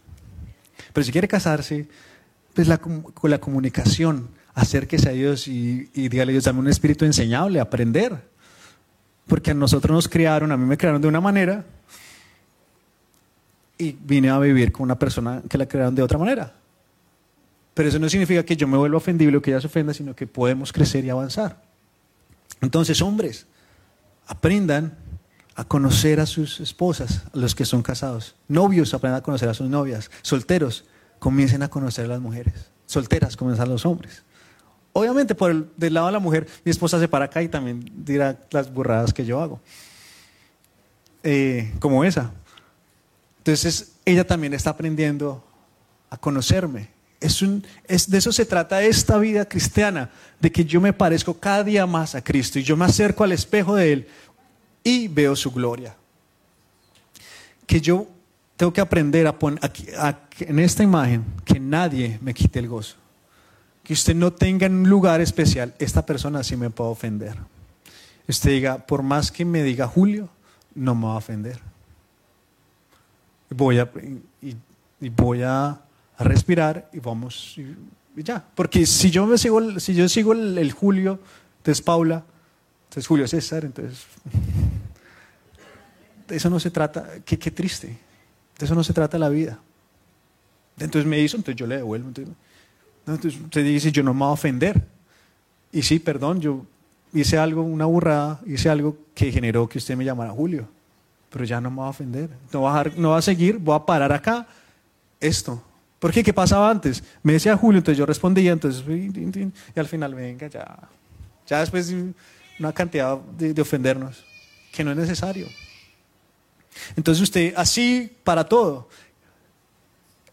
Pero 0.92 1.04
si 1.04 1.12
quiere 1.12 1.28
casarse, 1.28 1.88
pues 2.54 2.68
la, 2.68 2.78
con 2.78 3.30
la 3.30 3.38
comunicación, 3.38 4.30
acérquese 4.54 5.10
a 5.10 5.12
Dios 5.12 5.46
y, 5.46 5.90
y 5.92 6.08
dígale, 6.08 6.32
Dios, 6.32 6.44
dame 6.44 6.60
un 6.60 6.68
espíritu 6.68 7.04
enseñable, 7.04 7.60
aprender. 7.60 8.30
Porque 9.26 9.50
a 9.50 9.54
nosotros 9.54 9.94
nos 9.94 10.08
criaron, 10.08 10.52
a 10.52 10.56
mí 10.56 10.64
me 10.64 10.78
criaron 10.78 11.02
de 11.02 11.08
una 11.08 11.20
manera 11.20 11.64
y 13.78 13.92
vine 13.92 14.30
a 14.30 14.38
vivir 14.38 14.72
con 14.72 14.84
una 14.84 14.98
persona 14.98 15.42
que 15.48 15.58
la 15.58 15.66
crearon 15.66 15.94
de 15.94 16.02
otra 16.02 16.18
manera. 16.18 16.54
Pero 17.74 17.88
eso 17.88 17.98
no 17.98 18.08
significa 18.08 18.42
que 18.42 18.56
yo 18.56 18.66
me 18.66 18.78
vuelva 18.78 18.96
ofendible 18.96 19.36
o 19.36 19.42
que 19.42 19.50
ella 19.50 19.60
se 19.60 19.66
ofenda, 19.66 19.92
sino 19.92 20.14
que 20.14 20.26
podemos 20.26 20.72
crecer 20.72 21.04
y 21.04 21.10
avanzar. 21.10 21.62
Entonces, 22.62 23.02
hombres, 23.02 23.46
aprendan 24.26 24.96
a 25.56 25.64
conocer 25.64 26.20
a 26.20 26.26
sus 26.26 26.60
esposas, 26.60 27.24
a 27.34 27.36
los 27.36 27.54
que 27.54 27.64
son 27.64 27.82
casados. 27.82 28.34
Novios, 28.48 28.94
aprendan 28.94 29.20
a 29.20 29.22
conocer 29.22 29.48
a 29.48 29.54
sus 29.54 29.68
novias. 29.68 30.10
Solteros, 30.22 30.84
comiencen 31.18 31.62
a 31.62 31.68
conocer 31.68 32.06
a 32.06 32.08
las 32.08 32.20
mujeres. 32.20 32.54
Solteras, 32.86 33.36
comiencen 33.36 33.64
a 33.64 33.68
los 33.68 33.84
hombres. 33.84 34.22
Obviamente, 34.96 35.34
por 35.34 35.50
el, 35.50 35.68
del 35.76 35.92
lado 35.92 36.06
de 36.06 36.12
la 36.14 36.18
mujer, 36.18 36.46
mi 36.64 36.70
esposa 36.70 36.98
se 36.98 37.06
para 37.06 37.26
acá 37.26 37.42
y 37.42 37.48
también 37.48 37.84
dirá 37.94 38.40
las 38.50 38.72
burradas 38.72 39.12
que 39.12 39.26
yo 39.26 39.42
hago. 39.42 39.60
Eh, 41.22 41.70
como 41.80 42.02
esa. 42.02 42.32
Entonces, 43.36 43.92
ella 44.06 44.26
también 44.26 44.54
está 44.54 44.70
aprendiendo 44.70 45.44
a 46.08 46.16
conocerme. 46.16 46.88
Es 47.20 47.42
un, 47.42 47.62
es, 47.86 48.08
de 48.08 48.16
eso 48.16 48.32
se 48.32 48.46
trata 48.46 48.82
esta 48.82 49.18
vida 49.18 49.46
cristiana, 49.46 50.08
de 50.40 50.50
que 50.50 50.64
yo 50.64 50.80
me 50.80 50.94
parezco 50.94 51.34
cada 51.34 51.62
día 51.62 51.84
más 51.86 52.14
a 52.14 52.24
Cristo 52.24 52.58
y 52.58 52.62
yo 52.62 52.74
me 52.74 52.86
acerco 52.86 53.22
al 53.22 53.32
espejo 53.32 53.74
de 53.74 53.92
Él 53.92 54.08
y 54.82 55.08
veo 55.08 55.36
su 55.36 55.50
gloria. 55.50 55.94
Que 57.66 57.82
yo 57.82 58.06
tengo 58.56 58.72
que 58.72 58.80
aprender 58.80 59.26
a 59.26 59.38
poner 59.38 59.60
en 60.38 60.58
esta 60.58 60.82
imagen 60.82 61.22
que 61.44 61.60
nadie 61.60 62.18
me 62.22 62.32
quite 62.32 62.60
el 62.60 62.68
gozo. 62.68 62.96
Que 63.86 63.92
usted 63.92 64.16
no 64.16 64.32
tenga 64.32 64.66
en 64.66 64.74
un 64.74 64.88
lugar 64.88 65.20
especial, 65.20 65.74
esta 65.78 66.04
persona 66.04 66.42
sí 66.42 66.56
me 66.56 66.70
puede 66.70 66.90
ofender. 66.90 67.36
Usted 68.26 68.50
diga, 68.50 68.78
por 68.78 69.02
más 69.02 69.30
que 69.30 69.44
me 69.44 69.62
diga 69.62 69.86
Julio, 69.86 70.28
no 70.74 70.96
me 70.96 71.06
va 71.06 71.12
a 71.12 71.16
ofender 71.16 71.60
voy 73.50 73.78
a, 73.78 73.90
y, 74.42 75.08
voy 75.10 75.42
a, 75.42 75.80
respirar 76.18 76.88
y 76.92 76.98
vamos 76.98 77.56
ya. 78.16 78.42
Porque 78.54 78.86
si 78.86 79.10
yo 79.10 79.26
me 79.26 79.36
sigo, 79.36 79.78
si 79.78 79.94
yo 79.94 80.08
sigo 80.08 80.32
el, 80.32 80.72
Julio, 80.72 81.20
entonces 81.58 81.82
Paula, 81.82 82.24
entonces 82.84 83.06
Julio 83.06 83.28
César, 83.28 83.64
entonces 83.64 84.06
de 86.28 86.36
eso 86.36 86.48
no 86.48 86.58
se 86.58 86.70
trata, 86.70 87.06
qué, 87.24 87.38
qué 87.38 87.50
triste, 87.50 87.98
de 88.58 88.64
eso 88.64 88.74
no 88.74 88.82
se 88.82 88.94
trata 88.94 89.18
la 89.18 89.28
vida. 89.28 89.60
Entonces 90.78 91.06
me 91.06 91.20
hizo, 91.20 91.36
entonces 91.36 91.58
yo 91.58 91.66
le 91.66 91.76
devuelvo. 91.76 92.08
Entonces, 92.08 92.34
entonces 93.06 93.40
usted 93.40 93.64
dice, 93.64 93.92
yo 93.92 94.02
no 94.02 94.12
me 94.12 94.20
voy 94.20 94.28
a 94.28 94.32
ofender. 94.32 94.82
Y 95.72 95.82
sí, 95.82 95.98
perdón, 95.98 96.40
yo 96.40 96.64
hice 97.12 97.38
algo, 97.38 97.62
una 97.62 97.86
burrada, 97.86 98.40
hice 98.46 98.68
algo 98.68 98.96
que 99.14 99.30
generó 99.30 99.68
que 99.68 99.78
usted 99.78 99.96
me 99.96 100.04
llamara 100.04 100.30
Julio 100.30 100.68
pero 101.36 101.44
ya 101.44 101.60
no 101.60 101.70
me 101.70 101.78
va 101.78 101.88
a 101.88 101.90
ofender, 101.90 102.30
no 102.50 102.62
va 102.62 102.80
a, 102.80 102.84
no 102.96 103.10
va 103.10 103.18
a 103.18 103.22
seguir, 103.22 103.58
voy 103.58 103.76
a 103.76 103.84
parar 103.84 104.10
acá 104.10 104.46
esto. 105.20 105.62
¿Por 105.98 106.10
qué? 106.10 106.22
¿Qué 106.24 106.32
pasaba 106.32 106.70
antes? 106.70 107.04
Me 107.22 107.34
decía 107.34 107.54
Julio, 107.58 107.76
entonces 107.78 107.98
yo 107.98 108.06
respondía, 108.06 108.52
entonces, 108.52 108.82
y 108.88 109.78
al 109.78 109.86
final, 109.86 110.14
venga, 110.14 110.46
ya, 110.46 110.78
ya 111.46 111.60
después 111.60 111.94
una 112.58 112.72
cantidad 112.72 113.18
de, 113.18 113.52
de 113.52 113.60
ofendernos, 113.60 114.24
que 114.72 114.82
no 114.82 114.92
es 114.92 114.96
necesario. 114.96 115.46
Entonces 116.96 117.22
usted, 117.22 117.52
así 117.54 118.10
para 118.24 118.42
todo, 118.42 118.88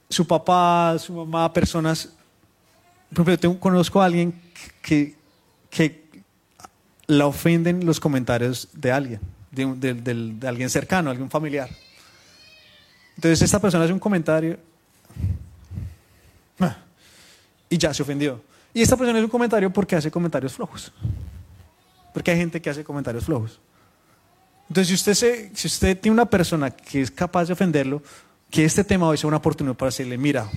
su 0.09 0.25
papá, 0.25 0.95
su 0.99 1.11
mamá, 1.11 1.51
personas, 1.51 2.13
por 3.13 3.27
ejemplo, 3.27 3.53
yo 3.53 3.59
conozco 3.59 4.01
a 4.01 4.05
alguien 4.05 4.33
que, 4.81 5.15
que 5.69 6.03
la 7.07 7.27
ofenden 7.27 7.85
los 7.85 7.99
comentarios 7.99 8.69
de 8.73 8.91
alguien 8.91 9.19
de, 9.53 10.47
alguien 10.47 10.69
cercano, 10.69 11.09
algún 11.09 11.29
familiar. 11.29 11.69
Entonces 13.15 13.41
esta 13.41 13.59
persona 13.59 13.83
hace 13.83 13.93
un 13.93 13.99
comentario 13.99 14.57
ah, 16.59 16.77
y 17.69 17.77
ya 17.77 17.93
se 17.93 18.01
ofendió. 18.01 18.41
Y 18.73 18.81
esta 18.81 18.97
persona 18.97 19.19
hace 19.19 19.25
un 19.25 19.31
comentario 19.31 19.71
porque 19.71 19.95
hace 19.95 20.09
comentarios 20.09 20.53
flojos. 20.53 20.91
Porque 22.13 22.31
hay 22.31 22.37
gente 22.37 22.61
que 22.61 22.69
hace 22.69 22.83
comentarios 22.83 23.25
flojos. 23.25 23.59
Entonces, 24.67 24.87
si 24.87 24.93
usted, 24.95 25.13
se, 25.13 25.55
si 25.55 25.67
usted 25.67 25.99
tiene 25.99 26.13
una 26.13 26.25
persona 26.25 26.71
que 26.71 27.01
es 27.01 27.11
capaz 27.11 27.45
de 27.45 27.53
ofenderlo, 27.53 28.01
que 28.49 28.65
este 28.65 28.83
tema 28.83 29.07
hoy 29.07 29.17
sea 29.17 29.27
una 29.27 29.37
oportunidad 29.37 29.75
para 29.75 29.89
decirle, 29.89 30.17
mira, 30.17 30.49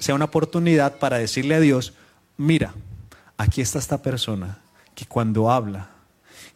sea 0.00 0.16
una 0.16 0.24
oportunidad 0.24 0.98
para 0.98 1.18
decirle 1.18 1.54
a 1.54 1.60
Dios, 1.60 1.94
mira, 2.36 2.74
aquí 3.36 3.60
está 3.60 3.78
esta 3.78 4.02
persona 4.02 4.58
que 4.96 5.06
cuando 5.06 5.50
habla 5.50 5.90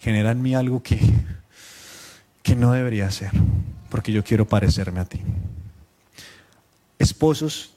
genera 0.00 0.32
en 0.32 0.42
mí 0.42 0.54
algo 0.54 0.82
que 0.82 0.98
que 2.44 2.54
no 2.54 2.72
debería 2.72 3.10
ser, 3.10 3.30
porque 3.88 4.12
yo 4.12 4.22
quiero 4.22 4.46
parecerme 4.46 5.00
a 5.00 5.06
ti. 5.06 5.18
Esposos, 6.98 7.72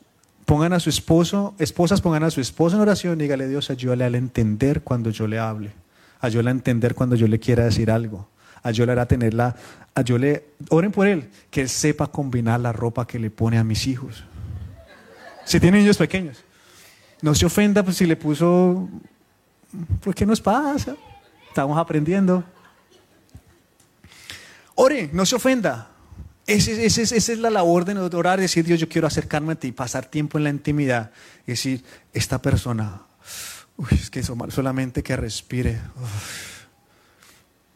pongan 0.46 0.74
a 0.74 0.82
su 0.82 0.90
esposo, 0.90 1.56
esposas 1.58 2.02
pongan 2.02 2.24
a 2.24 2.30
su 2.30 2.42
esposo 2.42 2.76
en 2.76 2.82
oración 2.82 3.18
dígale 3.18 3.48
Dios, 3.48 3.70
ayúdale 3.70 4.04
a 4.04 4.08
entender 4.08 4.82
cuando 4.82 5.10
yo 5.10 5.26
le 5.26 5.40
hable, 5.40 5.72
ayúdale 6.20 6.50
a 6.50 6.52
entender 6.52 6.96
cuando 6.96 7.16
yo 7.16 7.28
le 7.28 7.40
quiera 7.40 7.64
decir 7.64 7.90
algo, 7.90 8.28
ayúdale 8.62 9.00
a 9.00 9.06
tenerla, 9.06 9.56
ayúdale, 9.96 10.48
oren 10.70 10.92
por 10.92 11.08
él, 11.08 11.30
que 11.50 11.62
él 11.62 11.70
sepa 11.70 12.08
combinar 12.08 12.60
la 12.60 12.74
ropa 12.74 13.08
que 13.08 13.20
le 13.20 13.32
pone 13.32 13.58
a 13.58 13.64
mis 13.64 13.88
hijos. 13.88 14.26
Si 15.48 15.62
tienen 15.62 15.82
niños 15.82 15.96
pequeños, 15.96 16.44
no 17.22 17.34
se 17.34 17.46
ofenda 17.46 17.82
pues, 17.82 17.96
si 17.96 18.06
le 18.06 18.18
puso, 18.18 18.90
¿por 20.04 20.14
qué 20.14 20.26
nos 20.26 20.42
pasa? 20.42 20.98
Estamos 21.48 21.78
aprendiendo. 21.78 22.44
Ore, 24.76 25.10
no 25.14 25.26
se 25.26 25.38
ofenda. 25.38 25.90
esa 26.46 27.16
es 27.16 27.40
la 27.40 27.50
labor 27.50 27.86
de 27.86 27.98
orar, 27.98 28.42
decir, 28.42 28.66
Dios, 28.66 28.78
yo 28.78 28.90
quiero 28.90 29.08
acercarme 29.08 29.54
a 29.54 29.56
ti, 29.56 29.72
pasar 29.72 30.06
tiempo 30.06 30.38
en 30.38 30.44
la 30.44 30.50
intimidad. 30.50 31.12
Y 31.48 31.52
decir, 31.52 31.82
esta 32.12 32.42
persona, 32.42 33.04
uy, 33.78 33.88
es 33.92 34.10
que 34.10 34.24
solamente 34.24 35.02
que 35.02 35.16
respire. 35.16 35.80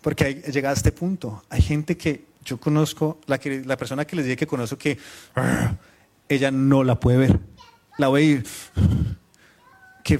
Porque 0.02 0.26
hay, 0.26 0.36
llega 0.42 0.72
a 0.72 0.74
este 0.74 0.92
punto. 0.92 1.42
Hay 1.50 1.62
gente 1.62 1.96
que 1.96 2.26
yo 2.44 2.60
conozco, 2.60 3.22
la, 3.28 3.38
persona 3.78 4.04
que 4.04 4.18
les 4.18 4.26
dije 4.26 4.36
que 4.36 4.48
conozco 4.48 4.78
que 4.78 4.98
ella 6.28 6.52
no 6.52 6.84
la 6.84 7.00
puede 7.00 7.18
ver. 7.18 7.40
La 7.98 8.08
voy. 8.08 8.44
Qué, 10.04 10.20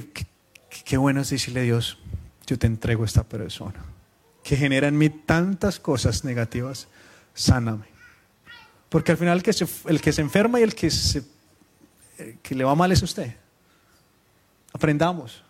qué 0.84 0.96
bueno 0.96 1.20
es 1.20 1.30
decirle 1.30 1.62
Dios, 1.62 1.98
yo 2.46 2.58
te 2.58 2.66
entrego 2.66 3.04
esta 3.04 3.24
persona 3.24 3.82
que 4.42 4.56
genera 4.56 4.88
en 4.88 4.98
mí 4.98 5.08
tantas 5.08 5.78
cosas 5.78 6.24
negativas, 6.24 6.88
sáname. 7.34 7.86
Porque 8.88 9.12
al 9.12 9.18
final 9.18 9.38
el 9.38 9.42
que 9.42 10.12
se, 10.12 10.20
enferma 10.20 10.60
y 10.60 10.62
el 10.64 10.74
que, 10.74 10.90
que 12.42 12.54
le 12.54 12.64
va 12.64 12.74
mal 12.74 12.92
es 12.92 13.02
usted. 13.02 13.36
Aprendamos. 14.72 15.42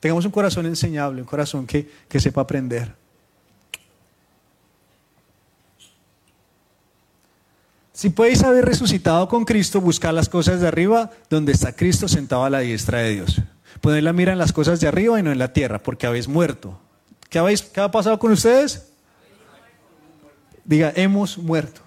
Tengamos 0.00 0.24
un 0.24 0.30
corazón 0.30 0.66
enseñable, 0.66 1.20
un 1.20 1.26
corazón 1.26 1.66
que, 1.66 1.88
que 2.08 2.18
sepa 2.18 2.40
aprender. 2.40 2.94
Si 8.00 8.08
podéis 8.08 8.42
haber 8.44 8.64
resucitado 8.64 9.28
con 9.28 9.44
Cristo, 9.44 9.78
buscar 9.78 10.14
las 10.14 10.30
cosas 10.30 10.58
de 10.62 10.66
arriba, 10.66 11.10
donde 11.28 11.52
está 11.52 11.76
Cristo 11.76 12.08
sentado 12.08 12.44
a 12.44 12.48
la 12.48 12.60
diestra 12.60 13.00
de 13.00 13.10
Dios. 13.10 13.42
Poner 13.82 14.02
la 14.02 14.14
mira 14.14 14.32
en 14.32 14.38
las 14.38 14.54
cosas 14.54 14.80
de 14.80 14.88
arriba 14.88 15.20
y 15.20 15.22
no 15.22 15.30
en 15.30 15.38
la 15.38 15.52
tierra, 15.52 15.82
porque 15.82 16.06
habéis 16.06 16.26
muerto. 16.26 16.80
¿Qué, 17.28 17.38
habéis, 17.38 17.60
¿Qué 17.60 17.78
ha 17.78 17.90
pasado 17.90 18.18
con 18.18 18.32
ustedes? 18.32 18.90
Diga, 20.64 20.94
hemos 20.96 21.36
muerto. 21.36 21.82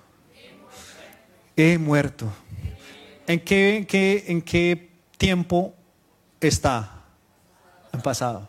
He 1.57 1.79
muerto. 1.79 2.31
¿En 3.25 3.39
qué, 3.39 3.77
en 3.77 3.85
qué, 3.87 4.25
en 4.27 4.41
qué 4.43 4.91
tiempo 5.17 5.73
está? 6.39 7.05
En 7.91 8.01
pasado. 8.01 8.47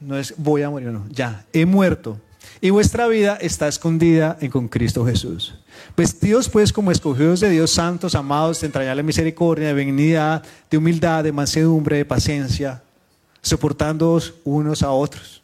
No 0.00 0.16
es 0.16 0.32
voy 0.38 0.62
a 0.62 0.70
morir, 0.70 0.88
no. 0.88 1.06
Ya, 1.10 1.44
he 1.52 1.66
muerto. 1.66 2.18
Y 2.62 2.70
vuestra 2.70 3.06
vida 3.06 3.36
está 3.38 3.68
escondida 3.68 4.38
en 4.40 4.50
con 4.50 4.68
Cristo 4.68 5.04
Jesús. 5.04 5.58
Vestidos 5.96 6.48
pues 6.48 6.72
como 6.72 6.90
escogidos 6.90 7.40
de 7.40 7.50
Dios 7.50 7.70
santos, 7.70 8.14
amados, 8.14 8.60
de 8.60 8.66
entrañable 8.66 9.02
misericordia, 9.02 9.68
de 9.68 9.74
benignidad, 9.74 10.42
de 10.70 10.78
humildad, 10.78 11.24
de 11.24 11.32
mansedumbre, 11.32 11.98
de 11.98 12.04
paciencia, 12.04 12.82
soportándonos 13.42 14.34
unos 14.44 14.82
a 14.82 14.90
otros, 14.90 15.42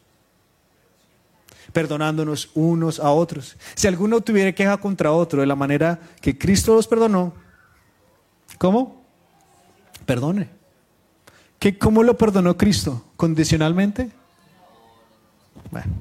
perdonándonos 1.71 2.49
unos 2.53 2.99
a 2.99 3.11
otros. 3.11 3.55
Si 3.75 3.87
alguno 3.87 4.21
tuviera 4.21 4.51
queja 4.51 4.77
contra 4.77 5.11
otro 5.11 5.41
de 5.41 5.47
la 5.47 5.55
manera 5.55 5.99
que 6.19 6.37
Cristo 6.37 6.75
los 6.75 6.87
perdonó, 6.87 7.33
¿cómo? 8.57 9.03
Perdone. 10.05 10.49
¿Qué, 11.59 11.77
¿Cómo 11.77 12.03
lo 12.03 12.17
perdonó 12.17 12.57
Cristo? 12.57 13.05
¿Condicionalmente? 13.15 14.11
Bueno, 15.69 15.91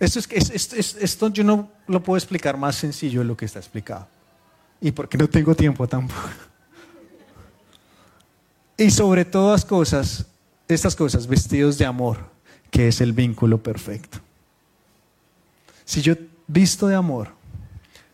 Esto, 0.00 0.18
es, 0.18 0.50
esto, 0.50 0.76
esto 0.76 1.28
yo 1.28 1.44
no 1.44 1.70
lo 1.86 2.02
puedo 2.02 2.16
explicar 2.16 2.56
más 2.56 2.76
sencillo 2.76 3.20
de 3.20 3.26
lo 3.26 3.36
que 3.36 3.44
está 3.44 3.60
explicado. 3.60 4.08
Y 4.80 4.90
porque 4.90 5.16
no 5.16 5.28
tengo 5.28 5.54
tiempo 5.54 5.86
tampoco. 5.86 6.28
Y 8.76 8.90
sobre 8.90 9.24
todas 9.24 9.64
cosas, 9.64 10.26
estas 10.66 10.96
cosas, 10.96 11.28
vestidos 11.28 11.78
de 11.78 11.86
amor, 11.86 12.18
que 12.70 12.88
es 12.88 13.00
el 13.00 13.12
vínculo 13.12 13.62
perfecto. 13.62 14.18
Si 15.84 16.02
yo 16.02 16.14
visto 16.48 16.88
de 16.88 16.96
amor, 16.96 17.28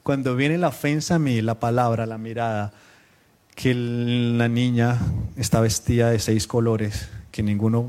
cuando 0.02 0.36
viene 0.36 0.58
la 0.58 0.68
ofensa 0.68 1.14
a 1.14 1.18
mí, 1.18 1.40
la 1.40 1.58
palabra, 1.58 2.04
la 2.04 2.18
mirada, 2.18 2.74
que 3.54 3.74
la 3.74 4.48
niña 4.48 4.98
está 5.36 5.60
vestida 5.60 6.10
de 6.10 6.18
seis 6.18 6.46
colores, 6.46 7.08
que 7.32 7.42
ninguno, 7.42 7.88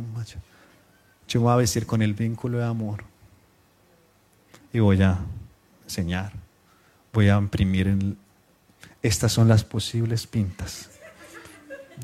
yo 1.27 1.41
me 1.41 1.45
voy 1.45 1.53
a 1.53 1.57
vestir 1.57 1.85
con 1.85 2.01
el 2.01 2.13
vínculo 2.13 2.57
de 2.57 2.65
amor 2.65 3.10
y 4.73 4.79
voy 4.79 5.01
a 5.01 5.19
enseñar, 5.83 6.31
voy 7.13 7.29
a 7.29 7.37
imprimir 7.37 7.87
en, 7.87 8.17
estas 9.01 9.31
son 9.31 9.47
las 9.47 9.63
posibles 9.63 10.27
pintas, 10.27 10.89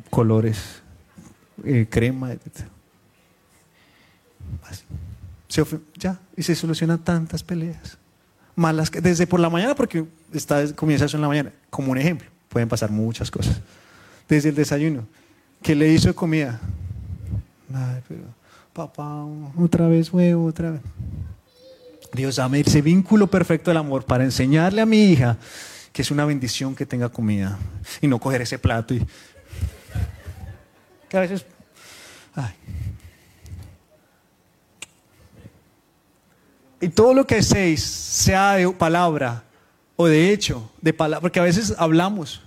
colores, 0.10 0.82
eh, 1.64 1.88
crema, 1.90 2.32
ya, 5.96 6.20
y 6.36 6.44
se 6.44 6.56
solucionan 6.56 7.00
tantas 7.00 7.44
peleas. 7.44 7.98
Malas, 8.56 8.92
desde 8.92 9.28
por 9.28 9.40
la 9.40 9.50
mañana, 9.50 9.76
porque 9.76 10.06
está, 10.34 10.74
comienza 10.74 11.06
eso 11.06 11.18
en 11.18 11.22
la 11.22 11.28
mañana, 11.28 11.52
como 11.70 11.92
un 11.92 11.98
ejemplo, 11.98 12.28
pueden 12.50 12.68
pasar 12.68 12.90
muchas 12.90 13.30
cosas. 13.30 13.62
Desde 14.28 14.50
el 14.50 14.56
desayuno, 14.56 15.06
que 15.62 15.76
le 15.76 15.90
hizo 15.90 16.14
comida. 16.16 16.60
Ay, 17.74 18.02
pero, 18.08 18.24
papá, 18.74 19.24
otra 19.58 19.88
vez 19.88 20.12
huevo, 20.12 20.46
otra 20.46 20.72
vez. 20.72 20.82
Dios, 22.18 22.36
dame 22.36 22.60
ese 22.60 22.82
vínculo 22.82 23.28
perfecto 23.28 23.70
del 23.70 23.78
amor 23.78 24.04
para 24.04 24.24
enseñarle 24.24 24.82
a 24.82 24.86
mi 24.86 25.12
hija 25.12 25.38
que 25.94 26.02
es 26.02 26.12
una 26.12 26.26
bendición 26.26 26.76
que 26.76 26.86
tenga 26.86 27.10
comida 27.10 27.58
y 28.02 28.08
no 28.08 28.20
coger 28.20 28.42
ese 28.42 28.60
plato 28.60 28.94
y 28.94 29.06
que 31.08 31.18
a 31.18 31.22
veces 31.22 31.46
ay. 32.36 32.54
y 36.82 36.90
todo 36.90 37.14
lo 37.14 37.26
que 37.26 37.38
hacéis 37.38 37.84
sea 37.84 38.54
de 38.56 38.70
palabra 38.72 39.44
o 39.96 40.08
de 40.08 40.32
hecho 40.32 40.72
de 40.82 40.94
palabra 40.94 41.22
porque 41.22 41.40
a 41.40 41.44
veces 41.44 41.76
hablamos 41.78 42.42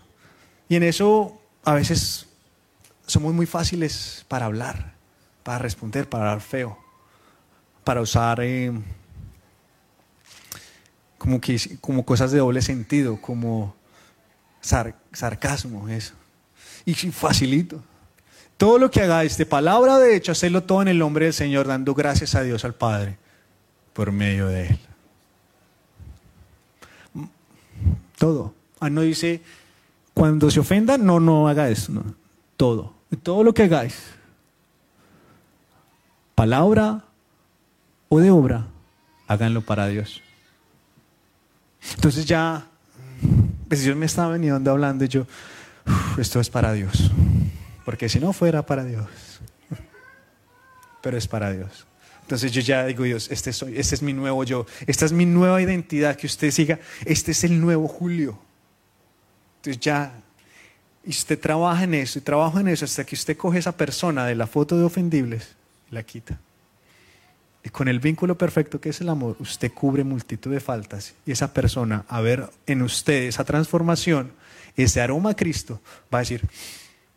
y 0.68 0.76
en 0.76 0.82
eso 0.82 1.40
a 1.64 1.74
veces 1.74 2.26
somos 3.06 3.32
muy 3.32 3.46
fáciles 3.46 4.24
para 4.28 4.46
hablar 4.46 4.94
para 5.42 5.58
responder 5.58 6.08
para 6.08 6.24
hablar 6.24 6.40
feo 6.40 6.78
para 7.84 8.00
usar 8.00 8.40
eh, 8.42 8.72
como, 11.20 11.38
que, 11.38 11.60
como 11.82 12.06
cosas 12.06 12.32
de 12.32 12.38
doble 12.38 12.62
sentido, 12.62 13.20
como 13.20 13.76
sarcasmo, 14.62 15.86
eso. 15.86 16.14
Y 16.86 16.94
facilito. 16.94 17.82
Todo 18.56 18.78
lo 18.78 18.90
que 18.90 19.02
hagáis 19.02 19.36
de 19.36 19.44
palabra 19.44 19.98
de 19.98 20.16
hecho, 20.16 20.32
hacedlo 20.32 20.62
todo 20.62 20.80
en 20.80 20.88
el 20.88 20.98
nombre 20.98 21.26
del 21.26 21.34
Señor, 21.34 21.66
dando 21.66 21.94
gracias 21.94 22.34
a 22.34 22.42
Dios 22.42 22.64
al 22.64 22.72
Padre 22.72 23.18
por 23.92 24.12
medio 24.12 24.48
de 24.48 24.68
Él. 24.68 24.78
Todo. 28.16 28.54
Ah, 28.80 28.88
no 28.88 29.02
dice, 29.02 29.42
cuando 30.14 30.50
se 30.50 30.60
ofenda, 30.60 30.96
no, 30.96 31.20
no 31.20 31.48
haga 31.48 31.68
eso. 31.68 31.92
Todo. 32.56 32.94
Todo 33.22 33.44
lo 33.44 33.52
que 33.52 33.64
hagáis, 33.64 34.06
palabra 36.34 37.04
o 38.08 38.20
de 38.20 38.30
obra, 38.30 38.68
háganlo 39.26 39.60
para 39.60 39.86
Dios. 39.86 40.22
Entonces 41.94 42.24
ya, 42.26 42.66
pues 43.68 43.82
Dios 43.82 43.96
me 43.96 44.06
estaba 44.06 44.32
veniendo 44.32 44.70
hablando 44.70 45.04
y 45.04 45.08
yo, 45.08 45.26
esto 46.18 46.40
es 46.40 46.50
para 46.50 46.72
Dios. 46.72 47.10
Porque 47.84 48.08
si 48.08 48.20
no 48.20 48.32
fuera 48.32 48.64
para 48.64 48.84
Dios, 48.84 49.08
pero 51.00 51.16
es 51.16 51.26
para 51.26 51.50
Dios. 51.52 51.86
Entonces 52.22 52.52
yo 52.52 52.60
ya 52.60 52.86
digo, 52.86 53.04
Dios, 53.04 53.28
este, 53.30 53.52
soy, 53.52 53.76
este 53.76 53.96
es 53.96 54.02
mi 54.02 54.12
nuevo 54.12 54.44
yo, 54.44 54.66
esta 54.86 55.04
es 55.04 55.12
mi 55.12 55.26
nueva 55.26 55.60
identidad, 55.60 56.16
que 56.16 56.26
usted 56.26 56.50
siga, 56.52 56.78
este 57.04 57.32
es 57.32 57.42
el 57.42 57.60
nuevo 57.60 57.88
Julio. 57.88 58.38
Entonces 59.56 59.80
ya, 59.80 60.12
y 61.04 61.10
usted 61.10 61.40
trabaja 61.40 61.84
en 61.84 61.94
eso, 61.94 62.18
y 62.20 62.22
trabaja 62.22 62.60
en 62.60 62.68
eso 62.68 62.84
hasta 62.84 63.04
que 63.04 63.16
usted 63.16 63.36
coge 63.36 63.58
esa 63.58 63.72
persona 63.72 64.26
de 64.26 64.36
la 64.36 64.46
foto 64.46 64.78
de 64.78 64.84
ofendibles 64.84 65.56
y 65.90 65.94
la 65.94 66.02
quita. 66.04 66.38
Y 67.62 67.68
con 67.68 67.88
el 67.88 68.00
vínculo 68.00 68.38
perfecto 68.38 68.80
que 68.80 68.88
es 68.88 69.00
el 69.00 69.08
amor, 69.08 69.36
usted 69.38 69.72
cubre 69.72 70.02
multitud 70.02 70.50
de 70.50 70.60
faltas 70.60 71.14
y 71.26 71.32
esa 71.32 71.52
persona, 71.52 72.04
a 72.08 72.20
ver 72.20 72.48
en 72.66 72.82
usted 72.82 73.24
esa 73.24 73.44
transformación, 73.44 74.32
ese 74.76 75.00
aroma 75.00 75.30
a 75.30 75.36
Cristo, 75.36 75.80
va 76.12 76.18
a 76.18 76.22
decir, 76.22 76.48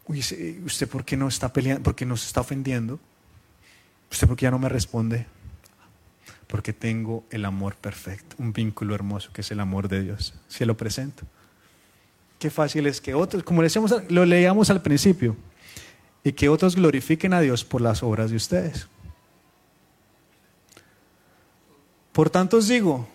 Uy, 0.05 0.19
¿usted 0.65 0.87
por 0.87 1.05
qué 1.05 1.15
no 1.15 1.27
está 1.27 1.51
peleando? 1.53 1.83
¿Por 1.83 1.95
qué 1.95 2.05
no 2.05 2.15
está 2.15 2.41
ofendiendo? 2.41 2.99
¿Usted 4.11 4.27
por 4.27 4.35
qué 4.35 4.43
ya 4.43 4.51
no 4.51 4.59
me 4.59 4.69
responde? 4.69 5.25
Porque 6.47 6.73
tengo 6.73 7.23
el 7.31 7.45
amor 7.45 7.75
perfecto, 7.75 8.35
un 8.37 8.51
vínculo 8.51 8.93
hermoso 8.93 9.31
que 9.31 9.41
es 9.41 9.51
el 9.51 9.59
amor 9.59 9.87
de 9.87 10.03
Dios. 10.03 10.33
Se 10.49 10.65
lo 10.65 10.75
presento. 10.75 11.23
Qué 12.37 12.49
fácil 12.49 12.85
es 12.85 12.99
que 12.99 13.13
otros, 13.13 13.43
como 13.43 13.63
decíamos, 13.63 13.95
lo 14.09 14.25
leíamos 14.25 14.69
al 14.69 14.81
principio, 14.81 15.37
y 16.23 16.33
que 16.33 16.49
otros 16.49 16.75
glorifiquen 16.75 17.33
a 17.33 17.41
Dios 17.41 17.63
por 17.63 17.81
las 17.81 18.03
obras 18.03 18.29
de 18.29 18.35
ustedes. 18.35 18.87
Por 22.13 22.29
tanto 22.29 22.57
os 22.57 22.67
digo, 22.67 23.07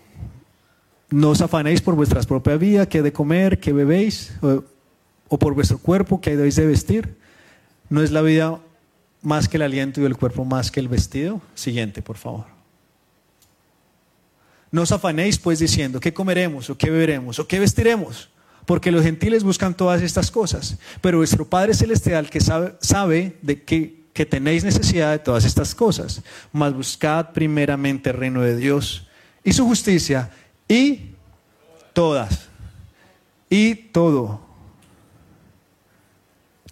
no 1.10 1.30
os 1.30 1.40
afanéis 1.40 1.80
por 1.80 1.94
vuestras 1.94 2.26
propias 2.26 2.58
vidas, 2.58 2.88
que 2.88 3.00
de 3.00 3.12
comer, 3.12 3.58
que 3.60 3.72
bebéis, 3.72 4.32
o, 4.42 5.38
por 5.38 5.54
vuestro 5.54 5.78
cuerpo, 5.78 6.20
que 6.20 6.36
debéis 6.36 6.56
de 6.56 6.66
vestir. 6.66 7.16
¿No 7.88 8.02
es 8.02 8.10
la 8.10 8.22
vida 8.22 8.58
más 9.22 9.48
que 9.48 9.56
el 9.56 9.62
aliento 9.62 10.00
y 10.00 10.04
el 10.04 10.16
cuerpo 10.16 10.44
más 10.44 10.70
que 10.70 10.80
el 10.80 10.88
vestido? 10.88 11.40
Siguiente, 11.54 12.02
por 12.02 12.18
favor. 12.18 12.44
No 14.70 14.82
os 14.82 14.92
afanéis 14.92 15.38
pues 15.38 15.60
diciendo, 15.60 16.00
¿qué 16.00 16.12
comeremos, 16.12 16.68
o 16.68 16.76
qué 16.76 16.90
beberemos, 16.90 17.38
o 17.38 17.46
qué 17.46 17.58
vestiremos? 17.58 18.28
Porque 18.66 18.90
los 18.90 19.02
gentiles 19.02 19.44
buscan 19.44 19.74
todas 19.74 20.02
estas 20.02 20.30
cosas, 20.30 20.76
pero 21.00 21.18
vuestro 21.18 21.46
Padre 21.46 21.72
Celestial 21.72 22.28
que 22.28 22.40
sabe, 22.40 22.74
sabe 22.80 23.38
de 23.40 23.62
qué 23.62 24.04
que 24.18 24.26
tenéis 24.26 24.64
necesidad 24.64 25.12
de 25.12 25.20
todas 25.20 25.44
estas 25.44 25.76
cosas, 25.76 26.22
mas 26.50 26.74
buscad 26.74 27.30
primeramente 27.30 28.10
el 28.10 28.16
reino 28.16 28.42
de 28.42 28.56
Dios 28.56 29.06
y 29.44 29.52
su 29.52 29.64
justicia 29.64 30.32
y 30.66 31.12
todas, 31.92 32.48
y 33.48 33.76
todo, 33.76 34.40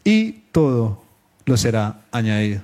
y 0.03 0.33
todo 0.51 1.05
lo 1.45 1.57
será 1.57 2.01
añadido. 2.11 2.63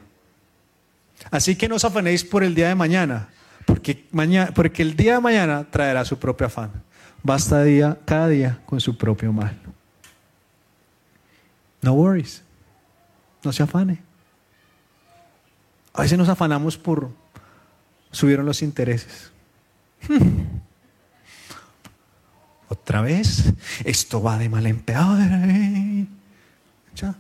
Así 1.31 1.55
que 1.55 1.69
no 1.69 1.77
os 1.77 1.85
afanéis 1.85 2.25
por 2.25 2.43
el 2.43 2.53
día 2.53 2.67
de 2.67 2.75
mañana, 2.75 3.29
porque, 3.65 4.09
mañana, 4.11 4.51
porque 4.53 4.83
el 4.83 4.97
día 4.97 5.15
de 5.15 5.21
mañana 5.21 5.65
traerá 5.71 6.05
su 6.05 6.19
propio 6.19 6.49
afán. 6.49 6.73
Basta 7.23 7.63
día, 7.63 8.01
cada 8.05 8.27
día 8.27 8.59
con 8.67 8.81
su 8.81 8.99
propio 8.99 9.33
mal. 9.33 9.57
No 11.83 11.93
worries. 11.93 12.43
No 13.45 13.53
se 13.53 13.63
afane. 13.63 14.12
A 15.95 16.03
veces 16.03 16.19
nos 16.19 16.29
afanamos 16.29 16.79
por 16.79 17.11
subieron 18.11 18.47
los 18.47 18.63
intereses. 18.63 19.31
Otra 22.69 23.03
vez, 23.03 23.53
esto 23.85 24.23
va 24.23 24.39
de 24.39 24.49
mal 24.49 24.67
en 24.67 24.81
peor. 24.81 25.19
Ya, 26.97 27.15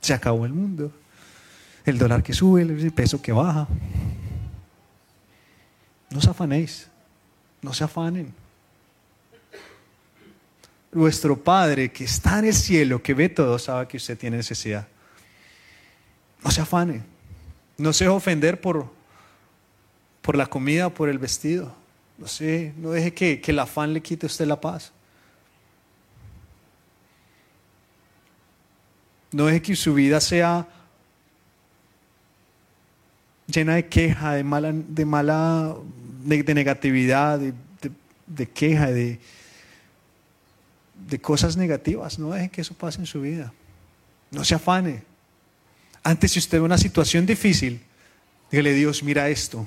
se 0.00 0.14
acabó 0.14 0.44
el 0.46 0.52
mundo. 0.52 0.92
El 1.84 1.98
dólar 1.98 2.22
que 2.22 2.32
sube, 2.32 2.62
el 2.62 2.92
peso 2.92 3.20
que 3.20 3.32
baja. 3.32 3.68
No 6.10 6.18
os 6.18 6.26
afanéis, 6.26 6.88
no 7.60 7.72
se 7.72 7.84
afanen. 7.84 8.34
Nuestro 10.92 11.42
Padre 11.42 11.90
que 11.90 12.04
está 12.04 12.38
en 12.40 12.46
el 12.46 12.54
cielo, 12.54 13.02
que 13.02 13.14
ve 13.14 13.28
todo, 13.28 13.58
sabe 13.58 13.88
que 13.88 13.96
usted 13.96 14.18
tiene 14.18 14.36
necesidad. 14.36 14.86
No 16.44 16.50
se 16.50 16.60
afane. 16.60 17.11
No 17.82 17.92
se 17.92 18.06
ofender 18.06 18.60
por, 18.60 18.86
por 20.20 20.36
la 20.36 20.46
comida 20.46 20.88
por 20.90 21.08
el 21.08 21.18
vestido. 21.18 21.74
No 22.16 22.28
sé, 22.28 22.72
no 22.76 22.90
deje 22.90 23.12
que, 23.12 23.40
que 23.40 23.50
el 23.50 23.58
afán 23.58 23.92
le 23.92 24.00
quite 24.00 24.24
a 24.24 24.28
usted 24.28 24.46
la 24.46 24.60
paz. 24.60 24.92
No 29.32 29.46
deje 29.46 29.62
que 29.62 29.74
su 29.74 29.94
vida 29.94 30.20
sea 30.20 30.68
llena 33.48 33.74
de 33.74 33.88
queja, 33.88 34.34
de 34.34 34.44
mala, 34.44 34.70
de 34.72 35.04
mala, 35.04 35.74
de, 36.22 36.54
negatividad, 36.54 37.40
de, 37.40 37.52
de, 38.28 38.48
queja, 38.48 38.92
de, 38.92 39.18
de 41.08 41.20
cosas 41.20 41.56
negativas. 41.56 42.16
No 42.16 42.30
deje 42.30 42.48
que 42.48 42.60
eso 42.60 42.74
pase 42.74 43.00
en 43.00 43.06
su 43.06 43.22
vida. 43.22 43.52
No 44.30 44.44
se 44.44 44.54
afane. 44.54 45.11
Antes, 46.02 46.32
si 46.32 46.38
usted 46.38 46.58
ve 46.58 46.64
una 46.64 46.78
situación 46.78 47.26
difícil, 47.26 47.80
dígale, 48.50 48.74
Dios, 48.74 49.02
mira 49.02 49.28
esto. 49.28 49.66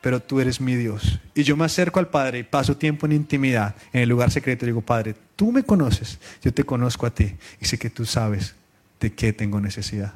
pero 0.00 0.20
tú 0.20 0.40
eres 0.40 0.60
mi 0.60 0.76
Dios. 0.76 1.20
Y 1.34 1.42
yo 1.42 1.56
me 1.56 1.64
acerco 1.64 1.98
al 1.98 2.08
Padre 2.08 2.38
y 2.38 2.42
paso 2.42 2.76
tiempo 2.76 3.06
en 3.06 3.12
intimidad, 3.12 3.74
en 3.92 4.02
el 4.02 4.08
lugar 4.08 4.30
secreto, 4.30 4.64
y 4.64 4.68
digo, 4.68 4.80
Padre, 4.80 5.14
tú 5.36 5.52
me 5.52 5.62
conoces, 5.62 6.18
yo 6.42 6.52
te 6.52 6.64
conozco 6.64 7.06
a 7.06 7.10
ti 7.10 7.34
y 7.60 7.66
sé 7.66 7.78
que 7.78 7.90
tú 7.90 8.06
sabes 8.06 8.54
de 8.98 9.12
qué 9.12 9.32
tengo 9.32 9.60
necesidad. 9.60 10.14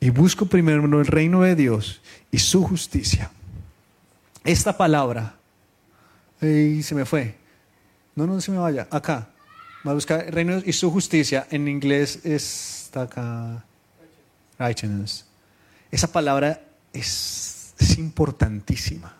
Y 0.00 0.10
busco 0.10 0.46
primero 0.46 0.84
el 1.00 1.06
reino 1.06 1.42
de 1.42 1.54
Dios 1.56 2.00
y 2.30 2.38
su 2.38 2.62
justicia. 2.62 3.30
Esta 4.44 4.76
palabra, 4.76 5.34
y 6.40 6.82
se 6.82 6.94
me 6.94 7.04
fue, 7.04 7.34
no, 8.14 8.26
no 8.26 8.40
se 8.40 8.50
me 8.50 8.58
vaya, 8.58 8.86
acá, 8.90 9.28
va 9.86 9.90
a 9.90 9.94
buscar 9.94 10.24
el 10.26 10.32
reino 10.32 10.62
y 10.64 10.72
su 10.72 10.90
justicia, 10.90 11.46
en 11.50 11.68
inglés 11.68 12.20
acá. 13.02 13.64
Esa 15.90 16.12
palabra 16.12 16.60
es, 16.92 17.74
es 17.78 17.98
importantísima. 17.98 19.14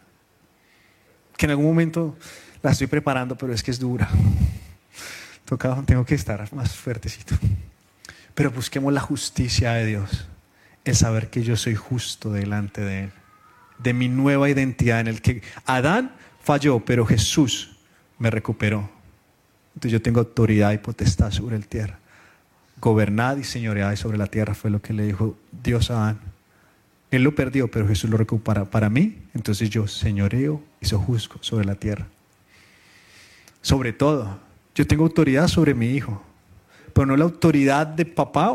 Que 1.36 1.46
en 1.46 1.50
algún 1.50 1.66
momento 1.66 2.16
la 2.62 2.72
estoy 2.72 2.88
preparando, 2.88 3.36
pero 3.36 3.52
es 3.52 3.62
que 3.62 3.70
es 3.70 3.78
dura. 3.78 4.08
Toca, 5.44 5.82
tengo 5.86 6.04
que 6.04 6.14
estar 6.14 6.52
más 6.52 6.74
fuertecito. 6.74 7.36
Pero 8.34 8.50
busquemos 8.50 8.92
la 8.92 9.00
justicia 9.00 9.72
de 9.72 9.86
Dios. 9.86 10.28
El 10.84 10.96
saber 10.96 11.30
que 11.30 11.42
yo 11.42 11.56
soy 11.56 11.74
justo 11.74 12.32
delante 12.32 12.80
de 12.80 13.04
Él. 13.04 13.12
De 13.78 13.92
mi 13.92 14.08
nueva 14.08 14.50
identidad 14.50 15.00
en 15.00 15.06
el 15.06 15.22
que 15.22 15.42
Adán 15.64 16.12
falló, 16.42 16.84
pero 16.84 17.06
Jesús 17.06 17.78
me 18.18 18.30
recuperó. 18.30 18.90
Entonces 19.74 19.92
yo 19.92 20.02
tengo 20.02 20.20
autoridad 20.20 20.72
y 20.72 20.78
potestad 20.78 21.30
sobre 21.30 21.56
el 21.56 21.68
tierra. 21.68 22.00
Gobernad 22.80 23.36
y 23.38 23.44
señoread 23.44 23.96
sobre 23.96 24.18
la 24.18 24.26
tierra 24.26 24.54
fue 24.54 24.70
lo 24.70 24.80
que 24.80 24.92
le 24.92 25.04
dijo 25.04 25.36
Dios 25.50 25.90
a 25.90 26.02
Adán. 26.02 26.20
Él 27.10 27.22
lo 27.22 27.34
perdió, 27.34 27.70
pero 27.70 27.88
Jesús 27.88 28.10
lo 28.10 28.16
recupera 28.16 28.64
para 28.66 28.90
mí. 28.90 29.18
Entonces 29.34 29.70
yo 29.70 29.88
señoreo 29.88 30.62
y 30.80 30.86
sojuzgo 30.86 31.36
sobre 31.40 31.64
la 31.64 31.74
tierra. 31.74 32.06
Sobre 33.62 33.92
todo, 33.92 34.38
yo 34.74 34.86
tengo 34.86 35.04
autoridad 35.04 35.48
sobre 35.48 35.74
mi 35.74 35.90
hijo, 35.90 36.22
pero 36.92 37.06
no 37.06 37.16
la 37.16 37.24
autoridad 37.24 37.86
de 37.86 38.04
papá, 38.04 38.50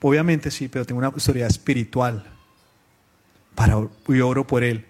obviamente 0.00 0.50
sí, 0.50 0.68
pero 0.68 0.84
tengo 0.84 0.98
una 0.98 1.08
autoridad 1.08 1.48
espiritual. 1.48 2.24
Para, 3.54 3.78
y 4.08 4.20
oro 4.20 4.46
por 4.46 4.64
él. 4.64 4.84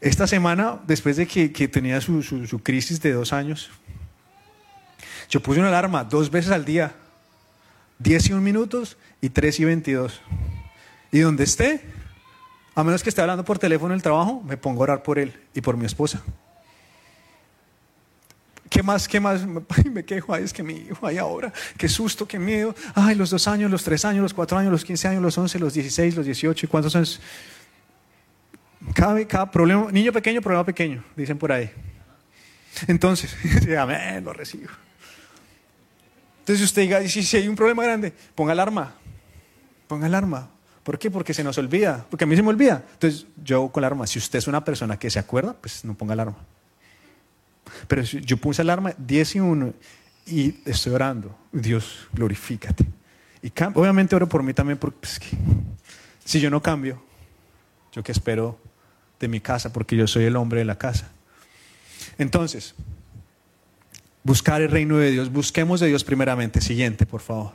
Esta 0.00 0.26
semana, 0.26 0.80
después 0.86 1.16
de 1.16 1.26
que, 1.26 1.68
tenía 1.68 2.00
su, 2.00 2.22
su 2.22 2.62
crisis 2.62 3.00
de 3.00 3.12
dos 3.12 3.32
años, 3.32 3.70
yo 5.30 5.40
puse 5.40 5.60
una 5.60 5.68
alarma 5.68 6.02
dos 6.02 6.30
veces 6.30 6.50
al 6.50 6.64
día, 6.64 6.92
10 8.00 8.30
y 8.30 8.32
1 8.32 8.42
minutos 8.42 8.96
y 9.20 9.30
3 9.30 9.60
y 9.60 9.64
22. 9.64 10.20
Y 11.12 11.20
donde 11.20 11.44
esté, 11.44 11.82
a 12.74 12.82
menos 12.82 13.02
que 13.02 13.10
esté 13.10 13.20
hablando 13.20 13.44
por 13.44 13.58
teléfono 13.58 13.94
en 13.94 13.98
el 13.98 14.02
trabajo, 14.02 14.42
me 14.44 14.56
pongo 14.56 14.80
a 14.80 14.84
orar 14.84 15.02
por 15.04 15.20
él 15.20 15.32
y 15.54 15.60
por 15.60 15.76
mi 15.76 15.86
esposa. 15.86 16.20
¿Qué 18.68 18.82
más? 18.82 19.06
¿Qué 19.06 19.20
más? 19.20 19.46
me 19.84 20.04
quejo, 20.04 20.34
ay, 20.34 20.44
es 20.44 20.52
que 20.52 20.64
mi 20.64 20.74
hijo, 20.74 21.06
ay, 21.06 21.18
ahora, 21.18 21.52
qué 21.76 21.88
susto, 21.88 22.26
qué 22.26 22.38
miedo. 22.38 22.74
Ay, 22.94 23.14
los 23.14 23.30
dos 23.30 23.46
años, 23.46 23.70
los 23.70 23.84
tres 23.84 24.04
años, 24.04 24.22
los 24.22 24.34
cuatro 24.34 24.58
años, 24.58 24.72
los 24.72 24.84
quince 24.84 25.06
años, 25.06 25.22
los 25.22 25.38
once, 25.38 25.60
los 25.60 25.74
dieciséis, 25.74 26.16
los 26.16 26.26
dieciocho, 26.26 26.66
¿y 26.66 26.68
cuántos 26.68 26.96
años? 26.96 27.20
Cada, 28.94 29.24
cada 29.28 29.48
problema, 29.48 29.92
niño 29.92 30.12
pequeño, 30.12 30.40
problema 30.40 30.64
pequeño, 30.64 31.04
dicen 31.14 31.38
por 31.38 31.52
ahí. 31.52 31.70
Entonces, 32.88 33.36
amén, 33.78 34.24
lo 34.24 34.32
recibo. 34.32 34.70
Entonces 36.40 36.64
usted 36.64 36.82
diga, 36.82 37.06
si, 37.06 37.36
hay 37.36 37.48
un 37.48 37.56
problema 37.56 37.82
grande, 37.84 38.12
ponga 38.34 38.52
alarma, 38.52 38.94
ponga 39.86 40.06
alarma, 40.06 40.50
¿Por 40.82 40.98
qué? 40.98 41.10
Porque 41.10 41.34
se 41.34 41.44
nos 41.44 41.58
olvida, 41.58 42.06
porque 42.08 42.24
a 42.24 42.26
mí 42.26 42.34
se 42.34 42.42
me 42.42 42.48
olvida. 42.48 42.82
Entonces 42.94 43.26
yo 43.44 43.68
con 43.68 43.82
la 43.82 43.88
alarma, 43.88 44.06
si 44.06 44.18
usted 44.18 44.38
es 44.38 44.48
una 44.48 44.64
persona 44.64 44.98
que 44.98 45.10
se 45.10 45.18
acuerda, 45.18 45.52
pues 45.52 45.84
no 45.84 45.94
ponga 45.94 46.14
alarma. 46.14 46.38
Pero 47.86 48.04
si 48.04 48.20
yo 48.22 48.38
puse 48.38 48.62
alarma 48.62 48.94
10 48.96 49.36
y 49.36 49.40
1 49.40 49.74
y 50.26 50.54
estoy 50.64 50.94
orando, 50.94 51.36
Dios, 51.52 52.08
glorifícate. 52.12 52.86
Y 53.42 53.52
obviamente 53.74 54.16
oro 54.16 54.28
por 54.28 54.42
mí 54.42 54.54
también, 54.54 54.78
porque 54.78 54.98
pues, 55.00 55.20
si 56.24 56.40
yo 56.40 56.50
no 56.50 56.62
cambio, 56.62 57.02
yo 57.92 58.02
que 58.02 58.12
espero 58.12 58.58
de 59.18 59.28
mi 59.28 59.40
casa, 59.40 59.72
porque 59.72 59.96
yo 59.96 60.06
soy 60.06 60.24
el 60.24 60.36
hombre 60.36 60.60
de 60.60 60.64
la 60.64 60.76
casa. 60.76 61.10
Entonces, 62.18 62.74
buscar 64.22 64.60
el 64.62 64.70
reino 64.70 64.98
de 64.98 65.10
Dios, 65.10 65.30
busquemos 65.30 65.80
de 65.80 65.88
Dios 65.88 66.04
primeramente. 66.04 66.60
Siguiente, 66.60 67.06
por 67.06 67.20
favor. 67.20 67.52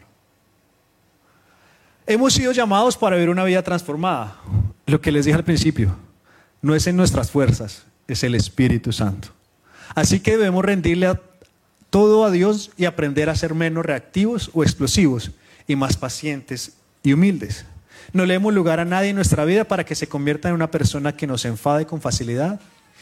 Hemos 2.08 2.34
sido 2.34 2.52
llamados 2.52 2.98
para 2.98 3.16
vivir 3.16 3.30
una 3.30 3.44
vida 3.44 3.64
transformada. 3.64 4.38
Lo 4.86 5.02
que 5.02 5.12
les 5.12 5.26
dije 5.26 5.38
al 5.38 5.44
principio, 5.44 5.96
no 6.62 6.76
es 6.76 6.86
en 6.86 6.96
nuestras 6.96 7.32
fuerzas, 7.32 7.86
es 8.08 8.24
el 8.24 8.36
Espíritu 8.36 8.92
Santo. 8.92 9.30
Así 9.96 10.20
que 10.20 10.38
debemos 10.38 10.64
rendirle 10.64 11.20
todo 11.90 12.26
a 12.26 12.32
Dios 12.32 12.72
y 12.78 12.86
aprender 12.86 13.30
a 13.30 13.36
ser 13.36 13.56
menos 13.56 13.86
reactivos 13.86 14.52
o 14.54 14.64
explosivos 14.64 15.32
y 15.68 15.76
más 15.76 15.98
pacientes 15.98 16.74
y 17.02 17.14
humildes. 17.14 17.66
No 18.14 18.26
le 18.26 18.34
demos 18.34 18.54
lugar 18.54 18.80
a 18.80 18.86
nadie 18.86 19.10
en 19.10 19.16
nuestra 19.16 19.46
vida 19.46 19.64
para 19.64 19.84
que 19.84 19.96
se 19.96 20.08
convierta 20.08 20.50
en 20.50 20.56
una 20.56 20.70
persona 20.70 21.16
que 21.16 21.28
nos 21.28 21.46
enfade 21.46 21.86
con 21.86 22.02
facilidad. 22.02 22.60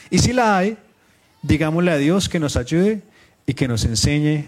Y 0.10 0.20
si 0.20 0.32
la 0.32 0.58
hay, 0.58 0.78
digámosle 1.42 1.92
a 1.92 1.98
Dios 1.98 2.30
que 2.30 2.40
nos 2.40 2.56
ayude 2.56 3.02
y 3.46 3.54
que 3.54 3.68
nos 3.68 3.86
enseñe 3.86 4.48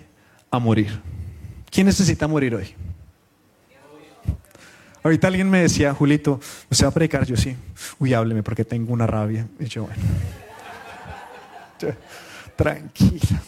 a 0.52 0.60
morir. 0.60 1.02
¿Quién 1.70 1.88
necesita 1.88 2.28
morir 2.28 2.56
hoy? 2.56 2.74
Ahorita 5.04 5.28
alguien 5.28 5.50
me 5.50 5.62
decía, 5.62 5.94
Julito, 5.94 6.40
¿usted 6.70 6.86
va 6.86 6.90
a 6.90 6.94
predicar? 6.94 7.26
Yo 7.26 7.38
sí. 7.38 7.56
Uy, 8.00 8.14
hábleme 8.14 8.42
porque 8.42 8.66
tengo 8.66 8.92
una 8.92 9.06
rabia. 9.06 9.48
Y 9.60 9.66
yo, 9.66 9.84
bueno. 9.84 10.02
Tranquila. 12.56 13.42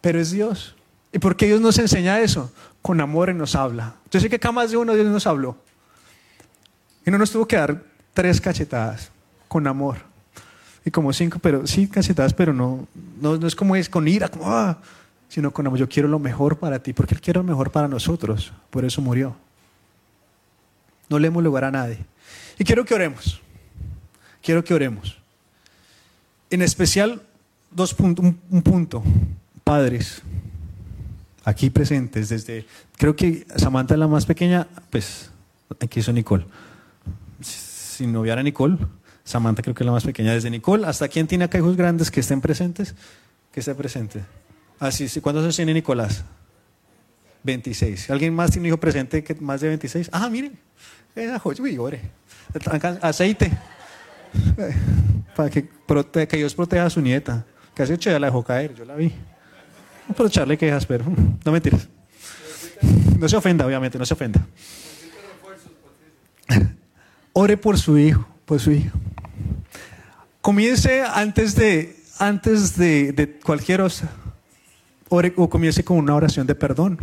Pero 0.00 0.20
es 0.20 0.30
Dios. 0.30 0.76
¿Y 1.12 1.18
por 1.18 1.36
qué 1.36 1.46
Dios 1.46 1.60
nos 1.60 1.78
enseña 1.78 2.20
eso? 2.20 2.52
Con 2.82 3.00
amor 3.00 3.30
y 3.30 3.34
nos 3.34 3.56
habla. 3.56 3.96
Yo 4.10 4.20
sé 4.20 4.30
que 4.30 4.36
acá 4.36 4.52
más 4.52 4.70
de 4.70 4.76
uno 4.76 4.94
Dios 4.94 5.06
nos 5.06 5.26
habló. 5.26 5.56
Y 7.04 7.10
no 7.10 7.18
nos 7.18 7.32
tuvo 7.32 7.48
que 7.48 7.56
dar 7.56 7.82
tres 8.14 8.40
cachetadas 8.40 9.10
con 9.48 9.66
amor. 9.66 10.09
Como 10.90 11.12
cinco, 11.12 11.38
pero 11.40 11.66
sí 11.66 11.86
cachetadas, 11.86 12.34
pero 12.34 12.52
no, 12.52 12.86
no, 13.20 13.46
es 13.46 13.54
como 13.54 13.76
es 13.76 13.88
con 13.88 14.08
ira, 14.08 14.28
como, 14.28 14.50
ah, 14.50 14.78
sino 15.28 15.52
con 15.52 15.66
amor. 15.66 15.78
Yo 15.78 15.88
quiero 15.88 16.08
lo 16.08 16.18
mejor 16.18 16.58
para 16.58 16.82
ti, 16.82 16.92
porque 16.92 17.14
Él 17.14 17.20
quiere 17.20 17.38
lo 17.38 17.44
mejor 17.44 17.70
para 17.70 17.88
nosotros. 17.88 18.52
Por 18.70 18.84
eso 18.84 19.00
murió. 19.00 19.36
No 21.08 21.18
le 21.18 21.28
hemos 21.28 21.42
lugar 21.42 21.64
a 21.64 21.70
nadie. 21.70 21.98
Y 22.58 22.64
quiero 22.64 22.84
que 22.84 22.94
oremos. 22.94 23.40
Quiero 24.42 24.64
que 24.64 24.74
oremos. 24.74 25.18
En 26.50 26.62
especial, 26.62 27.22
dos 27.70 27.94
puntos, 27.94 28.24
un, 28.50 28.62
punto. 28.62 29.02
Padres, 29.64 30.22
aquí 31.44 31.70
presentes, 31.70 32.28
desde, 32.28 32.66
creo 32.96 33.14
que 33.14 33.46
Samantha 33.56 33.94
es 33.94 34.00
la 34.00 34.08
más 34.08 34.26
pequeña, 34.26 34.66
pues 34.90 35.30
aquí 35.80 36.00
hizo 36.00 36.12
Nicole. 36.12 36.44
Si 37.40 38.06
no 38.06 38.22
hubiera 38.22 38.42
Nicole, 38.42 38.78
Samantha 39.24 39.62
creo 39.62 39.74
que 39.74 39.82
es 39.82 39.86
la 39.86 39.92
más 39.92 40.04
pequeña, 40.04 40.32
desde 40.32 40.50
Nicole 40.50 40.86
hasta 40.86 41.08
quien 41.08 41.26
tiene 41.26 41.44
acá 41.44 41.58
hijos 41.58 41.76
grandes 41.76 42.10
que 42.10 42.20
estén 42.20 42.40
presentes, 42.40 42.94
que 43.52 43.60
esté 43.60 43.74
presente. 43.74 44.20
Ah, 44.80 44.90
¿cuántos 45.22 45.44
años 45.44 45.56
tiene 45.56 45.74
Nicolás? 45.74 46.24
26. 47.42 48.10
¿Alguien 48.10 48.34
más 48.34 48.50
tiene 48.50 48.64
un 48.64 48.66
hijo 48.68 48.80
presente 48.80 49.22
que 49.22 49.34
más 49.34 49.60
de 49.60 49.68
26? 49.68 50.10
Ah, 50.12 50.28
miren. 50.28 50.58
Esa 51.14 51.38
joya, 51.38 51.62
uy, 51.62 51.78
ore. 51.78 52.00
Aceite. 53.02 53.50
Para 55.36 55.50
que, 55.50 55.68
que, 56.28 56.36
Dios 56.36 56.54
proteja 56.54 56.86
a 56.86 56.90
su 56.90 57.00
nieta. 57.00 57.44
Hace 57.80 57.94
ocho 57.94 58.10
ya 58.10 58.18
la 58.18 58.26
dejó 58.26 58.44
caer, 58.44 58.74
yo 58.74 58.84
la 58.84 58.94
vi. 58.94 59.10
Puedo 60.14 60.28
echarle 60.28 60.58
quejas, 60.58 60.84
pero 60.84 61.04
no 61.44 61.52
mentiras. 61.52 61.88
No 63.18 63.28
se 63.28 63.36
ofenda, 63.36 63.66
obviamente, 63.66 63.98
no 63.98 64.04
se 64.04 64.14
ofenda. 64.14 64.46
Ore 67.32 67.56
por 67.56 67.78
su 67.78 67.96
hijo, 67.96 68.26
su 68.58 68.72
hijo. 68.72 68.98
Comience 70.40 71.02
antes 71.02 71.54
de, 71.54 71.96
antes 72.18 72.76
de, 72.76 73.38
cualquier 73.44 73.80
cosa 73.80 74.10
o 75.08 75.50
comience 75.50 75.84
con 75.84 75.98
una 75.98 76.14
oración 76.14 76.46
de 76.46 76.54
perdón. 76.54 76.98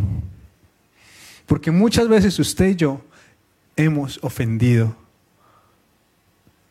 Porque 1.46 1.70
muchas 1.70 2.08
veces 2.08 2.38
usted 2.38 2.70
y 2.70 2.76
yo 2.76 3.00
hemos 3.76 4.18
ofendido, 4.22 4.96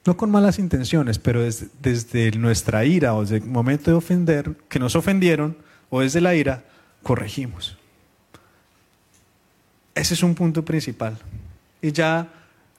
no 0.05 0.15
con 0.17 0.29
malas 0.29 0.59
intenciones, 0.59 1.19
pero 1.19 1.41
desde, 1.41 2.31
nuestra 2.31 2.85
ira 2.85 3.13
o 3.13 3.21
desde 3.21 3.37
el 3.37 3.45
momento 3.45 3.91
de 3.91 3.97
ofender, 3.97 4.55
que 4.69 4.79
nos 4.79 4.95
ofendieron, 4.95 5.57
o 5.89 6.01
desde 6.01 6.21
la 6.21 6.35
ira, 6.35 6.63
corregimos. 7.03 7.77
Ese 9.95 10.13
es 10.13 10.23
un 10.23 10.35
punto 10.35 10.63
principal. 10.63 11.17
Y 11.81 11.91
ya 11.91 12.27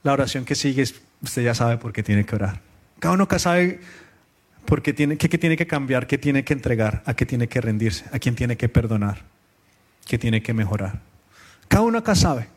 la 0.02 0.12
oración 0.12 0.44
que 0.44 0.54
sigue, 0.54 0.84
usted 1.22 1.42
ya 1.42 1.54
sabe 1.54 1.78
por 1.78 1.92
qué 1.92 2.02
tiene 2.02 2.24
que 2.24 2.34
orar. 2.34 2.60
Cada 2.98 3.14
uno 3.14 3.28
que 3.28 3.38
sabe 3.38 3.80
porque 4.64 4.92
tiene, 4.92 5.16
¿qué, 5.16 5.28
tiene 5.28 5.56
que 5.56 5.66
cambiar? 5.66 6.06
¿Qué 6.06 6.18
tiene 6.18 6.44
que 6.44 6.52
entregar? 6.52 7.02
¿A 7.06 7.14
qué 7.14 7.24
tiene 7.24 7.48
que 7.48 7.60
rendirse? 7.60 8.04
¿A 8.12 8.18
quién 8.18 8.34
tiene 8.34 8.56
que 8.56 8.68
perdonar? 8.68 9.22
¿Qué 10.06 10.18
tiene 10.18 10.42
que 10.42 10.52
mejorar? 10.52 11.00
Cada 11.68 11.84
uno 11.84 11.98
acá 11.98 12.14
sabe. 12.14 12.48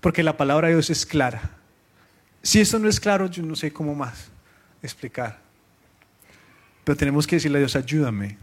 Porque 0.00 0.22
la 0.22 0.36
palabra 0.36 0.68
de 0.68 0.74
Dios 0.74 0.90
es 0.90 1.06
clara. 1.06 1.50
Si 2.42 2.60
esto 2.60 2.78
no 2.78 2.88
es 2.90 3.00
claro, 3.00 3.26
yo 3.26 3.42
no 3.42 3.56
sé 3.56 3.72
cómo 3.72 3.94
más 3.94 4.28
explicar. 4.82 5.38
Pero 6.84 6.96
tenemos 6.96 7.26
que 7.26 7.36
decirle 7.36 7.56
a 7.56 7.60
Dios, 7.60 7.74
ayúdame 7.74 8.36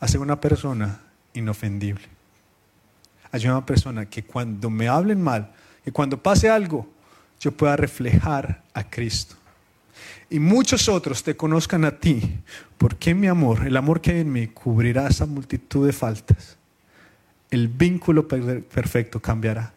a 0.00 0.08
ser 0.08 0.20
una 0.20 0.40
persona 0.40 0.98
inofendible. 1.32 2.06
Ayúdame 3.30 3.54
a 3.54 3.58
una 3.58 3.66
persona 3.66 4.06
que 4.06 4.24
cuando 4.24 4.68
me 4.68 4.88
hablen 4.88 5.22
mal, 5.22 5.52
que 5.84 5.92
cuando 5.92 6.20
pase 6.20 6.50
algo, 6.50 6.88
yo 7.38 7.52
pueda 7.52 7.76
reflejar 7.76 8.62
a 8.76 8.88
Cristo. 8.88 9.34
Y 10.28 10.38
muchos 10.38 10.88
otros 10.88 11.22
te 11.22 11.36
conozcan 11.36 11.84
a 11.84 11.98
ti, 11.98 12.20
porque 12.78 13.14
mi 13.14 13.26
amor, 13.26 13.66
el 13.66 13.76
amor 13.76 14.00
que 14.00 14.12
hay 14.12 14.20
en 14.20 14.32
mí, 14.32 14.48
cubrirá 14.48 15.08
esa 15.08 15.24
multitud 15.24 15.86
de 15.86 15.92
faltas. 15.92 16.58
El 17.50 17.68
vínculo 17.68 18.28
perfecto 18.28 19.20
cambiará. 19.20 19.72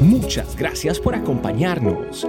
Muchas 0.00 0.54
gracias 0.56 1.00
por 1.00 1.14
acompañarnos. 1.14 2.28